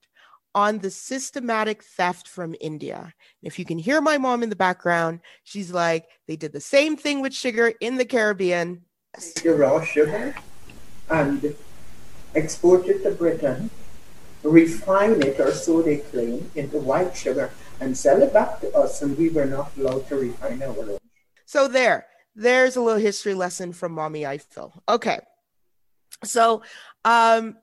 on 0.54 0.78
the 0.78 0.90
systematic 0.90 1.82
theft 1.82 2.28
from 2.28 2.54
India. 2.60 3.12
If 3.42 3.58
you 3.58 3.64
can 3.64 3.78
hear 3.78 4.00
my 4.00 4.18
mom 4.18 4.42
in 4.42 4.50
the 4.50 4.56
background, 4.56 5.20
she's 5.42 5.72
like, 5.72 6.06
they 6.28 6.36
did 6.36 6.52
the 6.52 6.60
same 6.60 6.96
thing 6.96 7.20
with 7.20 7.34
sugar 7.34 7.72
in 7.80 7.96
the 7.96 8.04
Caribbean. 8.04 8.82
Raw 9.44 9.82
sugar 9.84 10.34
and 11.10 11.54
export 12.34 12.86
it 12.86 13.02
to 13.02 13.10
Britain, 13.10 13.70
refine 14.44 15.20
it, 15.22 15.40
or 15.40 15.52
so 15.52 15.82
they 15.82 15.98
claim, 15.98 16.50
into 16.54 16.78
white 16.78 17.16
sugar 17.16 17.50
and 17.80 17.96
sell 17.96 18.22
it 18.22 18.32
back 18.32 18.60
to 18.60 18.72
us, 18.76 19.02
and 19.02 19.16
we 19.18 19.28
were 19.28 19.46
not 19.46 19.72
allowed 19.76 20.06
to 20.08 20.16
refine 20.16 20.62
our 20.62 20.78
own. 20.78 20.98
So 21.46 21.68
there, 21.68 22.06
there's 22.36 22.76
a 22.76 22.80
little 22.80 23.00
history 23.00 23.34
lesson 23.34 23.72
from 23.72 23.92
Mommy 23.92 24.26
Eiffel. 24.26 24.82
Okay. 24.88 25.20
So 26.22 26.62
um 27.04 27.56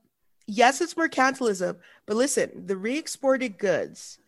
yes, 0.46 0.80
it's 0.80 0.94
mercantilism, 0.94 1.76
but 2.06 2.16
listen, 2.16 2.66
the 2.66 2.76
re-exported 2.76 3.58
goods 3.58 4.18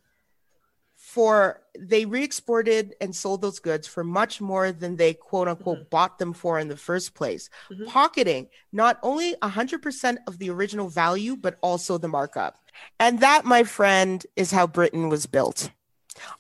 for 1.15 1.61
they 1.79 2.05
re-exported 2.05 2.95
and 3.01 3.15
sold 3.15 3.41
those 3.41 3.61
goods 3.61 3.87
for 3.87 4.03
much 4.03 4.41
more 4.41 4.73
than 4.73 4.97
they 4.97 5.15
quote 5.15 5.47
unquote 5.47 5.79
Mhm. 5.79 5.91
bought 5.91 6.19
them 6.19 6.33
for 6.33 6.59
in 6.59 6.67
the 6.67 6.77
first 6.77 7.15
place. 7.15 7.49
Mhm. 7.71 7.87
Pocketing 7.87 8.49
not 8.73 8.99
only 9.01 9.37
100% 9.41 10.19
of 10.27 10.39
the 10.39 10.51
original 10.51 10.89
value, 10.89 11.37
but 11.37 11.57
also 11.63 11.99
the 11.99 12.09
markup. 12.09 12.59
And 12.99 13.21
that, 13.21 13.45
my 13.45 13.63
friend, 13.63 14.27
is 14.35 14.51
how 14.51 14.67
Britain 14.67 15.09
was 15.09 15.27
built 15.27 15.71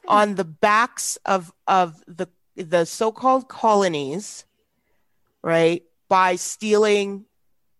on 0.08 0.34
the 0.34 0.44
backs 0.44 1.18
of, 1.24 1.52
of 1.68 2.02
the, 2.08 2.26
the 2.56 2.84
so 2.84 3.12
called 3.12 3.48
colonies, 3.48 4.44
right? 5.42 5.84
By 6.08 6.34
stealing 6.34 7.26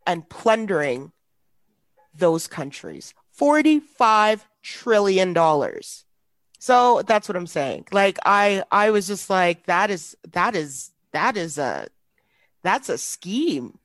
and 0.07 0.29
plundering 0.29 1.11
those 2.17 2.47
countries. 2.47 3.15
$45 3.37 4.47
trillion. 4.63 5.35
So 6.65 7.03
that's 7.03 7.29
what 7.29 7.37
I'm 7.37 7.47
saying. 7.47 7.89
Like 7.93 8.19
I 8.25 8.65
I 8.73 8.89
was 8.89 9.07
just 9.07 9.29
like 9.29 9.67
that 9.67 9.91
is 9.91 10.17
that 10.33 10.57
is 10.57 10.93
that 11.13 11.37
is 11.37 11.59
a 11.59 11.89
that's 12.63 12.89
a 12.89 12.97
scheme. 12.97 13.79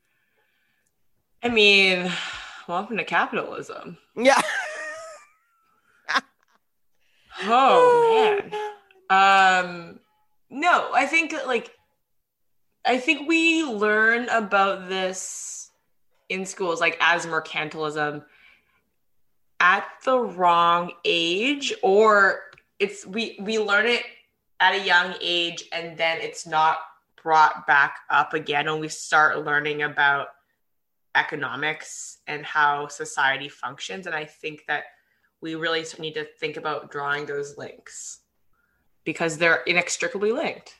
I 1.42 1.50
mean, 1.50 2.10
welcome 2.66 2.96
to 2.96 3.04
capitalism. 3.04 3.98
Yeah. 4.16 4.40
Oh 7.42 8.40
man. 8.40 8.52
Um 9.10 10.00
no, 10.48 10.90
I 10.94 11.04
think 11.04 11.34
like 11.46 11.70
I 12.86 12.96
think 12.96 13.28
we 13.28 13.62
learn 13.62 14.30
about 14.30 14.88
this 14.88 15.70
in 16.30 16.46
schools 16.46 16.80
like 16.80 16.96
as 17.00 17.26
mercantilism 17.26 18.24
at 19.58 19.84
the 20.04 20.18
wrong 20.18 20.92
age 21.04 21.74
or 21.82 22.49
it's 22.80 23.06
we 23.06 23.38
we 23.40 23.58
learn 23.58 23.86
it 23.86 24.02
at 24.58 24.74
a 24.74 24.84
young 24.84 25.14
age 25.20 25.64
and 25.72 25.96
then 25.96 26.18
it's 26.20 26.46
not 26.46 26.78
brought 27.22 27.66
back 27.66 27.98
up 28.10 28.34
again 28.34 28.66
when 28.66 28.80
we 28.80 28.88
start 28.88 29.44
learning 29.44 29.82
about 29.82 30.28
economics 31.14 32.18
and 32.26 32.44
how 32.44 32.88
society 32.88 33.48
functions 33.48 34.06
and 34.06 34.14
I 34.14 34.24
think 34.24 34.64
that 34.66 34.84
we 35.40 35.54
really 35.54 35.84
need 35.98 36.14
to 36.14 36.24
think 36.38 36.56
about 36.56 36.90
drawing 36.90 37.26
those 37.26 37.56
links 37.56 38.20
because 39.04 39.38
they're 39.38 39.62
inextricably 39.66 40.32
linked. 40.32 40.74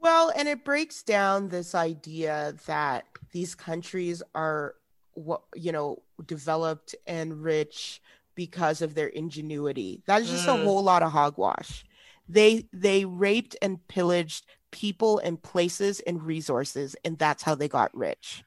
Well, 0.00 0.32
and 0.36 0.46
it 0.46 0.64
breaks 0.64 1.02
down 1.02 1.48
this 1.48 1.74
idea 1.74 2.54
that 2.66 3.06
these 3.32 3.54
countries 3.54 4.22
are 4.34 4.74
what 5.14 5.42
you 5.54 5.72
know 5.72 6.02
developed 6.26 6.94
and 7.06 7.42
rich 7.42 8.00
because 8.36 8.80
of 8.82 8.94
their 8.94 9.08
ingenuity. 9.08 10.02
That 10.06 10.22
is 10.22 10.30
just 10.30 10.46
a 10.46 10.52
Mm. 10.52 10.62
whole 10.62 10.82
lot 10.82 11.02
of 11.02 11.10
hogwash. 11.10 11.84
They 12.28 12.68
they 12.72 13.04
raped 13.04 13.56
and 13.60 13.84
pillaged 13.88 14.46
people 14.70 15.18
and 15.18 15.42
places 15.42 16.00
and 16.00 16.22
resources, 16.22 16.94
and 17.04 17.18
that's 17.18 17.42
how 17.42 17.56
they 17.56 17.68
got 17.68 17.96
rich. 17.96 18.44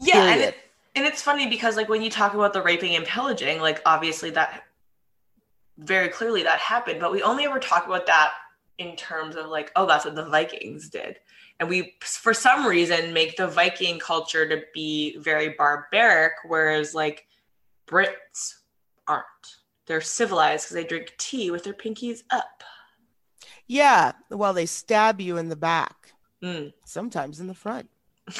Yeah, 0.00 0.32
and, 0.32 0.40
it, 0.40 0.56
and 0.94 1.04
it's 1.04 1.22
funny 1.22 1.48
because 1.48 1.76
like 1.76 1.88
when 1.88 2.02
you 2.02 2.10
talk 2.10 2.34
about 2.34 2.52
the 2.52 2.62
raping 2.62 2.96
and 2.96 3.04
pillaging, 3.04 3.60
like 3.60 3.82
obviously 3.84 4.30
that 4.30 4.64
very 5.76 6.08
clearly 6.08 6.42
that 6.44 6.58
happened, 6.58 7.00
but 7.00 7.12
we 7.12 7.22
only 7.22 7.44
ever 7.44 7.58
talk 7.60 7.86
about 7.86 8.06
that 8.06 8.32
in 8.78 8.96
terms 8.96 9.36
of 9.36 9.46
like, 9.46 9.70
oh, 9.76 9.86
that's 9.86 10.04
what 10.04 10.14
the 10.14 10.24
Vikings 10.24 10.88
did. 10.88 11.18
And 11.60 11.68
we, 11.68 11.94
for 12.00 12.32
some 12.32 12.66
reason, 12.66 13.12
make 13.12 13.36
the 13.36 13.48
Viking 13.48 13.98
culture 13.98 14.48
to 14.48 14.62
be 14.72 15.18
very 15.18 15.50
barbaric, 15.50 16.34
whereas 16.46 16.94
like 16.94 17.26
Brits 17.88 18.54
aren't. 19.08 19.24
They're 19.86 20.00
civilized 20.00 20.64
because 20.66 20.74
they 20.74 20.84
drink 20.84 21.14
tea 21.18 21.50
with 21.50 21.64
their 21.64 21.72
pinkies 21.74 22.22
up. 22.30 22.62
Yeah, 23.66 24.12
well, 24.30 24.52
they 24.52 24.66
stab 24.66 25.20
you 25.20 25.36
in 25.38 25.48
the 25.48 25.56
back, 25.56 26.12
Mm. 26.42 26.72
sometimes 26.84 27.40
in 27.40 27.46
the 27.48 27.54
front. 27.54 27.88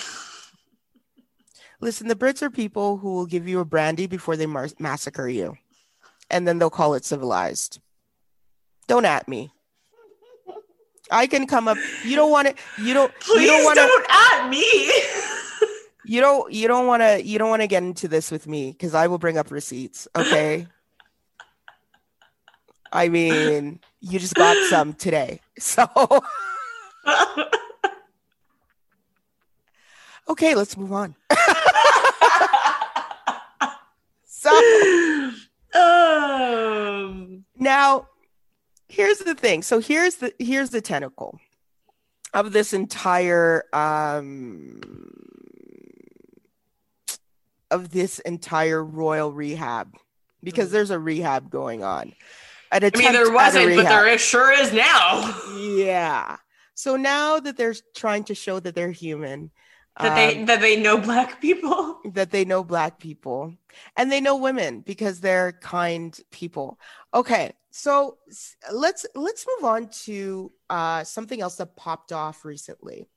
Listen, 1.80 2.08
the 2.08 2.16
Brits 2.16 2.42
are 2.42 2.50
people 2.50 2.96
who 2.96 3.12
will 3.14 3.26
give 3.26 3.46
you 3.46 3.60
a 3.60 3.64
brandy 3.64 4.06
before 4.06 4.36
they 4.36 4.46
mar- 4.46 4.68
massacre 4.78 5.28
you, 5.28 5.56
and 6.30 6.46
then 6.46 6.58
they'll 6.58 6.70
call 6.70 6.94
it 6.94 7.04
civilized. 7.04 7.80
Don't 8.88 9.04
at 9.04 9.28
me. 9.28 9.52
I 11.10 11.26
can 11.26 11.46
come 11.46 11.68
up. 11.68 11.78
You 12.04 12.16
don't 12.16 12.30
want 12.30 12.48
to. 12.48 12.54
You 12.82 12.94
don't. 12.94 13.12
Please 13.20 13.42
you 13.42 13.46
don't 13.48 13.64
want 13.64 13.78
to. 13.78 13.86
don't 13.86 14.06
at 14.10 14.48
me. 14.50 14.92
You 16.08 16.22
don't. 16.22 16.50
You 16.50 16.66
don't 16.68 16.86
want 16.86 17.02
to. 17.02 17.22
You 17.22 17.38
don't 17.38 17.50
want 17.50 17.60
to 17.60 17.68
get 17.68 17.82
into 17.82 18.08
this 18.08 18.30
with 18.30 18.46
me 18.46 18.72
because 18.72 18.94
I 18.94 19.06
will 19.08 19.18
bring 19.18 19.36
up 19.36 19.50
receipts. 19.50 20.08
Okay. 20.16 20.66
I 22.90 23.10
mean, 23.10 23.80
you 24.00 24.18
just 24.18 24.34
got 24.34 24.56
some 24.70 24.94
today, 24.94 25.40
so 25.58 25.86
okay. 30.30 30.54
Let's 30.54 30.76
move 30.76 30.92
on. 30.92 31.14
So. 34.40 34.50
um, 35.74 37.44
Now, 37.56 38.06
here's 38.88 39.18
the 39.18 39.34
thing. 39.34 39.62
So 39.62 39.80
here's 39.80 40.16
the 40.16 40.32
here's 40.38 40.70
the 40.70 40.80
tentacle 40.80 41.38
of 42.32 42.52
this 42.52 42.72
entire 42.72 43.64
um 43.74 44.80
of 47.70 47.90
this 47.90 48.18
entire 48.20 48.82
royal 48.84 49.32
rehab 49.32 49.94
because 50.42 50.70
there's 50.70 50.90
a 50.90 50.98
rehab 50.98 51.50
going 51.50 51.82
on. 51.82 52.14
An 52.70 52.84
I 52.84 52.90
mean, 52.96 53.12
there 53.12 53.32
wasn't, 53.32 53.76
but 53.76 53.84
there 53.84 54.08
is, 54.08 54.20
sure 54.20 54.52
is 54.52 54.72
now. 54.72 55.34
Yeah. 55.56 56.36
So 56.74 56.96
now 56.96 57.40
that 57.40 57.56
they're 57.56 57.74
trying 57.96 58.24
to 58.24 58.34
show 58.34 58.60
that 58.60 58.74
they're 58.74 58.92
human, 58.92 59.50
that 59.98 60.14
they 60.14 60.38
um, 60.38 60.46
that 60.46 60.60
they 60.60 60.76
know 60.76 60.98
black 60.98 61.40
people. 61.40 62.00
that 62.12 62.30
they 62.30 62.44
know 62.44 62.62
black 62.62 63.00
people 63.00 63.54
and 63.96 64.12
they 64.12 64.20
know 64.20 64.36
women 64.36 64.80
because 64.80 65.20
they're 65.20 65.52
kind 65.52 66.18
people. 66.30 66.78
Okay, 67.14 67.52
so 67.70 68.18
let's 68.72 69.06
let's 69.14 69.46
move 69.56 69.64
on 69.64 69.88
to 70.04 70.52
uh, 70.70 71.04
something 71.04 71.40
else 71.40 71.56
that 71.56 71.74
popped 71.74 72.12
off 72.12 72.44
recently, 72.44 73.08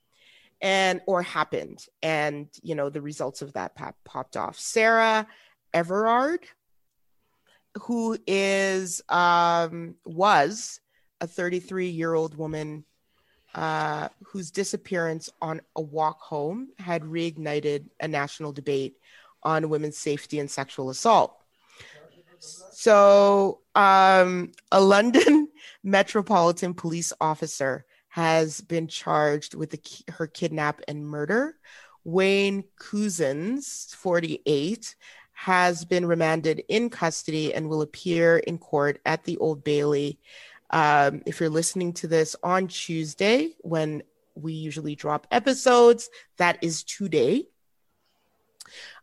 and 0.62 1.01
or 1.07 1.22
happened, 1.22 1.86
and 2.03 2.47
you 2.62 2.76
know 2.76 2.89
the 2.89 3.01
results 3.01 3.41
of 3.41 3.53
that 3.53 3.76
pop- 3.76 3.97
popped 4.05 4.38
off. 4.38 4.57
Sarah 4.59 5.28
Everard, 5.74 6.45
who 7.82 8.18
is 8.28 9.01
um, 9.09 9.95
was 10.05 10.80
a 11.20 11.28
33 11.28 11.89
year 11.89 12.14
old 12.14 12.36
woman 12.36 12.86
uh, 13.55 14.07
whose 14.24 14.51
disappearance 14.51 15.30
on 15.41 15.62
a 15.76 15.82
walk 15.82 16.22
home 16.22 16.70
had 16.80 17.03
reignited 17.03 17.86
a 17.99 18.07
national 18.07 18.51
debate 18.53 18.95
on 19.43 19.70
women's 19.70 19.97
safety 19.97 20.39
and 20.39 20.49
sexual 20.49 20.89
assault. 20.89 21.36
So, 22.39 23.59
um, 23.76 24.51
a 24.72 24.82
London 24.82 25.49
Metropolitan 25.84 26.74
Police 26.74 27.14
officer 27.20 27.86
has 28.12 28.62
been 28.62 28.88
charged 28.88 29.55
with 29.55 29.72
the, 29.72 29.80
her 30.14 30.28
kidnap 30.28 30.82
and 30.88 31.05
murder. 31.05 31.57
Wayne 32.03 32.64
Couzens, 32.80 33.93
48, 33.95 34.95
has 35.34 35.86
been 35.86 36.05
remanded 36.05 36.64
in 36.70 36.89
custody 36.89 37.53
and 37.53 37.68
will 37.68 37.82
appear 37.82 38.38
in 38.38 38.57
court 38.57 39.01
at 39.05 39.24
the 39.24 39.38
Old 39.38 39.64
Bailey 39.64 40.20
um, 40.72 41.22
if 41.26 41.39
you're 41.39 41.49
listening 41.49 41.93
to 41.93 42.07
this 42.07 42.36
on 42.41 42.68
Tuesday, 42.68 43.55
when 43.59 44.03
we 44.36 44.53
usually 44.53 44.95
drop 44.95 45.28
episodes, 45.30 46.09
that 46.38 46.57
is 46.62 46.84
today. 46.84 47.45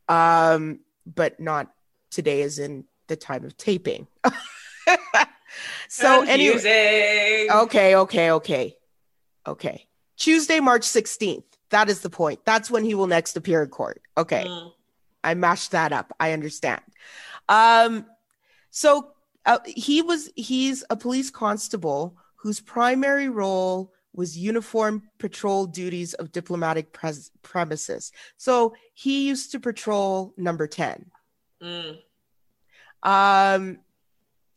Um, 0.08 0.80
but 1.06 1.38
not 1.38 1.70
today, 2.10 2.42
as 2.42 2.58
in 2.58 2.84
the 3.06 3.16
time 3.16 3.44
of 3.44 3.56
taping. 3.58 4.06
so, 5.88 6.22
anyway, 6.22 7.48
okay, 7.50 7.94
okay, 7.96 8.30
okay, 8.30 8.76
okay. 9.48 9.86
Tuesday, 10.16 10.60
March 10.60 10.82
16th. 10.82 11.44
That 11.70 11.88
is 11.88 12.00
the 12.00 12.10
point. 12.10 12.44
That's 12.44 12.70
when 12.70 12.84
he 12.84 12.94
will 12.94 13.06
next 13.06 13.36
appear 13.36 13.62
in 13.62 13.70
court. 13.70 14.02
Okay. 14.16 14.44
Mm. 14.44 14.72
I 15.22 15.34
mashed 15.34 15.72
that 15.72 15.92
up. 15.92 16.12
I 16.18 16.32
understand. 16.32 16.80
Um, 17.48 18.06
so 18.70 19.12
uh, 19.46 19.58
he 19.66 20.02
was 20.02 20.30
he's 20.36 20.84
a 20.90 20.96
police 20.96 21.30
constable 21.30 22.16
whose 22.36 22.60
primary 22.60 23.28
role 23.28 23.92
was 24.14 24.36
uniform 24.36 25.02
patrol 25.18 25.66
duties 25.66 26.14
of 26.14 26.32
diplomatic 26.32 26.92
pres- 26.92 27.30
premises. 27.42 28.12
So 28.36 28.74
he 28.94 29.28
used 29.28 29.52
to 29.52 29.60
patrol 29.60 30.34
number 30.36 30.66
10. 30.66 31.10
Mm. 31.62 31.98
Um, 33.02 33.78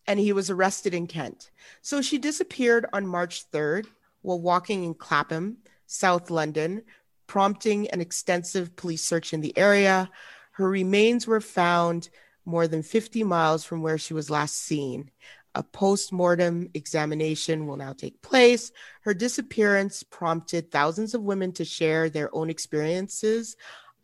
and 0.07 0.19
he 0.19 0.33
was 0.33 0.49
arrested 0.49 0.93
in 0.93 1.07
Kent. 1.07 1.51
So 1.81 2.01
she 2.01 2.17
disappeared 2.17 2.85
on 2.91 3.05
March 3.05 3.49
3rd 3.51 3.85
while 4.21 4.39
walking 4.39 4.83
in 4.83 4.93
Clapham, 4.93 5.57
South 5.85 6.29
London, 6.29 6.83
prompting 7.27 7.89
an 7.89 8.01
extensive 8.01 8.75
police 8.75 9.03
search 9.03 9.33
in 9.33 9.41
the 9.41 9.57
area. 9.57 10.09
Her 10.51 10.69
remains 10.69 11.27
were 11.27 11.41
found 11.41 12.09
more 12.45 12.67
than 12.67 12.83
50 12.83 13.23
miles 13.23 13.63
from 13.63 13.81
where 13.81 13.97
she 13.97 14.13
was 14.13 14.29
last 14.29 14.55
seen. 14.55 15.11
A 15.53 15.63
post 15.63 16.13
mortem 16.13 16.69
examination 16.73 17.67
will 17.67 17.77
now 17.77 17.93
take 17.93 18.21
place. 18.21 18.71
Her 19.01 19.13
disappearance 19.13 20.03
prompted 20.03 20.71
thousands 20.71 21.13
of 21.13 21.23
women 21.23 21.51
to 21.53 21.65
share 21.65 22.09
their 22.09 22.33
own 22.33 22.49
experiences 22.49 23.57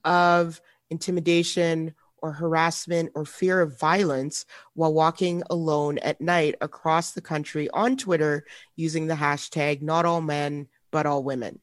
of 0.03 0.61
intimidation 0.89 1.93
or 2.21 2.31
harassment 2.31 3.11
or 3.15 3.25
fear 3.25 3.61
of 3.61 3.79
violence 3.79 4.45
while 4.73 4.93
walking 4.93 5.43
alone 5.49 5.97
at 5.99 6.19
night 6.21 6.55
across 6.61 7.11
the 7.11 7.21
country 7.21 7.69
on 7.71 7.97
Twitter 7.97 8.45
using 8.75 9.07
the 9.07 9.15
hashtag 9.15 9.81
not 9.81 10.05
all 10.05 10.21
men, 10.21 10.67
but 10.91 11.05
all 11.05 11.23
women. 11.23 11.59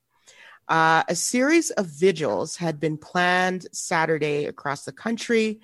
Uh, 0.68 1.02
a 1.08 1.14
series 1.14 1.70
of 1.72 1.86
vigils 1.86 2.56
had 2.56 2.80
been 2.80 2.96
planned 2.96 3.66
Saturday 3.72 4.46
across 4.46 4.84
the 4.84 4.92
country, 4.92 5.60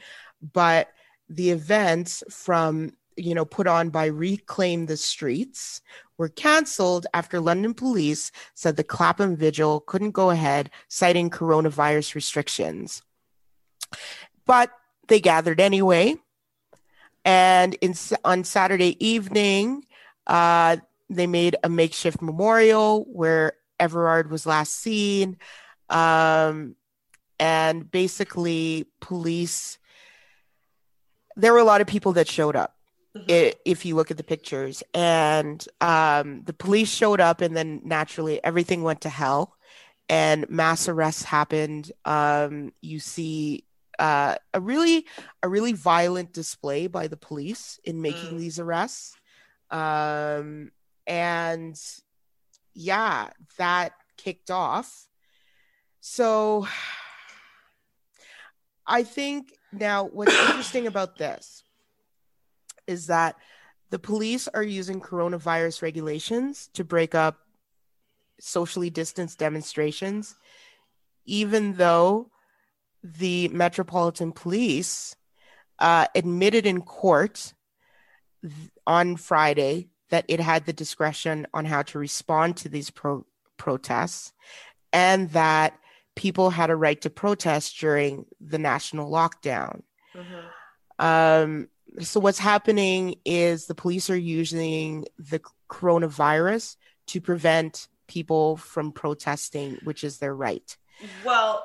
but 0.52 0.88
the 1.28 1.50
events 1.50 2.22
from 2.28 2.92
you 3.16 3.34
know 3.34 3.44
put 3.44 3.66
on 3.66 3.90
by 3.90 4.06
reclaim 4.06 4.86
the 4.86 4.96
streets 4.96 5.80
were 6.16 6.28
canceled 6.28 7.06
after 7.12 7.40
london 7.40 7.74
police 7.74 8.30
said 8.54 8.76
the 8.76 8.84
clapham 8.84 9.36
vigil 9.36 9.80
couldn't 9.80 10.12
go 10.12 10.30
ahead 10.30 10.70
citing 10.88 11.28
coronavirus 11.28 12.14
restrictions 12.14 13.02
but 14.46 14.70
they 15.10 15.20
gathered 15.20 15.60
anyway. 15.60 16.16
And 17.24 17.74
in, 17.82 17.94
on 18.24 18.44
saturday 18.44 18.96
evening 19.04 19.84
uh, 20.26 20.78
they 21.10 21.26
made 21.26 21.56
a 21.62 21.68
makeshift 21.68 22.22
memorial 22.22 23.04
where 23.04 23.52
everard 23.78 24.30
was 24.30 24.46
last 24.46 24.74
seen. 24.74 25.36
Um, 25.90 26.76
and 27.38 27.90
basically 27.90 28.86
police 29.00 29.78
there 31.36 31.52
were 31.52 31.58
a 31.58 31.64
lot 31.64 31.80
of 31.80 31.86
people 31.86 32.12
that 32.14 32.28
showed 32.28 32.56
up 32.56 32.76
Mhm. 33.16 33.54
if 33.64 33.84
you 33.84 33.96
look 33.96 34.10
at 34.10 34.16
the 34.16 34.22
pictures. 34.24 34.82
And 34.94 35.66
um, 35.80 36.42
the 36.44 36.52
police 36.52 36.88
showed 36.88 37.20
up 37.20 37.40
and 37.40 37.56
then 37.56 37.80
naturally 37.84 38.42
everything 38.44 38.82
went 38.82 39.00
to 39.02 39.08
hell. 39.08 39.56
And 40.08 40.48
mass 40.48 40.88
arrests 40.88 41.24
happened. 41.24 41.90
Um, 42.04 42.72
you 42.80 43.00
see 43.00 43.64
uh, 44.00 44.34
a 44.54 44.60
really 44.60 45.06
a 45.42 45.48
really 45.48 45.72
violent 45.72 46.32
display 46.32 46.86
by 46.86 47.06
the 47.06 47.16
police 47.16 47.78
in 47.84 48.02
making 48.02 48.32
Mm. 48.32 48.38
these 48.38 48.58
arrests 48.58 49.16
um, 49.70 50.72
and 51.06 51.78
yeah 52.74 53.30
that 53.58 53.92
kicked 54.16 54.50
off 54.50 55.06
so 56.00 56.66
i 58.86 59.02
think 59.02 59.52
now 59.70 60.04
what's 60.04 60.34
interesting 60.48 60.86
about 60.86 61.18
this 61.18 61.62
is 62.86 63.06
that 63.06 63.36
the 63.90 63.98
police 63.98 64.48
are 64.48 64.62
using 64.62 65.00
coronavirus 65.00 65.82
regulations 65.82 66.70
to 66.74 66.84
break 66.84 67.14
up 67.14 67.38
socially 68.40 68.88
distanced 68.88 69.38
demonstrations, 69.38 70.34
even 71.26 71.74
though 71.74 72.30
the 73.02 73.48
Metropolitan 73.48 74.32
Police 74.32 75.16
uh, 75.78 76.06
admitted 76.14 76.66
in 76.66 76.82
court 76.82 77.54
th- 78.42 78.54
on 78.86 79.16
Friday 79.16 79.88
that 80.10 80.24
it 80.28 80.40
had 80.40 80.66
the 80.66 80.72
discretion 80.72 81.46
on 81.54 81.64
how 81.64 81.82
to 81.82 81.98
respond 81.98 82.56
to 82.58 82.68
these 82.68 82.90
pro- 82.90 83.24
protests 83.56 84.32
and 84.92 85.30
that 85.30 85.78
people 86.16 86.50
had 86.50 86.68
a 86.70 86.76
right 86.76 87.00
to 87.00 87.08
protest 87.10 87.78
during 87.78 88.26
the 88.40 88.58
national 88.58 89.10
lockdown. 89.10 89.82
Mhm. 90.14 90.44
Um, 90.98 91.68
so 92.00 92.20
what's 92.20 92.38
happening 92.38 93.16
is 93.24 93.66
the 93.66 93.74
police 93.74 94.10
are 94.10 94.16
using 94.16 95.06
the 95.18 95.40
coronavirus 95.70 96.76
to 97.06 97.20
prevent 97.20 97.88
people 98.06 98.56
from 98.56 98.92
protesting, 98.92 99.78
which 99.84 100.04
is 100.04 100.18
their 100.18 100.34
right. 100.34 100.76
Well, 101.24 101.64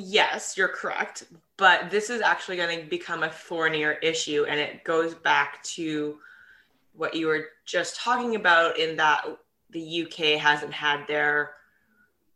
yes, 0.00 0.56
you're 0.56 0.68
correct. 0.68 1.24
But 1.56 1.90
this 1.90 2.10
is 2.10 2.20
actually 2.20 2.56
going 2.56 2.80
to 2.80 2.86
become 2.86 3.22
a 3.22 3.30
thornier 3.30 3.92
issue. 4.02 4.44
And 4.48 4.58
it 4.58 4.84
goes 4.84 5.14
back 5.14 5.62
to 5.64 6.18
what 6.94 7.14
you 7.14 7.26
were 7.26 7.48
just 7.64 7.96
talking 7.96 8.36
about 8.36 8.78
in 8.78 8.96
that 8.96 9.24
the 9.70 10.02
UK 10.02 10.40
hasn't 10.40 10.72
had 10.72 11.06
their 11.06 11.52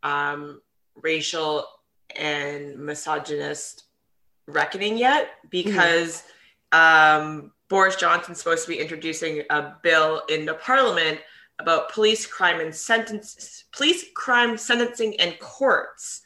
um, 0.03 0.61
racial 0.95 1.67
and 2.17 2.79
misogynist 2.79 3.85
reckoning 4.47 4.97
yet 4.97 5.31
because 5.51 6.25
um, 6.73 7.53
Boris 7.69 7.97
Johnson's 7.97 8.39
supposed 8.39 8.65
to 8.65 8.71
be 8.71 8.79
introducing 8.79 9.43
a 9.51 9.75
bill 9.83 10.23
into 10.29 10.55
Parliament 10.55 11.19
about 11.59 11.93
police 11.93 12.27
crime 12.27 12.61
and 12.61 12.75
sentence 12.75 13.65
police 13.73 14.07
crime 14.15 14.57
sentencing 14.57 15.19
and 15.21 15.39
courts 15.39 16.23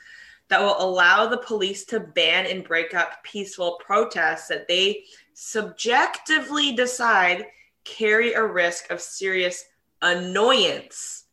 that 0.49 0.61
will 0.61 0.76
allow 0.78 1.26
the 1.26 1.38
police 1.38 1.84
to 1.86 2.01
ban 2.01 2.46
and 2.46 2.64
break 2.64 2.94
up 2.94 3.22
peaceful 3.22 3.78
protests 3.84 4.49
that 4.49 4.66
they 4.66 5.05
subjectively 5.34 6.72
decide 6.72 7.46
carry 7.84 8.32
a 8.32 8.44
risk 8.44 8.90
of 8.90 9.01
serious 9.01 9.64
annoyance 10.03 11.24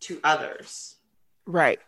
to 0.00 0.20
others. 0.24 0.96
Right. 1.46 1.80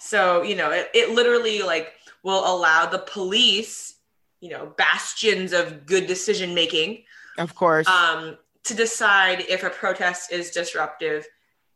So, 0.00 0.42
you 0.42 0.54
know, 0.54 0.70
it, 0.70 0.90
it 0.94 1.10
literally 1.10 1.62
like 1.62 1.92
will 2.22 2.44
allow 2.46 2.86
the 2.86 2.98
police, 2.98 3.96
you 4.40 4.50
know, 4.50 4.72
bastions 4.76 5.52
of 5.52 5.86
good 5.86 6.06
decision 6.06 6.54
making, 6.54 7.04
Of 7.38 7.54
course. 7.54 7.86
um, 7.88 8.38
to 8.64 8.74
decide 8.74 9.40
if 9.48 9.64
a 9.64 9.70
protest 9.70 10.30
is 10.30 10.50
disruptive, 10.50 11.26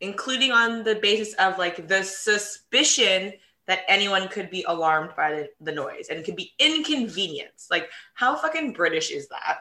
including 0.00 0.53
on 0.53 0.84
the 0.84 0.96
basis 0.96 1.34
of 1.34 1.59
like 1.59 1.88
the 1.88 2.03
suspicion 2.03 3.32
that 3.66 3.80
anyone 3.88 4.28
could 4.28 4.50
be 4.50 4.64
alarmed 4.66 5.10
by 5.16 5.30
the, 5.32 5.48
the 5.60 5.72
noise 5.72 6.08
and 6.10 6.18
it 6.18 6.24
could 6.24 6.36
be 6.36 6.52
inconvenienced. 6.58 7.70
Like, 7.70 7.88
how 8.14 8.34
fucking 8.36 8.72
British 8.72 9.10
is 9.10 9.28
that? 9.28 9.58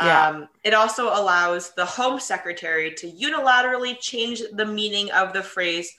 Yeah. 0.00 0.28
Um, 0.28 0.48
it 0.64 0.72
also 0.74 1.08
allows 1.08 1.72
the 1.74 1.84
Home 1.84 2.20
Secretary 2.20 2.92
to 2.94 3.10
unilaterally 3.10 3.98
change 4.00 4.42
the 4.52 4.64
meaning 4.66 5.10
of 5.12 5.32
the 5.32 5.42
phrase 5.42 5.94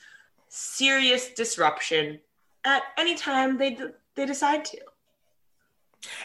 serious 0.49 1.29
disruption 1.29 2.19
at 2.65 2.83
any 2.97 3.15
time 3.15 3.57
they, 3.57 3.71
d- 3.71 3.85
they 4.15 4.25
decide 4.25 4.65
to. 4.65 4.77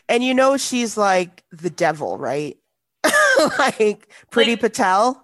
and 0.08 0.22
you 0.24 0.34
know 0.34 0.56
she's 0.56 0.96
like 0.96 1.44
the 1.52 1.70
devil, 1.70 2.18
right? 2.18 2.56
like 3.58 4.08
Pretty 4.30 4.52
Like- 4.52 4.60
Patel. 4.60 5.22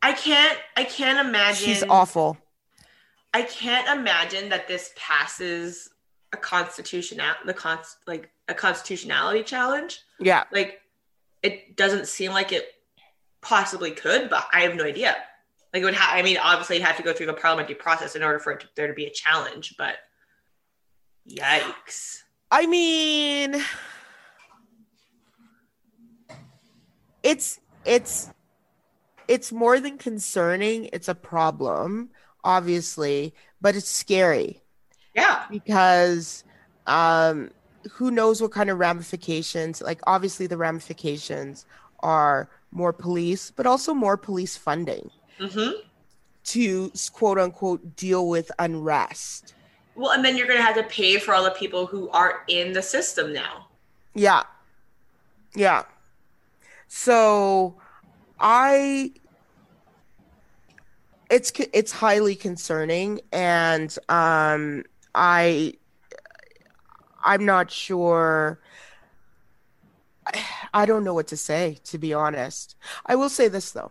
I 0.00 0.12
can't 0.12 0.56
I 0.76 0.84
can't 0.84 1.26
imagine 1.26 1.66
She's 1.66 1.82
awful. 1.82 2.38
I 3.34 3.42
can't 3.42 3.98
imagine 3.98 4.48
that 4.50 4.68
this 4.68 4.92
passes 4.96 5.90
a 6.32 6.36
constitutional 6.36 7.26
the 7.46 7.54
con 7.54 7.78
like 8.06 8.30
a 8.48 8.54
constitutionality 8.54 9.42
challenge. 9.42 10.00
Yeah. 10.18 10.44
Like 10.52 10.80
it 11.42 11.76
doesn't 11.76 12.06
seem 12.06 12.32
like 12.32 12.52
it 12.52 12.66
possibly 13.40 13.92
could, 13.92 14.28
but 14.28 14.46
I 14.52 14.60
have 14.60 14.74
no 14.74 14.84
idea. 14.84 15.16
Like 15.72 15.82
it 15.82 15.84
would 15.84 15.94
have 15.94 16.18
I 16.18 16.22
mean 16.22 16.38
obviously 16.42 16.76
you 16.78 16.82
have 16.82 16.96
to 16.96 17.02
go 17.02 17.12
through 17.12 17.26
the 17.26 17.34
parliamentary 17.34 17.76
process 17.76 18.14
in 18.14 18.22
order 18.22 18.38
for 18.38 18.52
it 18.52 18.60
to, 18.60 18.68
there 18.74 18.86
to 18.88 18.94
be 18.94 19.06
a 19.06 19.10
challenge, 19.10 19.74
but 19.78 19.96
yikes. 21.28 22.22
I 22.50 22.66
mean, 22.66 23.62
it's 27.22 27.60
it's 27.84 28.30
it's 29.26 29.52
more 29.52 29.80
than 29.80 29.98
concerning. 29.98 30.88
It's 30.92 31.08
a 31.08 31.14
problem, 31.14 32.10
obviously, 32.48 33.34
but 33.60 33.76
it's 33.76 33.90
scary 33.90 34.60
Yeah. 35.14 35.44
because 35.50 36.44
um, 36.86 37.50
who 37.92 38.10
knows 38.10 38.40
what 38.40 38.50
kind 38.52 38.70
of 38.70 38.78
ramifications? 38.78 39.82
Like, 39.82 40.00
obviously, 40.06 40.46
the 40.46 40.56
ramifications 40.56 41.66
are 42.00 42.48
more 42.70 42.92
police, 42.94 43.50
but 43.50 43.66
also 43.66 43.92
more 43.94 44.16
police 44.16 44.56
funding 44.56 45.10
Mhm. 45.38 45.72
to 46.44 46.90
quote 47.12 47.38
unquote 47.38 47.94
deal 47.96 48.28
with 48.28 48.50
unrest. 48.58 49.54
well, 49.94 50.12
and 50.12 50.24
then 50.24 50.36
you're 50.36 50.46
gonna 50.46 50.62
have 50.62 50.76
to 50.76 50.84
pay 50.84 51.18
for 51.18 51.34
all 51.34 51.42
the 51.42 51.50
people 51.62 51.84
who 51.84 52.08
are 52.10 52.44
in 52.46 52.72
the 52.72 52.80
system 52.82 53.32
now. 53.32 53.66
Yeah. 54.14 54.44
Yeah. 55.56 55.82
So 56.86 57.74
I 58.38 59.12
it's 61.30 61.52
it's 61.72 61.92
highly 61.92 62.34
concerning 62.34 63.20
and 63.32 63.96
um 64.08 64.84
I 65.14 65.74
I'm 67.24 67.44
not 67.44 67.70
sure 67.70 68.60
I- 70.74 70.86
don't 70.86 71.04
know 71.04 71.14
what 71.14 71.26
to 71.28 71.36
say 71.36 71.78
to 71.84 71.98
be 71.98 72.12
honest. 72.14 72.76
I 73.06 73.14
will 73.16 73.28
say 73.30 73.48
this 73.48 73.72
though. 73.72 73.90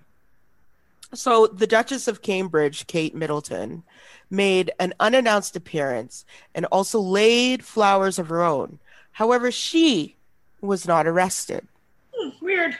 So 1.14 1.48
the 1.48 1.68
Duchess 1.68 2.08
of 2.08 2.22
Cambridge, 2.22 2.86
Kate 2.88 3.16
Middleton, 3.16 3.84
made 4.30 4.72
an 4.80 4.94
unannounced 5.00 5.56
appearance 5.56 6.26
and 6.54 6.66
also 6.66 7.00
laid 7.00 7.64
flowers 7.64 8.20
of 8.20 8.28
her 8.30 8.44
own. 8.44 8.80
However, 9.14 9.50
she 9.52 10.16
was 10.62 10.86
not 10.88 11.08
arrested, 11.08 11.66
Hmm, 12.14 12.30
weird. 12.46 12.78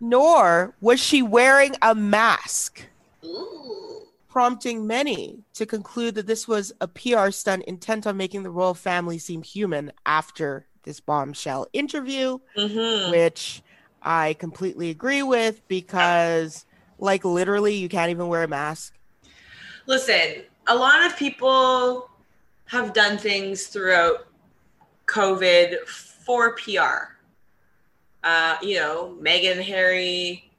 nor 0.00 0.74
was 0.80 0.98
she 1.00 1.22
wearing 1.22 1.76
a 1.80 1.94
mask, 1.94 2.82
Ooh. 3.24 3.89
Prompting 4.30 4.86
many 4.86 5.40
to 5.54 5.66
conclude 5.66 6.14
that 6.14 6.26
this 6.26 6.46
was 6.46 6.72
a 6.80 6.88
PR 6.88 7.30
stunt 7.30 7.64
intent 7.64 8.06
on 8.06 8.16
making 8.16 8.42
the 8.44 8.50
royal 8.50 8.74
family 8.74 9.18
seem 9.18 9.42
human 9.42 9.92
after 10.06 10.66
this 10.84 11.00
bombshell 11.00 11.66
interview, 11.72 12.38
Mm-hmm. 12.56 13.10
which 13.10 13.62
I 14.02 14.34
completely 14.34 14.88
agree 14.90 15.22
with 15.22 15.66
because, 15.68 16.64
like, 16.98 17.24
literally, 17.24 17.74
you 17.74 17.88
can't 17.88 18.10
even 18.10 18.28
wear 18.28 18.44
a 18.44 18.48
mask. 18.48 18.94
Listen, 19.86 20.44
a 20.66 20.74
lot 20.76 21.04
of 21.04 21.16
people 21.16 22.08
have 22.66 22.92
done 22.94 23.18
things 23.18 23.66
throughout 23.66 24.28
COVID 25.06 25.86
for 25.86 26.54
PR. 26.56 27.16
Uh, 28.22 28.56
you 28.62 28.76
know, 28.76 29.16
Meghan 29.20 29.60
Harry 29.60 30.49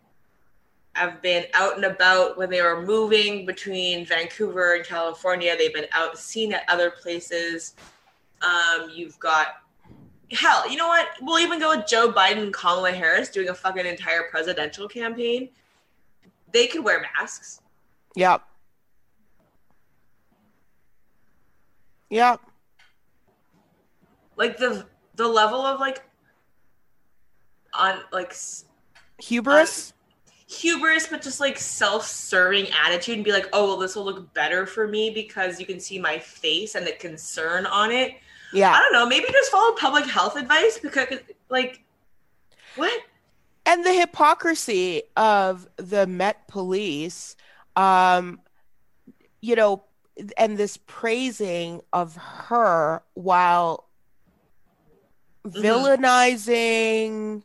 have 1.01 1.21
been 1.21 1.45
out 1.55 1.75
and 1.75 1.85
about 1.85 2.37
when 2.37 2.49
they 2.49 2.61
were 2.61 2.85
moving 2.85 3.45
between 3.45 4.05
Vancouver 4.05 4.75
and 4.75 4.85
California. 4.85 5.55
They've 5.57 5.73
been 5.73 5.87
out 5.93 6.17
seen 6.17 6.53
at 6.53 6.63
other 6.69 6.91
places. 6.91 7.75
Um, 8.41 8.89
you've 8.93 9.19
got 9.19 9.47
hell, 10.31 10.69
you 10.69 10.77
know 10.77 10.87
what? 10.87 11.07
We'll 11.21 11.39
even 11.39 11.59
go 11.59 11.75
with 11.75 11.87
Joe 11.87 12.11
Biden 12.11 12.43
and 12.43 12.53
Kamala 12.53 12.91
Harris 12.91 13.29
doing 13.29 13.49
a 13.49 13.53
fucking 13.53 13.85
entire 13.85 14.23
presidential 14.29 14.87
campaign. 14.87 15.49
They 16.51 16.67
could 16.67 16.83
wear 16.83 17.03
masks. 17.17 17.61
Yep. 18.15 18.43
Yep. 22.09 22.41
like 24.35 24.57
the 24.57 24.85
the 25.15 25.27
level 25.27 25.61
of 25.61 25.79
like 25.79 26.03
on 27.73 27.99
like 28.11 28.35
Hubris. 29.19 29.93
Hubris 30.51 31.07
but 31.07 31.21
just 31.21 31.39
like 31.39 31.57
self-serving 31.57 32.67
attitude 32.85 33.15
and 33.15 33.23
be 33.23 33.31
like 33.31 33.47
oh 33.53 33.67
well 33.67 33.77
this 33.77 33.95
will 33.95 34.03
look 34.03 34.33
better 34.33 34.65
for 34.65 34.85
me 34.87 35.09
because 35.09 35.59
you 35.59 35.65
can 35.65 35.79
see 35.79 35.97
my 35.97 36.19
face 36.19 36.75
and 36.75 36.85
the 36.85 36.91
concern 36.93 37.65
on 37.67 37.89
it 37.91 38.15
Yeah. 38.51 38.71
i 38.73 38.79
don't 38.79 38.91
know 38.91 39.05
maybe 39.07 39.25
just 39.31 39.49
follow 39.49 39.73
public 39.75 40.05
health 40.05 40.35
advice 40.35 40.77
because 40.77 41.07
like 41.49 41.81
what 42.75 42.91
and 43.65 43.85
the 43.85 43.93
hypocrisy 43.93 45.03
of 45.15 45.67
the 45.77 46.07
Met 46.07 46.47
Police, 46.47 47.35
um, 47.75 48.41
you 49.39 49.55
know, 49.55 49.83
and 50.35 50.57
this 50.57 50.77
praising 50.87 51.81
of 51.93 52.15
her 52.15 53.03
while 53.13 53.87
Mhm. 55.45 55.61
villainizing 55.63 57.43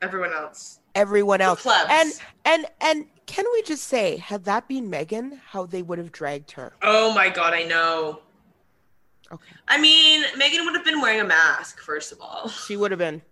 everyone 0.00 0.32
else 0.32 0.78
everyone 0.96 1.40
else. 1.40 1.64
And 1.66 2.12
and 2.44 2.66
and 2.80 3.06
can 3.26 3.44
we 3.52 3.62
just 3.62 3.84
say, 3.84 4.16
had 4.16 4.44
that 4.44 4.66
been 4.68 4.90
Meghan, 4.90 5.38
how 5.52 5.66
they 5.66 5.82
would 5.82 5.98
have 5.98 6.10
dragged 6.12 6.52
her? 6.52 6.72
oh 6.82 7.12
my 7.14 7.28
god 7.28 7.52
i 7.54 7.62
know 7.62 8.20
Okay, 9.32 9.52
i 9.68 9.76
mean 9.80 10.22
Meghan 10.40 10.64
would 10.64 10.74
have 10.76 10.84
been 10.84 11.00
wearing 11.00 11.20
a 11.20 11.24
mask 11.24 11.80
first 11.80 12.12
of 12.12 12.20
all 12.20 12.48
she 12.48 12.76
would 12.76 12.90
have 12.92 12.98
been. 12.98 13.22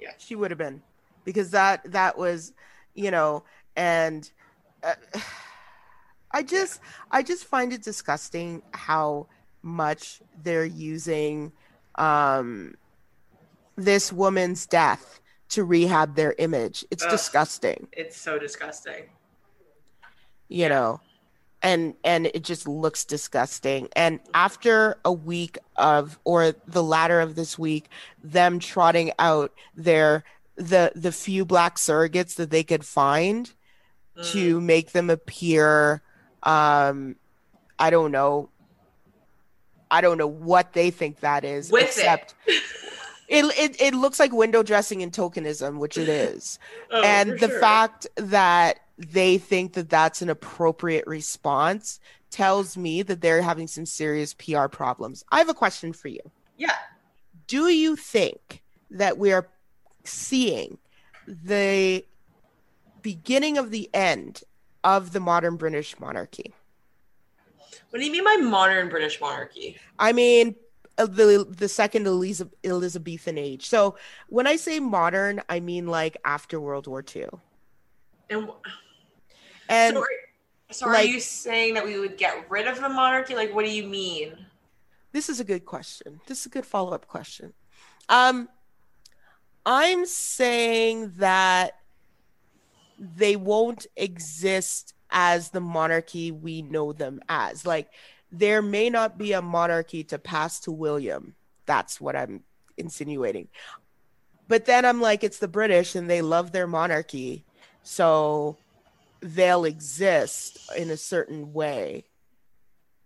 Yeah. 0.00 0.10
she 0.18 0.34
would 0.34 0.50
have 0.50 0.58
been, 0.58 0.82
because 1.24 1.50
that 1.52 1.90
that 1.92 2.18
was, 2.18 2.52
you 2.94 3.10
know, 3.10 3.44
and 3.76 4.30
uh, 4.82 4.94
I 6.32 6.42
just 6.42 6.80
I 7.10 7.22
just 7.22 7.44
find 7.44 7.72
it 7.72 7.82
disgusting 7.82 8.62
how 8.72 9.28
much 9.62 10.20
they're 10.42 10.64
using 10.66 11.52
um 11.94 12.74
this 13.76 14.12
woman's 14.12 14.66
death 14.66 15.20
to 15.50 15.64
rehab 15.64 16.16
their 16.16 16.34
image. 16.38 16.84
It's 16.90 17.04
Ugh. 17.04 17.10
disgusting. 17.10 17.88
it's 17.92 18.16
so 18.20 18.38
disgusting 18.38 19.04
you 20.48 20.68
know 20.68 21.00
and 21.62 21.94
and 22.04 22.26
it 22.26 22.44
just 22.44 22.68
looks 22.68 23.04
disgusting 23.06 23.88
and 23.96 24.20
after 24.34 24.98
a 25.06 25.12
week 25.12 25.56
of 25.76 26.18
or 26.24 26.52
the 26.66 26.82
latter 26.82 27.18
of 27.22 27.34
this 27.34 27.58
week 27.58 27.88
them 28.22 28.58
trotting 28.58 29.10
out 29.18 29.50
their 29.74 30.22
the 30.56 30.92
the 30.94 31.10
few 31.10 31.46
black 31.46 31.76
surrogates 31.76 32.34
that 32.36 32.50
they 32.50 32.62
could 32.62 32.84
find 32.84 33.52
Mm. 34.16 34.30
to 34.32 34.60
make 34.60 34.92
them 34.92 35.10
appear 35.10 36.00
um 36.44 37.16
i 37.80 37.90
don't 37.90 38.12
know 38.12 38.48
i 39.90 40.00
don't 40.00 40.18
know 40.18 40.28
what 40.28 40.72
they 40.72 40.90
think 40.92 41.18
that 41.20 41.44
is 41.44 41.72
With 41.72 41.82
it. 41.82 41.88
except 41.88 42.34
it. 43.28 43.44
It, 43.58 43.80
it 43.80 43.94
looks 43.94 44.18
like 44.18 44.32
window 44.32 44.62
dressing 44.62 45.02
and 45.02 45.12
tokenism 45.12 45.78
which 45.78 45.96
it 45.98 46.08
is 46.08 46.58
Oh, 46.90 47.02
and 47.02 47.32
the 47.40 47.48
sure. 47.48 47.60
fact 47.60 48.06
that 48.16 48.80
they 48.98 49.38
think 49.38 49.72
that 49.74 49.88
that's 49.90 50.22
an 50.22 50.30
appropriate 50.30 51.06
response 51.06 51.98
tells 52.30 52.76
me 52.76 53.02
that 53.02 53.20
they're 53.20 53.42
having 53.42 53.66
some 53.68 53.86
serious 53.86 54.34
PR 54.34 54.66
problems. 54.66 55.24
I 55.30 55.38
have 55.38 55.48
a 55.48 55.54
question 55.54 55.92
for 55.92 56.08
you. 56.08 56.20
yeah 56.56 56.74
Do 57.46 57.68
you 57.68 57.96
think 57.96 58.62
that 58.90 59.18
we 59.18 59.32
are 59.32 59.48
seeing 60.04 60.78
the 61.26 62.04
beginning 63.02 63.58
of 63.58 63.70
the 63.70 63.88
end 63.94 64.42
of 64.82 65.12
the 65.12 65.20
modern 65.20 65.56
British 65.56 65.98
monarchy? 65.98 66.54
what 67.90 68.00
do 68.00 68.06
you 68.06 68.12
mean 68.12 68.24
by 68.24 68.36
modern 68.36 68.88
british 68.88 69.20
monarchy 69.20 69.76
I 69.98 70.12
mean, 70.12 70.56
the 70.96 71.46
the 71.48 71.68
second 71.68 72.06
Eliza- 72.06 72.50
Elizabethan 72.62 73.38
age. 73.38 73.66
So 73.66 73.96
when 74.28 74.46
I 74.46 74.56
say 74.56 74.80
modern, 74.80 75.42
I 75.48 75.60
mean 75.60 75.86
like 75.86 76.16
after 76.24 76.60
World 76.60 76.86
War 76.86 77.04
II. 77.14 77.26
and 78.30 78.48
And 79.68 79.94
so, 79.96 80.00
are, 80.02 80.06
so 80.70 80.86
are 80.86 80.92
like- 80.92 81.08
you 81.08 81.20
saying 81.20 81.74
that 81.74 81.84
we 81.84 81.98
would 81.98 82.16
get 82.16 82.48
rid 82.50 82.66
of 82.66 82.80
the 82.80 82.88
monarchy? 82.88 83.34
Like, 83.34 83.54
what 83.54 83.64
do 83.64 83.70
you 83.72 83.84
mean? 83.84 84.46
This 85.12 85.28
is 85.28 85.40
a 85.40 85.44
good 85.44 85.64
question. 85.64 86.20
This 86.26 86.40
is 86.40 86.46
a 86.46 86.48
good 86.50 86.66
follow 86.66 86.92
up 86.92 87.06
question. 87.06 87.52
Um, 88.08 88.48
I'm 89.64 90.04
saying 90.06 91.12
that 91.18 91.78
they 92.98 93.36
won't 93.36 93.86
exist 93.96 94.94
as 95.10 95.50
the 95.50 95.60
monarchy 95.60 96.32
we 96.32 96.62
know 96.62 96.92
them 96.92 97.20
as. 97.28 97.64
Like, 97.64 97.88
there 98.38 98.62
may 98.62 98.90
not 98.90 99.18
be 99.18 99.32
a 99.32 99.42
monarchy 99.42 100.04
to 100.04 100.18
pass 100.18 100.60
to 100.60 100.72
William. 100.72 101.34
That's 101.66 102.00
what 102.00 102.16
I'm 102.16 102.42
insinuating. 102.76 103.48
But 104.48 104.66
then 104.66 104.84
I'm 104.84 105.00
like, 105.00 105.24
it's 105.24 105.38
the 105.38 105.48
British 105.48 105.94
and 105.94 106.08
they 106.08 106.22
love 106.22 106.52
their 106.52 106.66
monarchy. 106.66 107.44
So 107.82 108.56
they'll 109.20 109.64
exist 109.64 110.58
in 110.76 110.90
a 110.90 110.96
certain 110.96 111.52
way, 111.52 112.04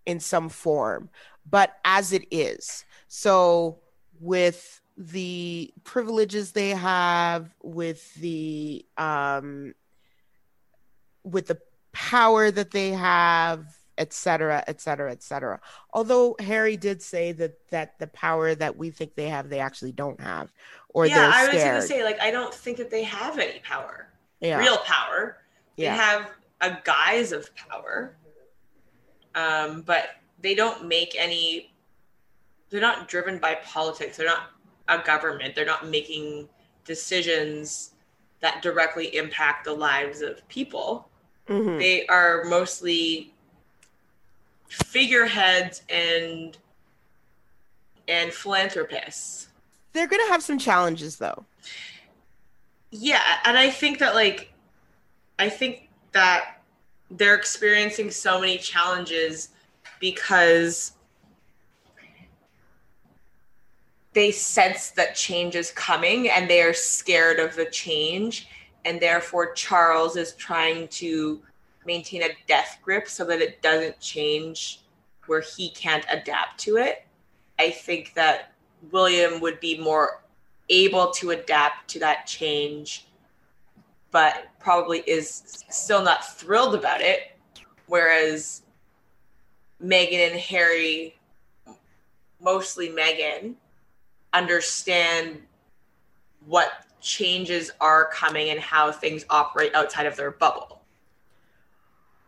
in 0.05 0.18
some 0.18 0.49
form 0.49 1.11
but 1.51 1.76
as 1.85 2.12
it 2.12 2.26
is. 2.31 2.85
So 3.09 3.79
with 4.20 4.81
the 4.97 5.72
privileges 5.85 6.53
they 6.53 6.70
have, 6.70 7.55
with 7.62 8.14
the 8.14 8.85
um, 8.97 9.74
with 11.24 11.47
the 11.47 11.59
power 11.93 12.51
that 12.51 12.70
they 12.70 12.91
have, 12.91 13.64
et 13.99 14.12
cetera, 14.12 14.64
et 14.66 14.80
cetera, 14.80 15.11
et 15.12 15.22
cetera. 15.22 15.61
Although 15.92 16.36
Harry 16.38 16.76
did 16.76 17.03
say 17.03 17.32
that 17.32 17.59
that 17.70 17.99
the 17.99 18.07
power 18.07 18.55
that 18.55 18.76
we 18.76 18.90
think 18.90 19.14
they 19.14 19.28
have, 19.28 19.51
they 19.51 19.59
actually 19.61 19.92
don't 19.92 20.20
have, 20.20 20.51
or 20.90 21.07
yeah, 21.07 21.16
they're 21.16 21.30
I 21.30 21.42
was 21.42 21.49
scared. 21.51 21.74
gonna 21.74 21.82
say, 21.82 22.05
like, 22.05 22.20
I 22.20 22.30
don't 22.30 22.55
think 22.55 22.78
that 22.78 22.90
they 22.90 23.03
have 23.03 23.38
any 23.38 23.59
power, 23.61 24.09
yeah. 24.40 24.59
real 24.59 24.78
power. 24.78 25.38
They 25.76 25.84
yeah. 25.84 25.94
have 25.96 26.30
a 26.61 26.78
guise 26.84 27.32
of 27.32 27.51
power, 27.57 28.16
um, 29.34 29.82
but 29.82 30.11
they 30.40 30.55
don't 30.55 30.86
make 30.86 31.14
any. 31.18 31.74
They're 32.70 32.80
not 32.80 33.09
driven 33.09 33.38
by 33.38 33.57
politics. 33.64 34.16
They're 34.16 34.26
not 34.26 34.51
a 34.88 34.99
government. 34.99 35.55
They're 35.55 35.66
not 35.66 35.88
making 35.88 36.49
decisions 36.84 37.92
that 38.40 38.62
directly 38.62 39.16
impact 39.16 39.64
the 39.64 39.72
lives 39.72 40.22
of 40.22 40.46
people. 40.49 41.09
Mhm. 41.49 41.78
they 41.78 42.07
are 42.09 42.44
mostly 42.44 43.32
figureheads 44.69 45.83
and 45.89 46.57
and 48.07 48.33
philanthropists. 48.33 49.49
They're 49.93 50.07
gonna 50.07 50.29
have 50.29 50.43
some 50.43 50.59
challenges 50.59 51.16
though. 51.16 51.45
Yeah, 52.91 53.23
and 53.45 53.59
I 53.59 53.71
think 53.71 53.99
that 53.99 54.14
like 54.14 54.53
I 55.39 55.49
think 55.49 55.89
that 56.12 56.62
they're 57.11 57.35
experiencing 57.35 58.11
so 58.11 58.41
many 58.41 58.59
challenges 58.59 59.51
because 60.01 60.93
they 64.14 64.31
sense 64.31 64.91
that 64.91 65.14
change 65.14 65.55
is 65.55 65.71
coming 65.73 66.29
and 66.29 66.49
they 66.49 66.62
are 66.62 66.75
scared 66.75 67.39
of 67.39 67.55
the 67.55 67.66
change 67.66 68.49
and 68.85 69.01
therefore 69.01 69.53
Charles 69.53 70.16
is 70.16 70.33
trying 70.35 70.89
to 70.89 71.41
maintain 71.87 72.22
a 72.22 72.31
death 72.47 72.79
grip 72.83 73.09
so 73.09 73.24
that 73.24 73.41
it 73.41 73.62
doesn't 73.62 73.99
change 74.01 74.81
where 75.26 75.41
he 75.41 75.70
can't 75.70 76.05
adapt 76.11 76.59
to 76.61 76.76
it. 76.76 77.05
I 77.59 77.70
think 77.70 78.14
that 78.14 78.53
William 78.91 79.41
would 79.41 79.61
be 79.61 79.79
more 79.79 80.22
able 80.68 81.11
to 81.12 81.31
adapt 81.31 81.89
to 81.91 81.99
that 82.01 82.26
change, 82.26 83.07
but 84.11 84.49
probably 84.59 85.01
is 85.01 85.64
still 85.70 86.03
not 86.03 86.39
thrilled 86.39 86.74
about 86.74 87.01
it. 87.01 87.33
Whereas 87.87 88.62
Meghan 89.83 90.31
and 90.31 90.39
Harry, 90.39 91.16
mostly 92.41 92.89
Meghan, 92.89 93.55
understand 94.33 95.43
what 96.47 96.87
changes 97.01 97.70
are 97.81 98.11
coming 98.12 98.51
and 98.51 98.61
how 98.61 98.93
things 98.93 99.24
operate 99.31 99.74
outside 99.74 100.07
of 100.07 100.16
their 100.16 100.31
bubble. 100.31 100.78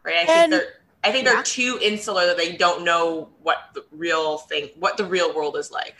Right? 0.05 0.17
I 0.17 0.27
think 0.27 0.51
they're 0.51 0.73
I 1.03 1.13
think 1.13 1.25
they're 1.25 1.43
too 1.43 1.79
insular 1.81 2.27
that 2.27 2.37
they 2.37 2.57
don't 2.57 2.85
know 2.85 3.31
what 3.43 3.71
the 3.75 3.85
real 3.91 4.39
thing 4.39 4.71
what 4.79 4.97
the 4.97 5.05
real 5.05 5.35
world 5.35 5.57
is 5.57 5.71
like. 5.71 5.97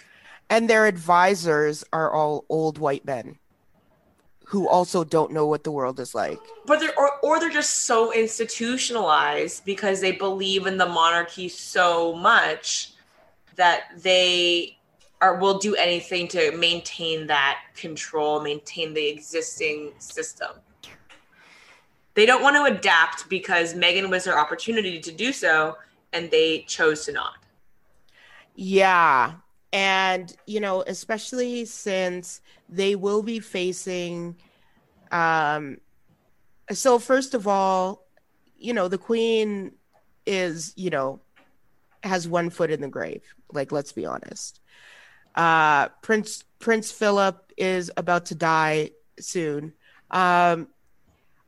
And 0.49 0.69
their 0.69 0.87
advisors 0.87 1.85
are 1.93 2.13
all 2.13 2.45
old 2.49 2.79
white 2.79 3.05
men 3.05 3.39
who 4.45 4.69
also 4.69 5.05
don't 5.05 5.33
know 5.33 5.47
what 5.47 5.63
the 5.63 5.71
world 5.71 6.01
is 6.01 6.13
like. 6.15 6.41
But 6.67 6.81
they're 6.81 6.99
or, 6.99 7.13
or 7.23 7.39
they're 7.39 7.51
just 7.51 7.85
so 7.85 8.13
institutionalized 8.13 9.65
because 9.65 10.01
they 10.01 10.13
believe 10.13 10.67
in 10.67 10.77
the 10.77 10.87
monarchy 10.87 11.49
so 11.49 12.15
much 12.15 12.93
that 13.57 13.85
they 13.97 14.77
are 15.21 15.37
will 15.37 15.59
do 15.59 15.77
anything 15.77 16.27
to 16.29 16.51
maintain 16.57 17.27
that 17.29 17.59
control, 17.75 18.41
maintain 18.41 18.93
the 18.93 19.07
existing 19.07 19.93
system. 19.99 20.51
They 22.15 22.27
don't 22.27 22.43
want 22.43 22.57
to 22.57 22.65
adapt 22.65 23.29
because 23.29 23.75
Meghan 23.75 24.11
was 24.11 24.25
their 24.25 24.39
opportunity 24.39 25.01
to 25.01 25.13
do 25.13 25.33
so 25.33 25.77
and 26.13 26.31
they 26.31 26.63
chose 26.67 27.05
to 27.07 27.13
not. 27.13 27.35
Yeah. 28.55 29.35
And, 29.73 30.37
you 30.47 30.61
know, 30.61 30.83
especially 30.87 31.65
since 31.65 32.41
they 32.69 32.97
will 32.97 33.23
be 33.23 33.41
facing 33.41 34.37
um 35.13 35.79
so 36.71 36.99
first 37.01 37.35
of 37.35 37.49
all, 37.49 38.07
you 38.57 38.73
know, 38.73 38.87
the 38.87 38.99
queen 38.99 39.73
is, 40.25 40.73
you 40.77 40.91
know, 40.91 41.21
has 42.05 42.29
one 42.29 42.49
foot 42.51 42.71
in 42.71 42.81
the 42.81 42.89
grave. 42.89 43.23
Like 43.53 43.73
let's 43.73 43.93
be 43.93 44.07
honest. 44.07 44.61
Uh 45.35 45.89
Prince 46.03 46.45
Prince 46.59 46.91
Philip 46.93 47.53
is 47.57 47.91
about 47.97 48.27
to 48.27 48.35
die 48.35 48.91
soon. 49.21 49.73
Um 50.11 50.69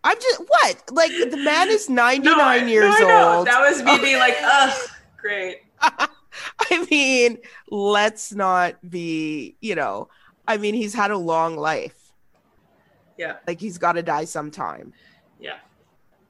I'm 0.05 0.17
just 0.21 0.41
what? 0.41 0.83
Like 0.91 1.13
the 1.31 1.37
man 1.37 1.69
is 1.69 1.89
99 1.89 2.39
I- 2.39 2.57
years 2.67 2.99
know. 3.01 3.39
old. 3.39 3.47
That 3.47 3.61
was 3.61 3.83
me 3.83 3.99
being 3.99 4.19
like, 4.19 4.37
ugh, 4.43 4.79
great. 5.17 5.59
I 5.81 6.87
mean, 6.91 7.39
let's 7.71 8.33
not 8.33 8.77
be, 8.89 9.57
you 9.61 9.75
know, 9.75 10.09
I 10.49 10.57
mean, 10.57 10.75
he's 10.75 10.95
had 10.95 11.11
a 11.11 11.17
long 11.17 11.57
life. 11.57 12.13
Yeah. 13.19 13.37
Like 13.47 13.61
he's 13.61 13.79
got 13.79 13.93
to 13.93 14.03
die 14.03 14.25
sometime. 14.25 14.93
Yeah. 15.39 15.59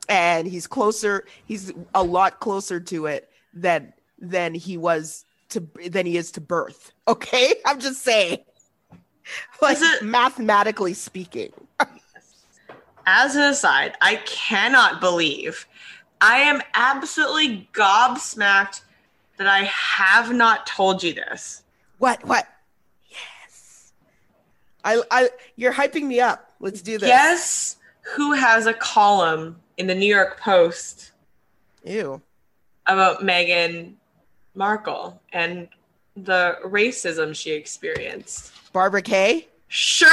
And 0.09 0.47
he's 0.47 0.67
closer, 0.67 1.25
he's 1.45 1.73
a 1.95 2.03
lot 2.03 2.41
closer 2.41 2.81
to 2.81 3.07
it 3.07 3.31
than 3.55 3.93
than 4.19 4.55
he 4.55 4.77
was 4.77 5.25
to 5.51 5.67
than 5.89 6.05
he 6.07 6.17
is 6.17 6.33
to 6.33 6.41
birth. 6.41 6.93
Okay? 7.09 7.55
I'm 7.67 7.81
just 7.81 8.03
saying. 8.03 8.39
Like 9.61 9.79
it- 9.81 10.03
mathematically 10.03 10.95
speaking. 10.95 11.53
As 13.07 13.37
an 13.37 13.43
aside, 13.43 13.97
I 14.01 14.17
cannot 14.17 15.01
believe 15.01 15.67
I 16.23 16.37
am 16.37 16.63
absolutely 16.75 17.69
gobsmacked 17.73 18.83
that 19.39 19.49
I 19.49 19.65
have 19.65 20.33
not 20.33 20.67
told 20.69 21.03
you 21.03 21.13
this. 21.13 21.65
What 21.99 22.25
what? 22.25 22.47
Yes. 23.11 23.93
I 24.85 25.03
I 25.11 25.31
you're 25.57 25.73
hyping 25.73 26.05
me 26.05 26.21
up. 26.21 26.53
Let's 26.61 26.81
do 26.81 26.97
this. 26.97 27.09
Guess 27.09 27.77
who 28.03 28.33
has 28.33 28.67
a 28.67 28.75
column 28.75 29.57
in 29.77 29.89
the 29.89 29.95
New 29.97 30.07
York 30.07 30.39
Post 30.39 31.11
Ew. 31.85 32.23
about 32.87 33.23
Meghan 33.23 33.95
Markle 34.55 35.21
and 35.33 35.69
the 36.15 36.59
racism 36.65 37.35
she 37.35 37.51
experienced? 37.51 38.53
Barbara 38.73 39.03
Kay? 39.03 39.49
Sure 39.67 40.09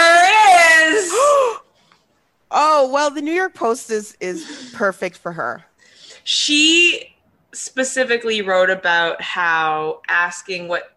is. 0.87 1.11
Oh 2.51 2.89
well, 2.91 3.09
the 3.11 3.21
New 3.21 3.31
York 3.33 3.53
Post 3.53 3.89
is 3.91 4.17
is 4.19 4.71
perfect 4.75 5.17
for 5.17 5.33
her. 5.33 5.65
she 6.23 7.15
specifically 7.51 8.41
wrote 8.41 8.69
about 8.69 9.21
how 9.21 10.01
asking 10.07 10.67
what 10.67 10.95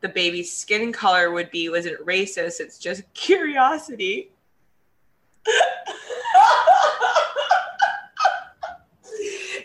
the 0.00 0.08
baby's 0.08 0.50
skin 0.50 0.92
color 0.92 1.30
would 1.30 1.50
be 1.50 1.68
wasn't 1.68 1.98
racist 2.06 2.58
it's 2.58 2.78
just 2.78 3.02
curiosity 3.12 4.30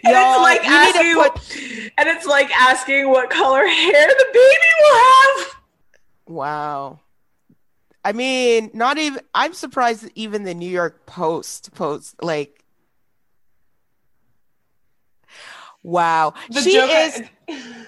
and 0.04 0.16
it's 0.16 0.40
like 0.42 0.64
you 0.64 0.70
need 0.70 0.94
to 0.94 1.00
asking 1.00 1.16
put- 1.16 1.92
and 1.98 2.10
it's 2.10 2.26
like 2.26 2.52
asking 2.52 3.10
what 3.10 3.30
color 3.30 3.66
hair 3.66 4.08
the 4.08 4.26
baby 4.34 4.68
will 4.82 4.98
have 4.98 5.56
Wow. 6.28 7.00
I 8.06 8.12
mean, 8.14 8.70
not 8.76 9.00
even. 9.00 9.20
I'm 9.34 9.56
surprised 9.56 10.04
that 10.04 10.12
even 10.14 10.44
the 10.44 10.54
New 10.54 10.70
York 10.70 11.08
Post 11.08 11.74
post 11.74 12.22
like. 12.22 12.64
Wow, 15.82 16.36
the 16.52 16.62
she 16.62 16.72
joke 16.74 16.92
is 16.92 17.22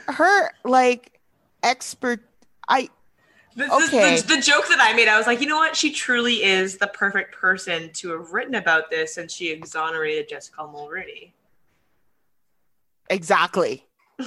her 0.10 0.52
like 0.66 1.20
expert. 1.62 2.22
I 2.68 2.90
the, 3.56 3.66
the- 3.66 3.74
Okay. 3.88 4.22
the, 4.22 4.36
the 4.36 4.42
joke 4.42 4.68
that 4.70 4.80
I 4.80 4.94
made, 4.94 5.08
I 5.08 5.18
was 5.18 5.28
like, 5.28 5.40
you 5.40 5.48
know 5.48 5.58
what? 5.58 5.76
She 5.76 5.92
truly 5.92 6.44
is 6.44 6.78
the 6.78 6.88
perfect 6.88 7.36
person 7.36 7.92
to 7.94 8.10
have 8.12 8.34
written 8.34 8.56
about 8.56 8.90
this, 8.90 9.18
and 9.18 9.30
she 9.30 9.50
exonerated 9.52 10.30
Jessica 10.30 10.62
Mulroney. 10.62 11.32
exactly. 13.10 13.86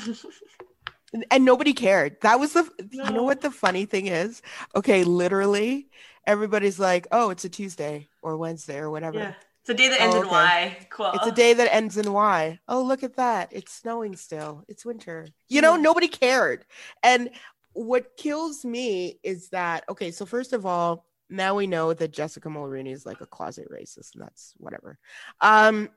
and 1.31 1.45
nobody 1.45 1.73
cared. 1.73 2.17
That 2.23 2.39
was 2.41 2.53
the. 2.53 2.71
You 2.91 3.11
know 3.11 3.23
what 3.23 3.41
the 3.41 3.51
funny 3.51 3.85
thing 3.85 4.07
is? 4.07 4.43
Okay, 4.75 5.05
literally, 5.05 5.89
everybody's 6.27 6.79
like, 6.79 7.07
"Oh, 7.13 7.31
it's 7.31 7.45
a 7.45 7.49
Tuesday 7.49 8.09
or 8.23 8.37
Wednesday 8.37 8.79
or 8.79 8.91
whatever." 8.91 9.19
Yeah. 9.19 9.35
It's 9.63 9.69
a 9.71 9.75
day 9.75 9.89
that 9.89 10.01
ends 10.01 10.17
Oh, 10.17 10.23
in. 10.23 10.29
Y. 10.29 10.79
Cool. 10.89 11.11
It's 11.15 11.27
a 11.27 11.33
day 11.33 11.53
that 11.53 11.75
ends 11.75 11.99
in 11.99 12.11
Y. 12.13 12.59
Oh, 12.67 12.83
look 12.83 13.03
at 13.03 13.17
that. 13.17 13.51
It's 13.53 13.73
snowing 13.75 14.17
still. 14.17 14.65
It's 14.69 14.87
winter. 14.87 15.29
You 15.49 15.61
know, 15.61 15.75
Yeah. 15.75 15.83
nobody 15.83 16.09
cared. 16.09 16.65
And 17.03 17.29
what 17.75 18.17
kills 18.17 18.65
me 18.65 19.21
is 19.23 19.51
that, 19.51 19.85
okay, 19.89 20.13
so 20.13 20.25
first 20.25 20.55
of 20.55 20.65
all, 20.65 21.07
now 21.29 21.55
we 21.55 21.67
know 21.67 21.93
that 21.93 22.11
Jessica 22.11 22.49
Mulroney 22.49 22.93
is 22.93 23.05
like 23.05 23.21
a 23.21 23.27
closet 23.27 23.69
racist, 23.71 24.15
and 24.15 24.23
that's 24.23 24.55
whatever. 24.57 24.99
Um, 25.43 25.91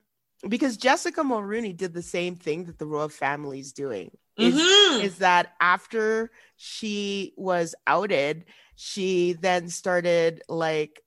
because 0.47 0.77
Jessica 0.77 1.21
Mulroney 1.21 1.75
did 1.75 1.93
the 1.93 2.01
same 2.01 2.35
thing 2.35 2.65
that 2.65 2.77
the 2.77 2.85
royal 2.85 3.09
family 3.09 3.59
is 3.59 3.73
doing. 3.73 4.11
Is, 4.37 4.55
Mhm. 4.55 5.03
is 5.03 5.17
that 5.19 5.53
after 5.61 6.31
she 6.55 7.33
was 7.37 7.75
outed, 7.85 8.45
she 8.75 9.33
then 9.33 9.69
started 9.69 10.41
like 10.49 11.01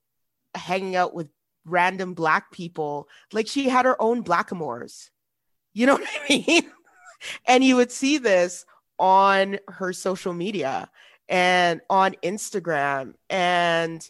hanging 0.55 0.95
out 0.95 1.13
with 1.13 1.29
random 1.65 2.13
black 2.13 2.51
people. 2.51 3.09
Like 3.33 3.47
she 3.47 3.67
had 3.69 3.85
her 3.85 4.01
own 4.01 4.23
blackamoors. 4.23 5.09
You 5.73 5.85
know 5.87 5.95
what 5.97 6.07
I 6.07 6.29
mean? 6.47 6.71
and 7.45 7.63
you 7.63 7.75
would 7.75 7.91
see 7.91 8.17
this 8.17 8.65
on 8.97 9.59
her 9.67 9.93
social 9.93 10.33
media 10.33 10.89
and 11.29 11.81
on 11.89 12.15
Instagram. 12.23 13.13
And, 13.29 14.09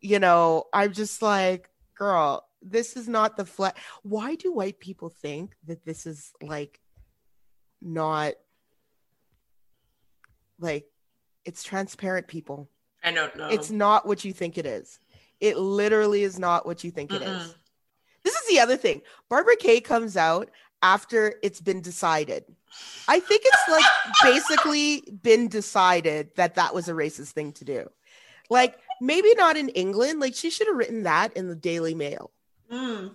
you 0.00 0.18
know, 0.18 0.64
I'm 0.72 0.92
just 0.92 1.22
like, 1.22 1.70
girl, 1.94 2.47
this 2.62 2.96
is 2.96 3.08
not 3.08 3.36
the 3.36 3.44
flat. 3.44 3.76
Why 4.02 4.34
do 4.34 4.52
white 4.52 4.80
people 4.80 5.08
think 5.08 5.54
that 5.66 5.84
this 5.84 6.06
is 6.06 6.32
like 6.42 6.80
not 7.80 8.34
like 10.58 10.86
it's 11.44 11.62
transparent 11.62 12.26
people? 12.26 12.68
I 13.02 13.12
don't 13.12 13.34
know. 13.36 13.48
It's 13.48 13.70
not 13.70 14.06
what 14.06 14.24
you 14.24 14.32
think 14.32 14.58
it 14.58 14.66
is. 14.66 14.98
It 15.40 15.56
literally 15.56 16.24
is 16.24 16.38
not 16.38 16.66
what 16.66 16.82
you 16.82 16.90
think 16.90 17.12
it 17.12 17.22
is. 17.22 17.54
This 18.24 18.34
is 18.34 18.48
the 18.48 18.60
other 18.60 18.76
thing. 18.76 19.02
Barbara 19.28 19.56
Kay 19.56 19.80
comes 19.80 20.16
out 20.16 20.50
after 20.82 21.36
it's 21.42 21.60
been 21.60 21.80
decided. 21.80 22.44
I 23.06 23.20
think 23.20 23.42
it's 23.44 23.68
like 23.68 23.84
basically 24.22 25.02
been 25.22 25.48
decided 25.48 26.30
that 26.36 26.56
that 26.56 26.74
was 26.74 26.88
a 26.88 26.92
racist 26.92 27.30
thing 27.30 27.52
to 27.52 27.64
do. 27.64 27.88
Like 28.50 28.78
maybe 29.00 29.32
not 29.34 29.56
in 29.56 29.68
England, 29.70 30.20
like 30.20 30.34
she 30.34 30.50
should 30.50 30.66
have 30.66 30.76
written 30.76 31.04
that 31.04 31.32
in 31.34 31.48
the 31.48 31.56
Daily 31.56 31.94
Mail. 31.94 32.32
Mm. 32.72 33.14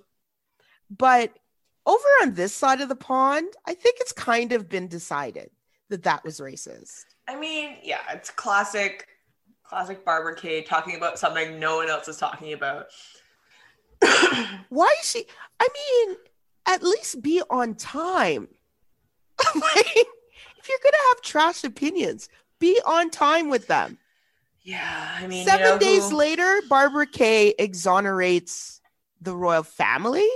But 0.89 1.33
over 1.85 2.07
on 2.21 2.33
this 2.33 2.53
side 2.53 2.81
of 2.81 2.89
the 2.89 2.95
pond, 2.95 3.53
I 3.65 3.73
think 3.73 3.97
it's 3.99 4.13
kind 4.13 4.51
of 4.51 4.69
been 4.69 4.87
decided 4.87 5.49
that 5.89 6.03
that 6.03 6.23
was 6.23 6.39
racist. 6.39 7.05
I 7.27 7.35
mean, 7.37 7.77
yeah, 7.83 8.01
it's 8.11 8.29
classic, 8.29 9.07
classic 9.63 10.05
Barbara 10.05 10.35
Kay 10.35 10.61
talking 10.61 10.95
about 10.95 11.19
something 11.19 11.59
no 11.59 11.77
one 11.77 11.89
else 11.89 12.07
is 12.07 12.17
talking 12.17 12.53
about. 12.53 12.87
Why 14.69 14.93
is 15.01 15.09
she? 15.09 15.25
I 15.59 15.67
mean, 15.73 16.17
at 16.65 16.83
least 16.83 17.21
be 17.21 17.41
on 17.49 17.75
time. 17.75 18.47
like, 19.55 19.95
if 20.57 20.69
you're 20.69 20.77
gonna 20.83 20.97
have 21.09 21.21
trash 21.21 21.63
opinions, 21.63 22.29
be 22.59 22.79
on 22.85 23.09
time 23.09 23.49
with 23.49 23.67
them. 23.67 23.97
Yeah, 24.61 25.17
I 25.19 25.27
mean, 25.27 25.45
Seven 25.45 25.65
you 25.65 25.71
know 25.73 25.77
days 25.79 26.09
who- 26.09 26.17
later, 26.17 26.61
Barbara 26.69 27.05
Kay 27.07 27.53
exonerates 27.59 28.81
the 29.23 29.35
royal 29.35 29.63
family. 29.63 30.27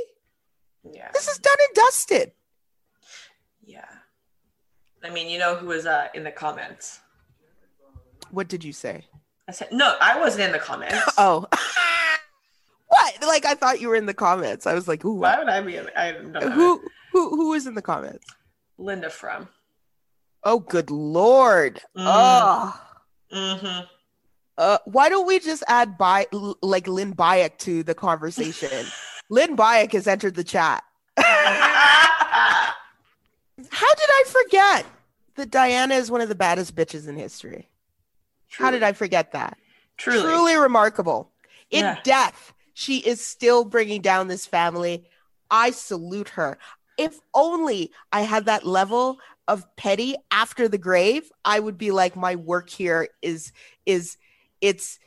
Yeah, 0.89 1.09
This 1.13 1.27
is 1.27 1.38
done 1.39 1.57
and 1.67 1.75
dusted. 1.75 2.31
yeah. 3.65 3.85
I 5.03 5.09
mean, 5.09 5.29
you 5.29 5.38
know 5.39 5.55
who 5.55 5.67
was 5.67 5.85
uh, 5.85 6.07
in 6.13 6.23
the 6.23 6.31
comments? 6.31 6.99
What 8.31 8.47
did 8.47 8.63
you 8.63 8.73
say? 8.73 9.05
I 9.47 9.51
said 9.51 9.69
no. 9.71 9.95
I 10.01 10.19
wasn't 10.19 10.43
in 10.45 10.51
the 10.51 10.59
comments. 10.59 10.97
Oh, 11.17 11.45
what? 12.88 13.13
Like 13.21 13.45
I 13.45 13.55
thought 13.55 13.79
you 13.81 13.89
were 13.89 13.95
in 13.95 14.05
the 14.05 14.13
comments. 14.13 14.65
I 14.67 14.73
was 14.73 14.88
like, 14.88 15.03
ooh, 15.05 15.13
Why 15.19 15.38
would 15.38 15.47
I 15.49 15.61
be? 15.61 15.75
In, 15.77 15.88
I 15.95 16.11
don't 16.13 16.31
know. 16.33 16.49
who, 16.49 16.81
who, 17.13 17.29
who 17.29 17.49
was 17.51 17.67
in 17.67 17.75
the 17.75 17.81
comments? 17.81 18.25
Linda 18.77 19.09
from. 19.09 19.47
Oh, 20.43 20.59
good 20.59 20.89
lord. 20.91 21.75
Mm. 21.97 22.05
Oh. 22.05 22.81
Mm-hmm. 23.33 23.85
Uh, 24.58 24.80
why 24.86 25.08
don't 25.10 25.28
we 25.28 25.39
just 25.39 25.64
add 25.68 25.97
by 25.97 26.26
like 26.62 26.88
Lynn 26.88 27.14
Beyak 27.14 27.58
to 27.60 27.84
the 27.84 27.93
conversation? 27.93 28.88
Lynn 29.30 29.55
Beyak 29.55 29.91
has 29.93 30.08
entered 30.08 30.36
the 30.36 30.43
chat. 30.43 30.84
How 31.18 32.74
did 33.60 34.10
I 34.10 34.24
forget 34.28 34.86
that 35.36 35.51
Diana 35.51 35.95
is 35.95 36.10
one 36.10 36.22
of 36.22 36.30
the 36.30 36.36
baddest 36.36 36.76
bitches 36.76 37.08
in 37.08 37.18
history? 37.18 37.68
How 38.51 38.72
did 38.72 38.84
I 38.84 38.93
forget 38.93 39.34
that? 39.34 39.58
Truly. 39.97 40.22
Truly 40.22 40.55
remarkable. 40.55 41.32
In 41.70 41.84
Yeah. 41.86 41.99
death, 42.03 42.53
she 42.74 42.97
is 42.99 43.26
still 43.26 43.66
bringing 43.66 44.01
down 44.01 44.28
this 44.28 44.45
family. 44.45 45.08
I 45.51 45.72
salute 45.72 46.30
her. 46.30 46.58
If 46.97 47.20
only 47.34 47.91
I 48.12 48.22
had 48.22 48.45
that 48.45 48.66
level 48.66 49.20
of 49.47 49.66
petty 49.76 50.16
after 50.32 50.68
the 50.68 50.78
grave, 50.78 51.32
I 51.45 51.60
would 51.60 51.78
be 51.78 51.91
like, 51.91 52.16
my 52.16 52.36
work 52.36 52.70
here 52.70 53.10
is 53.22 53.51
is 53.86 54.18
it's 54.62 54.99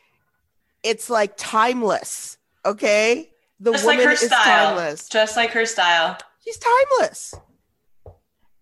it's 0.83 1.11
like 1.11 1.35
timeless. 1.37 2.39
Okay, 2.65 3.31
the 3.59 3.73
Just 3.73 3.87
like 3.87 3.99
woman 3.99 4.09
her 4.09 4.13
is 4.15 4.27
style. 4.27 4.67
timeless. 4.77 5.09
Just 5.09 5.37
like 5.37 5.51
her 5.53 5.67
style. 5.67 6.19
She's 6.45 6.59
timeless. 6.59 7.35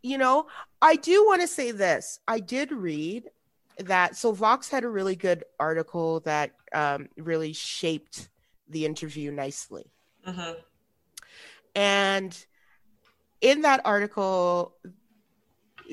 You 0.02 0.18
know, 0.18 0.46
I 0.80 0.96
do 0.96 1.26
want 1.26 1.42
to 1.42 1.48
say 1.48 1.70
this. 1.72 2.20
I 2.28 2.40
did 2.40 2.72
read 2.72 3.24
that. 3.78 4.16
So 4.16 4.32
Vox 4.32 4.68
had 4.68 4.84
a 4.84 4.88
really 4.88 5.16
good 5.16 5.44
article 5.60 6.20
that 6.20 6.52
um, 6.72 7.08
really 7.16 7.52
shaped 7.52 8.28
the 8.68 8.84
interview 8.84 9.30
nicely. 9.32 9.90
hmm 10.24 10.52
And 11.74 12.36
in 13.40 13.62
that 13.62 13.80
article, 13.84 14.74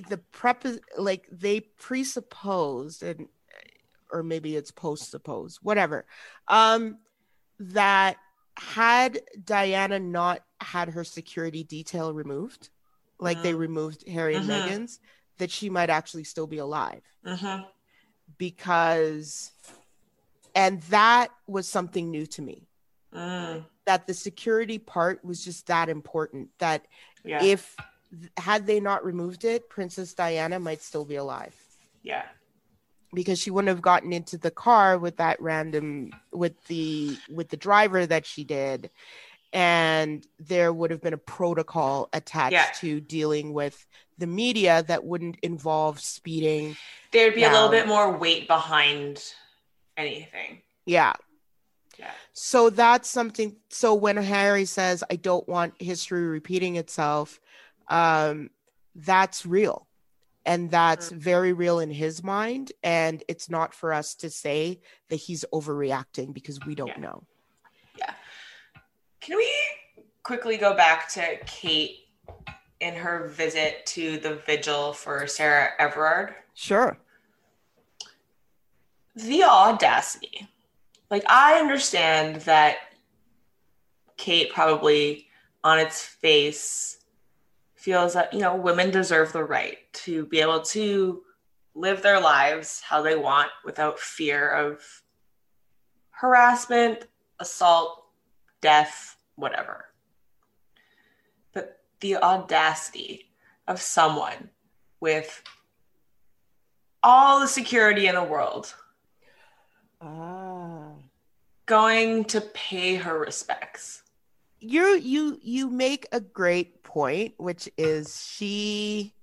the 0.10 0.18
prep 0.18 0.66
like 0.98 1.28
they 1.32 1.62
presupposed 1.62 3.02
and 3.04 3.28
or 4.16 4.24
maybe 4.24 4.56
it's 4.56 4.72
post 4.72 5.12
supposed, 5.12 5.60
whatever. 5.62 6.06
Um 6.48 7.00
that 7.60 8.18
had 8.58 9.20
Diana 9.44 10.00
not 10.00 10.42
had 10.62 10.90
her 10.90 11.04
security 11.04 11.64
detail 11.64 12.14
removed, 12.14 12.70
like 13.20 13.44
they 13.44 13.54
Mm. 13.54 13.58
removed 13.60 14.08
Harry 14.08 14.36
and. 14.38 14.50
Meghan's, 14.50 15.00
that 15.38 15.52
she 15.52 15.70
might 15.70 15.90
actually 15.90 16.24
still 16.24 16.48
be 16.48 16.60
alive 16.60 17.04
hmm 17.26 17.62
because 18.38 19.52
and 20.56 20.82
that 20.84 21.30
was 21.48 21.68
something 21.68 22.10
new 22.10 22.26
to 22.26 22.42
me 22.42 22.68
Mm. 23.14 23.66
that 23.86 24.08
the 24.08 24.14
security 24.14 24.80
part 24.80 25.24
was 25.24 25.44
just 25.44 25.68
that 25.68 25.90
important 25.90 26.50
that 26.60 26.88
Yeah. 27.24 27.44
if 27.44 27.76
had 28.38 28.66
they 28.66 28.80
not 28.80 29.06
removed 29.06 29.44
it 29.46 29.70
princess 29.70 30.14
diana 30.14 30.60
might 30.60 30.82
still 30.82 31.06
be 31.06 31.16
alive 31.18 31.56
yeah. 32.02 32.26
Because 33.16 33.40
she 33.40 33.50
wouldn't 33.50 33.70
have 33.70 33.82
gotten 33.82 34.14
into 34.14 34.38
the 34.38 34.52
car 34.52 34.98
with 34.98 35.18
that 35.18 35.42
random 35.42 36.12
with 36.32 36.54
the 36.68 37.18
with 37.30 37.50
the 37.50 37.58
driver 37.58 38.06
that 38.06 38.26
she 38.26 38.44
did 38.44 38.92
and 39.54 40.28
there 40.38 40.74
would 40.74 40.92
have 40.92 41.02
been 41.02 41.14
a 41.14 41.18
protocol 41.18 42.10
attached 42.14 42.52
Yeah. 42.54 42.68
to 42.82 43.00
dealing 43.00 43.54
with 43.54 43.86
the 44.18 44.28
media 44.28 44.84
that 44.88 45.04
wouldn't 45.06 45.38
involve 45.42 46.00
speeding 46.02 46.76
There'd 47.12 47.36
be 47.36 47.44
a 47.44 47.52
little 47.52 47.70
bit 47.70 47.88
more 47.88 48.12
weight 48.18 48.48
behind 48.48 49.24
anything. 49.98 50.62
yeah 50.86 51.14
Yeah. 51.98 52.12
So 52.34 52.70
that's 52.70 53.10
something. 53.10 53.56
So 53.70 53.94
when 53.94 54.18
Harry 54.18 54.66
says, 54.66 55.02
"I 55.10 55.16
don't 55.16 55.48
want 55.48 55.82
history 55.82 56.26
repeating 56.28 56.76
itself," 56.76 57.40
um, 57.88 58.50
that's 58.94 59.46
real, 59.46 59.88
and 60.46 60.70
that's 60.72 61.10
Mm. 61.12 61.18
very 61.18 61.54
real 61.54 61.80
in 61.80 61.90
his 61.90 62.24
mind. 62.24 62.72
And 62.84 63.24
it's 63.28 63.50
not 63.50 63.74
for 63.74 63.92
us 63.94 64.14
to 64.16 64.30
say 64.30 64.82
that 65.10 65.16
he's 65.18 65.44
overreacting 65.54 66.34
because 66.34 66.60
we 66.66 66.76
don't 66.76 66.98
know. 67.00 67.24
Yeah. 67.98 68.14
Can 69.22 69.38
we 69.38 69.52
quickly 70.24 70.58
go 70.58 70.76
back 70.76 71.10
to 71.14 71.38
Kate 71.46 72.08
in 72.80 72.94
her 72.96 73.28
visit 73.30 73.86
to 73.88 74.18
the 74.18 74.36
vigil 74.36 74.94
for 74.94 75.26
Sarah 75.28 75.72
Everard? 75.80 76.36
Sure. 76.54 76.98
The 79.16 79.44
audacity. 79.44 80.48
Like, 81.10 81.24
I 81.30 81.60
understand 81.60 82.42
that 82.42 82.78
Kate 84.18 84.52
probably 84.52 85.28
on 85.64 85.80
its 85.80 86.02
face 86.04 86.95
feels 87.86 88.16
that, 88.16 88.34
you 88.34 88.40
know, 88.40 88.56
women 88.56 88.90
deserve 88.90 89.32
the 89.32 89.44
right 89.44 89.78
to 89.94 90.26
be 90.26 90.42
able 90.42 90.60
to 90.60 91.22
live 91.76 92.02
their 92.02 92.20
lives 92.20 92.82
how 92.82 93.04
they 93.04 93.16
want 93.16 93.52
without 93.64 94.00
fear 94.00 94.50
of 94.50 94.82
harassment, 96.10 97.06
assault, 97.40 98.08
death, 98.60 99.18
whatever. 99.36 99.86
But 101.54 101.84
the 102.00 102.16
audacity 102.16 103.32
of 103.68 103.80
someone 103.80 104.50
with 105.00 105.44
all 107.04 107.40
the 107.40 107.48
security 107.48 108.08
in 108.08 108.16
the 108.16 108.24
world 108.24 108.74
Ah. 110.02 110.94
going 111.68 112.26
to 112.26 112.42
pay 112.42 112.96
her 112.96 113.20
respects. 113.20 114.02
You 114.68 114.96
you 114.98 115.40
you 115.44 115.70
make 115.70 116.08
a 116.12 116.20
great 116.20 116.82
point, 116.84 117.36
which 117.38 117.70
is 117.78 118.26
she 118.26 119.14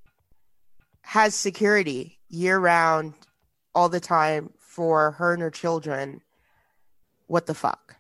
has 1.03 1.35
security 1.35 2.19
year 2.29 2.59
round, 2.59 3.15
all 3.75 3.89
the 3.89 3.99
time 3.99 4.51
for 4.59 5.11
her 5.13 5.33
and 5.33 5.43
her 5.43 5.51
children. 5.51 6.21
What 7.27 7.47
the 7.47 7.55
fuck? 7.55 7.97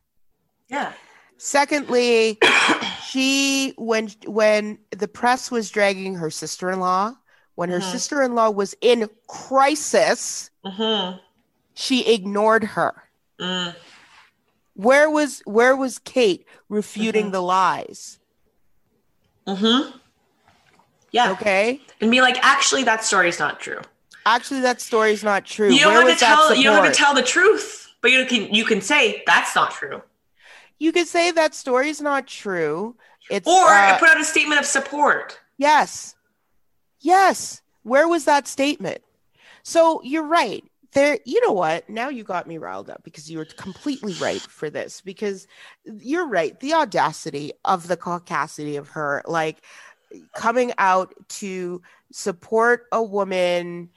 Yeah. 0.68 0.92
Secondly, 1.36 2.38
she 3.04 3.74
when 3.76 4.08
when 4.26 4.78
the 4.90 5.08
press 5.08 5.50
was 5.50 5.68
dragging 5.68 6.14
her 6.14 6.30
sister-in-law, 6.30 7.14
when 7.56 7.70
her 7.70 7.80
Mhm. 7.80 7.90
sister-in-law 7.90 8.50
was 8.50 8.74
in 8.80 9.10
crisis, 9.26 10.50
Mm-hmm. 10.64 11.18
she 11.74 12.06
ignored 12.14 12.62
her. 12.62 13.02
Mm. 13.40 13.74
Where 14.82 15.08
was 15.08 15.42
where 15.44 15.76
was 15.76 15.98
Kate 16.00 16.44
refuting 16.68 17.28
Mhm. 17.28 17.32
the 17.32 17.40
lies? 17.42 18.18
Mm-hmm. 19.46 19.96
Yeah. 21.12 21.30
Okay? 21.32 21.80
And 22.00 22.10
be 22.10 22.20
like, 22.20 22.38
actually, 22.42 22.82
that 22.84 23.04
story's 23.04 23.38
not 23.38 23.60
true. 23.60 23.80
Actually 24.26 24.60
that 24.60 24.80
story's 24.80 25.22
not 25.24 25.44
true. 25.44 25.70
You 25.72 25.80
don't 25.80 25.94
Where 25.94 26.08
have 26.08 26.18
to 26.18 26.24
tell 26.24 26.54
you 26.54 26.64
don't 26.64 26.84
have 26.84 26.92
to 26.92 26.98
tell 26.98 27.14
the 27.14 27.22
truth, 27.22 27.92
but 28.00 28.10
you 28.12 28.24
can 28.26 28.52
you 28.52 28.64
can 28.64 28.80
say 28.80 29.22
that's 29.26 29.54
not 29.54 29.72
true. 29.72 30.02
You 30.78 30.90
could 30.92 31.06
say 31.08 31.30
that 31.30 31.54
story's 31.54 32.00
not 32.00 32.26
true. 32.26 32.96
It's 33.30 33.46
Or 33.48 33.68
uh, 33.68 33.98
put 33.98 34.08
out 34.08 34.20
a 34.20 34.24
statement 34.24 34.58
of 34.60 34.66
support. 34.66 35.38
Yes. 35.58 36.16
Yes. 37.00 37.62
Where 37.84 38.08
was 38.08 38.24
that 38.24 38.46
statement? 38.48 39.02
So 39.62 40.00
you're 40.02 40.26
right. 40.26 40.64
There, 40.92 41.18
you 41.24 41.40
know 41.46 41.52
what? 41.52 41.88
Now 41.88 42.10
you 42.10 42.22
got 42.22 42.46
me 42.46 42.58
riled 42.58 42.90
up 42.90 43.02
because 43.02 43.30
you 43.30 43.38
were 43.38 43.46
completely 43.46 44.12
right 44.14 44.42
for 44.42 44.68
this. 44.68 45.00
Because 45.00 45.46
you're 45.84 46.28
right. 46.28 46.58
The 46.60 46.74
audacity 46.74 47.52
of 47.64 47.88
the 47.88 47.96
caucasity 47.96 48.78
of 48.78 48.90
her, 48.90 49.22
like 49.26 49.64
coming 50.34 50.72
out 50.76 51.14
to 51.28 51.80
support 52.12 52.84
a 52.92 53.02
woman 53.02 53.88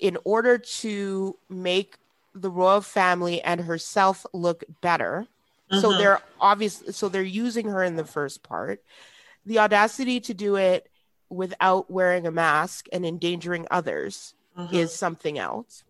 in 0.00 0.16
order 0.24 0.56
to 0.58 1.38
make 1.50 1.98
the 2.34 2.50
royal 2.50 2.80
family 2.80 3.42
and 3.42 3.60
herself 3.60 4.24
look 4.32 4.64
better. 4.80 5.26
So 5.74 5.92
Mhm. 5.92 5.98
they're 5.98 6.20
obviously 6.40 6.92
so 6.92 7.08
they're 7.10 7.22
using 7.22 7.68
her 7.68 7.82
in 7.82 7.96
the 7.96 8.04
first 8.06 8.42
part. 8.42 8.82
The 9.44 9.58
audacity 9.58 10.20
to 10.20 10.34
do 10.34 10.56
it 10.56 10.88
without 11.28 11.90
wearing 11.90 12.26
a 12.26 12.30
mask 12.30 12.86
and 12.92 13.04
endangering 13.04 13.66
others 13.70 14.34
Mhm. 14.56 14.74
is 14.74 14.92
something 14.94 15.38
else. 15.38 15.84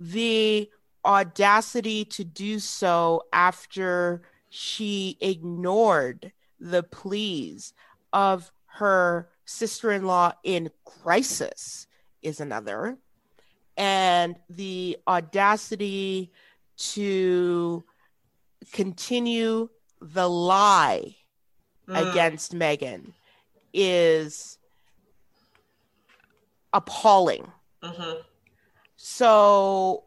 The 0.00 0.70
audacity 1.04 2.04
to 2.06 2.24
do 2.24 2.58
so 2.58 3.22
after 3.32 4.22
she 4.48 5.18
ignored 5.20 6.32
the 6.58 6.82
pleas 6.82 7.74
of 8.12 8.50
her 8.66 9.28
sister 9.44 9.92
in 9.92 10.06
law 10.06 10.32
in 10.42 10.70
crisis 10.84 11.86
is 12.22 12.40
another. 12.40 12.96
And 13.76 14.36
the 14.48 14.98
audacity 15.06 16.32
to 16.78 17.84
continue 18.72 19.68
the 20.00 20.28
lie 20.28 21.16
Mm. 21.88 22.10
against 22.10 22.52
Meghan 22.54 23.12
is 23.72 24.58
appalling. 26.72 27.50
Mhm. 27.82 28.24
So 29.02 30.04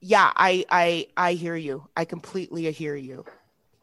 yeah, 0.00 0.32
I 0.34 0.64
I 0.70 1.08
I 1.18 1.34
hear 1.34 1.56
you. 1.56 1.86
I 1.94 2.06
completely 2.06 2.70
hear 2.72 2.96
you. 2.96 3.26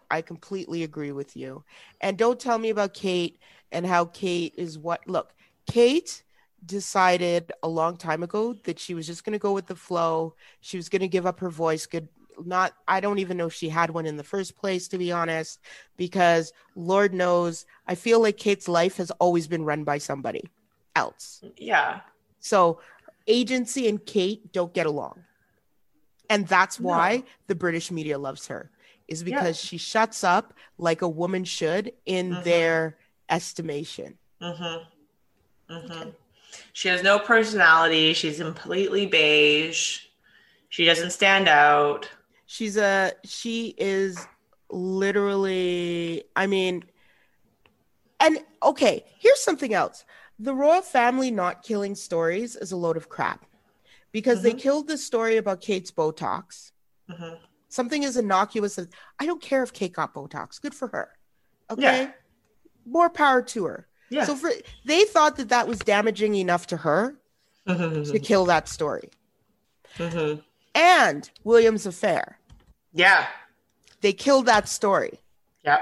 I 0.10 0.24
completely 0.24 0.82
agree 0.82 1.12
with 1.12 1.38
you. 1.38 1.64
And 2.02 2.18
don't 2.18 2.40
tell 2.40 2.58
me 2.58 2.72
about 2.72 2.96
Kate 2.96 3.38
and 3.72 3.86
how 3.86 4.06
Kate 4.06 4.56
is 4.58 4.80
what 4.80 5.08
look, 5.08 5.36
Kate 5.68 6.24
decided 6.66 7.52
a 7.62 7.68
long 7.68 7.98
time 7.98 8.24
ago 8.24 8.54
that 8.64 8.80
she 8.80 8.96
was 8.96 9.06
just 9.06 9.24
going 9.24 9.34
to 9.34 9.40
go 9.40 9.54
with 9.54 9.68
the 9.68 9.76
flow. 9.76 10.34
She 10.60 10.78
was 10.78 10.90
going 10.90 11.04
to 11.04 11.08
give 11.08 11.28
up 11.28 11.40
her 11.40 11.52
voice. 11.52 11.86
Good 11.86 12.10
not 12.44 12.74
I 12.88 13.00
don't 13.00 13.20
even 13.20 13.38
know 13.38 13.46
if 13.46 13.54
she 13.54 13.70
had 13.70 13.92
one 13.92 14.08
in 14.08 14.18
the 14.18 14.24
first 14.24 14.58
place 14.58 14.88
to 14.88 14.98
be 14.98 15.12
honest 15.12 15.60
because 15.98 16.54
lord 16.76 17.12
knows 17.12 17.66
I 17.88 17.96
feel 17.96 18.22
like 18.22 18.38
Kate's 18.38 18.68
life 18.68 18.98
has 18.98 19.12
always 19.12 19.48
been 19.48 19.66
run 19.66 19.84
by 19.84 19.98
somebody 19.98 20.44
else. 20.96 21.44
Yeah. 21.58 22.02
So 22.40 22.80
agency 23.28 23.88
and 23.88 24.04
Kate 24.06 24.52
don't 24.52 24.74
get 24.74 24.86
along. 24.86 25.24
And 26.30 26.48
that's 26.48 26.80
No. 26.80 26.90
why 26.90 27.24
the 27.48 27.56
British 27.56 27.92
media 27.92 28.18
loves 28.18 28.48
her, 28.48 28.72
is 29.08 29.24
Yeah. 29.24 29.36
because 29.36 29.58
she 29.58 29.78
shuts 29.78 30.24
up 30.24 30.54
like 30.78 31.02
a 31.02 31.08
woman 31.08 31.44
should 31.46 31.94
in 32.06 32.32
Mhm. 32.32 32.44
their 32.44 32.98
estimation. 33.30 34.18
Mm-hmm. 34.42 35.74
Mm-hmm. 35.74 36.10
She 36.74 36.88
has 36.88 37.04
no 37.04 37.20
personality. 37.20 38.14
She's 38.14 38.38
completely 38.38 39.06
beige. 39.06 40.06
She 40.70 40.86
doesn't 40.86 41.12
stand 41.12 41.48
out. 41.48 42.10
She's 42.46 42.78
a 42.78 43.14
she 43.26 43.74
is 43.78 44.18
literally 44.70 46.24
I 46.36 46.48
mean 46.48 46.84
and 48.20 48.40
okay, 48.64 49.06
here's 49.20 49.42
something 49.42 49.74
else. 49.74 50.06
The 50.40 50.54
royal 50.54 50.82
family 50.82 51.32
not 51.32 51.64
killing 51.64 51.96
stories 51.96 52.56
is 52.56 52.72
a 52.72 52.78
load 52.78 52.98
of 52.98 53.10
crap. 53.10 53.46
Because 54.12 54.42
they 54.42 54.54
Mhm. 54.54 54.60
killed 54.60 54.88
the 54.88 54.98
story 54.98 55.38
about 55.38 55.62
Kate's 55.62 55.92
Botox. 55.92 56.72
hmm 57.10 57.34
something 57.70 58.06
as 58.06 58.16
innocuous 58.16 58.80
as 58.80 58.88
I 59.20 59.26
don't 59.26 59.42
care 59.42 59.62
if 59.62 59.74
Kate 59.74 59.92
got 59.92 60.14
Botox. 60.14 60.60
Good 60.60 60.74
for 60.74 60.88
her. 60.88 61.18
Okay. 61.70 61.82
Yeah. 62.04 62.12
More 62.86 63.10
power 63.10 63.42
to 63.42 63.66
her. 63.66 63.88
Yeah. 64.10 64.24
So 64.24 64.38
for 64.38 64.52
they 64.86 65.04
thought 65.04 65.36
that 65.36 65.50
that 65.50 65.68
was 65.68 65.80
damaging 65.80 66.36
enough 66.36 66.66
to 66.68 66.78
her 66.78 67.18
to 67.68 67.74
Mhm. 67.74 68.24
kill 68.24 68.46
that 68.46 68.70
story. 68.70 69.10
Mhm. 69.98 70.44
And 70.74 71.30
William's 71.44 71.86
affair. 71.86 72.40
Yeah. 72.94 73.28
They 74.00 74.14
killed 74.14 74.46
that 74.46 74.70
story, 74.70 75.20
Yep. 75.66 75.82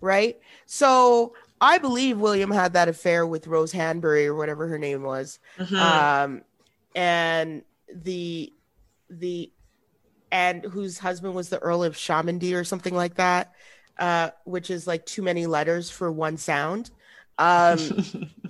right? 0.00 0.40
So 0.66 1.34
I 1.60 1.78
believe 1.78 2.18
William 2.18 2.50
had 2.50 2.74
that 2.74 2.88
affair 2.88 3.26
with 3.26 3.46
Rose 3.46 3.72
Hanbury 3.72 4.26
or 4.26 4.34
whatever 4.34 4.68
her 4.68 4.78
name 4.78 5.02
was. 5.02 5.38
Mhm. 5.58 5.78
Um 5.78 6.42
and 6.94 7.62
the 7.92 8.52
the 9.10 9.50
and 10.30 10.64
whose 10.64 10.98
husband 10.98 11.34
was 11.34 11.48
the 11.48 11.60
Earl 11.60 11.84
of 11.84 11.94
Shamandy 11.94 12.54
or 12.54 12.64
something 12.64 12.94
like 12.94 13.14
that, 13.14 13.52
uh, 13.98 14.30
which 14.44 14.68
is 14.68 14.84
like 14.84 15.06
too 15.06 15.22
many 15.22 15.46
letters 15.46 15.90
for 15.90 16.10
one 16.10 16.36
sound. 16.36 16.90
Um, 17.38 17.78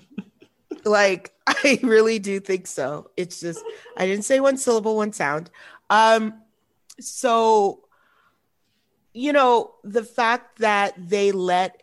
like 0.84 1.32
I 1.46 1.78
really 1.82 2.18
do 2.18 2.40
think 2.40 2.66
so. 2.66 3.10
It's 3.16 3.38
just 3.38 3.62
I 3.96 4.06
didn't 4.06 4.24
say 4.24 4.40
one 4.40 4.56
syllable, 4.56 4.96
one 4.96 5.12
sound. 5.12 5.50
Um, 5.90 6.40
so 7.00 7.80
you 9.12 9.32
know 9.32 9.74
the 9.84 10.04
fact 10.04 10.60
that 10.60 10.94
they 10.96 11.32
let 11.32 11.82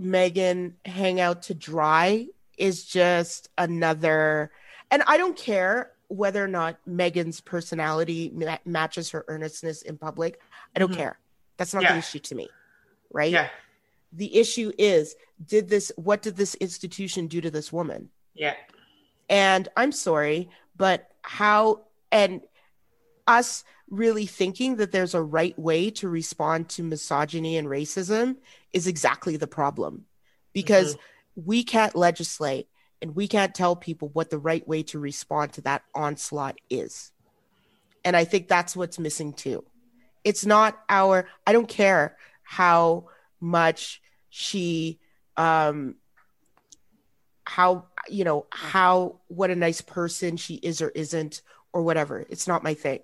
Meghan 0.00 0.72
hang 0.84 1.20
out 1.20 1.42
to 1.44 1.54
dry 1.54 2.26
is 2.58 2.84
just 2.84 3.48
another, 3.58 4.50
and 4.90 5.02
I 5.06 5.16
don't 5.16 5.36
care 5.36 5.92
whether 6.08 6.44
or 6.44 6.48
not 6.48 6.78
Meghan's 6.88 7.40
personality 7.40 8.30
ma- 8.34 8.58
matches 8.64 9.10
her 9.10 9.24
earnestness 9.28 9.82
in 9.82 9.96
public. 9.98 10.40
I 10.74 10.78
don't 10.78 10.92
Mhm. 10.92 10.96
care. 10.96 11.18
That's 11.56 11.72
not 11.74 11.82
Yeah. 11.82 11.92
the 11.92 11.98
issue 11.98 12.18
to 12.20 12.34
me, 12.34 12.48
right? 13.10 13.32
yeah. 13.32 13.48
The 14.12 14.36
issue 14.36 14.72
is 14.78 15.16
did 15.44 15.68
this 15.68 15.90
what 15.96 16.22
did 16.22 16.36
this 16.36 16.54
institution 16.56 17.26
do 17.26 17.40
to 17.40 17.50
this 17.50 17.72
woman? 17.72 18.10
Yeah. 18.34 18.54
And 19.28 19.68
I'm 19.76 19.90
sorry, 19.90 20.50
but 20.76 21.10
how 21.22 21.82
and 22.12 22.42
us 23.26 23.64
really 23.90 24.26
thinking 24.26 24.76
that 24.76 24.92
there's 24.92 25.14
a 25.14 25.22
right 25.22 25.58
way 25.58 25.90
to 25.90 26.08
respond 26.08 26.68
to 26.70 26.82
misogyny 26.82 27.56
and 27.56 27.66
racism 27.66 28.36
is 28.74 28.86
exactly 28.86 29.38
the 29.38 29.46
problem. 29.46 30.04
Because 30.52 30.96
we 31.34 31.64
can't 31.64 31.96
legislate 31.96 32.68
and 33.00 33.16
we 33.16 33.26
can't 33.26 33.54
tell 33.54 33.74
people 33.74 34.08
what 34.12 34.30
the 34.30 34.38
right 34.38 34.66
way 34.68 34.82
to 34.84 34.98
respond 34.98 35.54
to 35.54 35.62
that 35.62 35.82
onslaught 35.94 36.56
is. 36.70 37.10
And 38.04 38.16
I 38.16 38.24
think 38.24 38.48
that's 38.48 38.76
what's 38.76 38.98
missing 38.98 39.32
too. 39.32 39.64
It's 40.22 40.46
not 40.46 40.78
our 40.88 41.26
I 41.46 41.52
don't 41.52 41.68
care 41.68 42.16
how 42.42 43.08
much 43.40 44.00
she 44.30 45.00
um 45.36 45.96
how 47.46 47.86
you 48.08 48.24
know 48.24 48.46
how 48.50 49.20
what 49.28 49.50
a 49.50 49.56
nice 49.56 49.80
person 49.80 50.36
she 50.36 50.54
is 50.54 50.80
or 50.80 50.88
isn't 50.90 51.42
or 51.72 51.82
whatever 51.82 52.24
it's 52.28 52.48
not 52.48 52.62
my 52.62 52.74
thing 52.74 53.00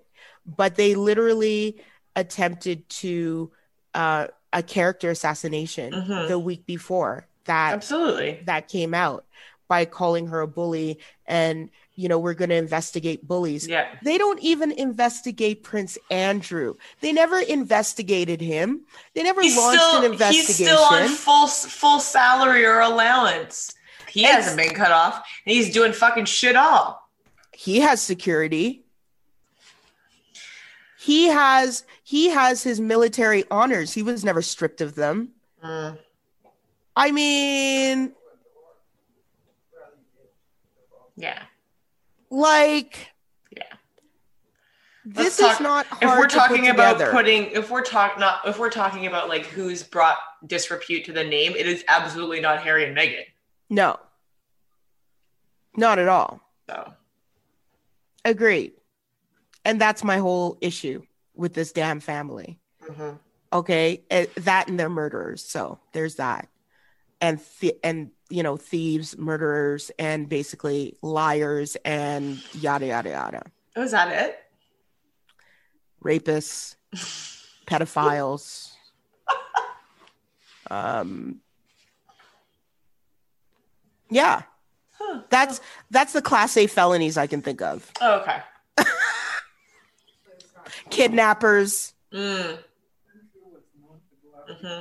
but 0.46 0.76
they 0.76 0.94
literally 0.94 1.80
attempted 2.16 2.88
to 2.88 3.50
uh 3.94 4.26
a 4.52 4.62
character 4.62 5.10
assassination 5.10 5.92
Mhm. 5.92 6.28
the 6.28 6.38
week 6.38 6.66
before 6.66 7.26
that 7.44 7.72
Absolutely. 7.74 8.40
that 8.46 8.68
came 8.68 8.94
out 8.94 9.24
by 9.68 9.84
calling 9.84 10.26
her 10.28 10.40
a 10.40 10.48
bully 10.48 10.98
and 11.26 11.70
you 11.94 12.08
know 12.08 12.18
we're 12.18 12.34
going 12.34 12.48
to 12.50 12.56
investigate 12.56 13.26
bullies 13.26 13.68
Yeah. 13.68 13.86
they 14.02 14.18
don't 14.18 14.40
even 14.40 14.72
investigate 14.72 15.62
prince 15.62 15.96
andrew 16.10 16.74
they 17.00 17.12
never 17.12 17.38
investigated 17.38 18.40
him 18.40 18.80
they 19.14 19.22
never 19.22 19.40
He's 19.42 19.56
launched 19.56 19.80
still, 19.82 20.12
an 20.12 20.32
he's 20.32 20.54
still 20.54 20.78
on 20.82 21.08
full 21.08 21.46
full 21.46 22.00
salary 22.00 22.64
or 22.66 22.80
allowance. 22.80 23.72
He 24.08 24.24
Ex- 24.24 24.46
hasn't 24.46 24.56
been 24.56 24.74
cut 24.74 24.90
off, 24.90 25.22
and 25.46 25.54
he's 25.54 25.72
doing 25.72 25.92
fucking 25.92 26.24
shit 26.24 26.56
all. 26.56 27.08
he 27.52 27.78
has 27.80 28.02
security 28.02 28.84
he 31.02 31.26
has 31.28 31.84
he 32.04 32.28
has 32.28 32.62
his 32.62 32.78
military 32.80 33.44
honors 33.50 33.92
he 33.94 34.02
was 34.02 34.22
never 34.24 34.42
stripped 34.42 34.80
of 34.80 34.94
them 34.94 35.30
Mm. 35.64 35.98
i 36.96 37.10
mean 37.10 38.12
Yeah. 41.16 41.42
like 42.30 43.12
Yeah. 43.50 43.62
this 45.04 45.36
talk- 45.36 45.52
is 45.52 45.60
not 45.60 45.86
hard 45.86 46.02
if 46.02 46.18
we're 46.18 46.26
to 46.28 46.34
talking 46.36 46.68
about 46.68 46.94
together. 46.94 47.12
putting 47.12 47.50
if 47.50 47.70
we're 47.70 47.82
talk 47.84 48.18
not 48.18 48.40
if 48.46 48.58
we're 48.58 48.70
talking 48.70 49.06
about 49.06 49.28
like 49.28 49.44
who's 49.46 49.82
brought 49.82 50.16
disrepute 50.46 51.04
to 51.06 51.12
the 51.12 51.24
name 51.24 51.52
it 51.56 51.66
is 51.66 51.84
absolutely 51.88 52.40
not 52.40 52.62
harry 52.62 52.84
and 52.86 52.96
meghan 52.96 53.24
no 53.68 53.98
not 55.76 55.98
at 55.98 56.08
all 56.08 56.40
so 56.68 56.94
agreed 58.24 58.72
and 59.64 59.80
that's 59.80 60.02
my 60.04 60.18
whole 60.18 60.58
issue 60.60 61.02
with 61.34 61.54
this 61.54 61.72
damn 61.72 62.00
family 62.00 62.58
mhm. 62.88 63.18
okay 63.52 64.02
Eh, 64.10 64.26
that 64.36 64.68
and 64.68 64.78
they're 64.78 64.88
murderers 64.88 65.42
so 65.44 65.78
there's 65.92 66.16
that 66.16 66.48
and 67.20 67.40
th- 67.60 67.78
and 67.84 68.10
you 68.28 68.42
know 68.42 68.56
thieves 68.56 69.16
murderers 69.18 69.90
and 69.98 70.28
basically 70.28 70.96
liars 71.02 71.76
and 71.84 72.42
yada 72.54 72.86
yada 72.86 73.10
yada 73.10 73.42
oh, 73.76 73.82
is 73.82 73.90
that 73.92 74.08
it 74.08 74.38
rapists 76.04 76.76
pedophiles 77.66 78.72
um 80.70 81.40
Yeah. 84.10 84.42
Huh. 84.98 85.22
That's 85.30 85.60
that's 85.90 86.12
the 86.12 86.20
class 86.22 86.56
A 86.56 86.66
felonies 86.66 87.16
I 87.16 87.26
can 87.26 87.42
think 87.42 87.62
of. 87.62 87.90
Oh, 88.00 88.20
okay. 88.20 88.38
Kidnappers. 90.90 91.94
Mm. 92.12 92.58
hmm 94.46 94.80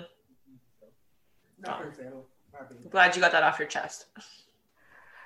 Brazil, 1.61 2.25
Barbados. 2.51 2.91
Glad 2.91 3.15
you 3.15 3.21
got 3.21 3.31
that 3.33 3.43
off 3.43 3.59
your 3.59 3.67
chest. 3.67 4.05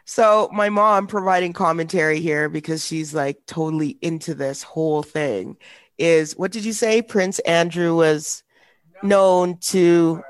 So 0.06 0.50
my 0.52 0.70
mom 0.70 1.08
providing 1.08 1.54
commentary 1.54 2.20
here 2.20 2.50
because 2.50 2.86
she's 2.86 3.14
like 3.14 3.46
totally 3.46 3.98
into 4.02 4.34
this 4.34 4.62
whole 4.64 5.02
thing 5.04 5.56
is 5.98 6.36
what 6.36 6.52
did 6.52 6.66
you 6.66 6.74
say? 6.74 7.02
Prince 7.02 7.40
Andrew 7.40 7.96
was 7.96 8.44
known 9.02 9.58
to 9.60 10.22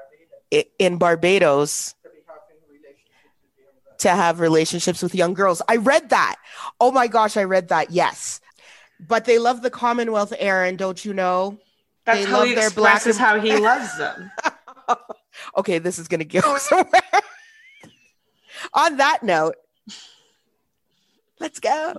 in 0.77 0.97
Barbados 0.97 1.95
To 2.03 2.09
be 2.09 2.19
having 2.27 2.59
relationships 2.69 3.41
with 3.41 3.51
the 3.53 3.57
young 3.57 3.73
girls. 3.73 3.97
to 3.99 4.09
have 4.09 4.39
relationships 4.39 5.01
with 5.01 5.15
young 5.15 5.34
girls. 5.34 5.61
I 5.67 5.77
read 5.77 6.09
that. 6.09 6.35
Oh 6.80 6.91
my 6.91 7.07
gosh, 7.07 7.38
I 7.38 7.43
read 7.45 7.69
that. 7.69 7.89
Yes. 7.91 8.41
But 9.07 9.25
they 9.25 9.39
love 9.39 9.61
the 9.61 9.69
Commonwealth, 9.69 10.34
Aaron, 10.38 10.75
don't 10.75 11.03
you 11.03 11.13
know? 11.13 11.57
That's 12.05 12.19
They 12.19 12.25
how 12.25 12.39
love 12.39 12.47
he 12.47 12.55
their 12.55 12.69
black 12.69 12.95
expresses 12.97 13.17
and- 13.17 13.25
how 13.25 13.39
he 13.39 13.57
loves 13.57 13.97
them. 13.97 14.31
okay, 15.57 15.80
this 15.80 15.99
is 15.99 16.07
going 16.07 16.19
to 16.19 16.25
go 16.25 16.57
somewhere. 16.57 17.01
On 18.73 18.97
that 18.97 19.23
note, 19.23 19.55
let's 21.39 21.59
go. 21.59 21.95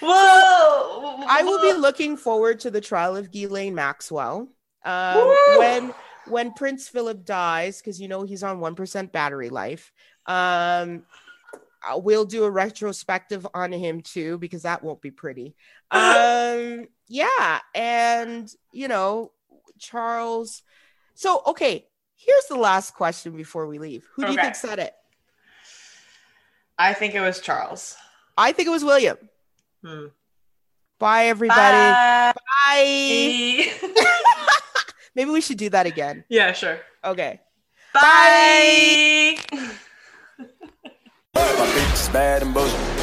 Whoa! 0.00 1.24
I 1.28 1.42
will 1.42 1.60
be 1.60 1.72
looking 1.78 2.16
forward 2.16 2.60
to 2.60 2.70
the 2.70 2.80
trial 2.80 3.16
of 3.16 3.30
Ghislaine 3.30 3.74
Maxwell. 3.74 4.48
Um, 4.84 5.36
when 5.58 5.94
when 6.28 6.52
Prince 6.52 6.88
Philip 6.88 7.24
dies, 7.24 7.78
because 7.80 8.00
you 8.00 8.06
know 8.08 8.22
he's 8.22 8.42
on 8.42 8.60
one 8.60 8.74
percent 8.74 9.12
battery 9.12 9.48
life. 9.50 9.92
Um, 10.26 11.04
we'll 11.96 12.24
do 12.24 12.44
a 12.44 12.50
retrospective 12.50 13.46
on 13.54 13.72
him 13.72 14.00
too 14.00 14.38
because 14.38 14.62
that 14.62 14.82
won't 14.82 15.02
be 15.02 15.10
pretty. 15.10 15.54
Um, 15.90 16.86
yeah, 17.06 17.60
and 17.74 18.52
you 18.72 18.88
know 18.88 19.32
Charles. 19.78 20.62
So 21.14 21.42
okay, 21.46 21.86
here's 22.14 22.44
the 22.46 22.56
last 22.56 22.94
question 22.94 23.36
before 23.36 23.66
we 23.66 23.78
leave. 23.78 24.06
Who 24.14 24.26
do 24.26 24.32
you 24.32 24.36
think 24.38 24.54
said 24.54 24.78
it? 24.78 24.94
I 26.78 26.92
think 26.92 27.14
it 27.14 27.20
was 27.20 27.40
Charles. 27.40 27.96
I 28.36 28.52
think 28.52 28.68
it 28.68 28.70
was 28.70 28.84
William. 28.84 29.16
Hmm. 29.82 30.06
Bye, 30.98 31.26
everybody. 31.26 31.60
Bye. 31.60 32.34
Bye. 32.34 33.72
Maybe 35.14 35.30
we 35.30 35.40
should 35.40 35.58
do 35.58 35.70
that 35.70 35.86
again. 35.86 36.24
yeah, 36.28 36.52
sure. 36.52 36.78
Okay. 37.04 37.40
Bye. 37.94 39.38
My 41.58 41.66
bitch 41.66 41.92
is 41.94 42.08
bad 42.10 42.42
and 42.42 42.54
bullshit. 42.54 42.97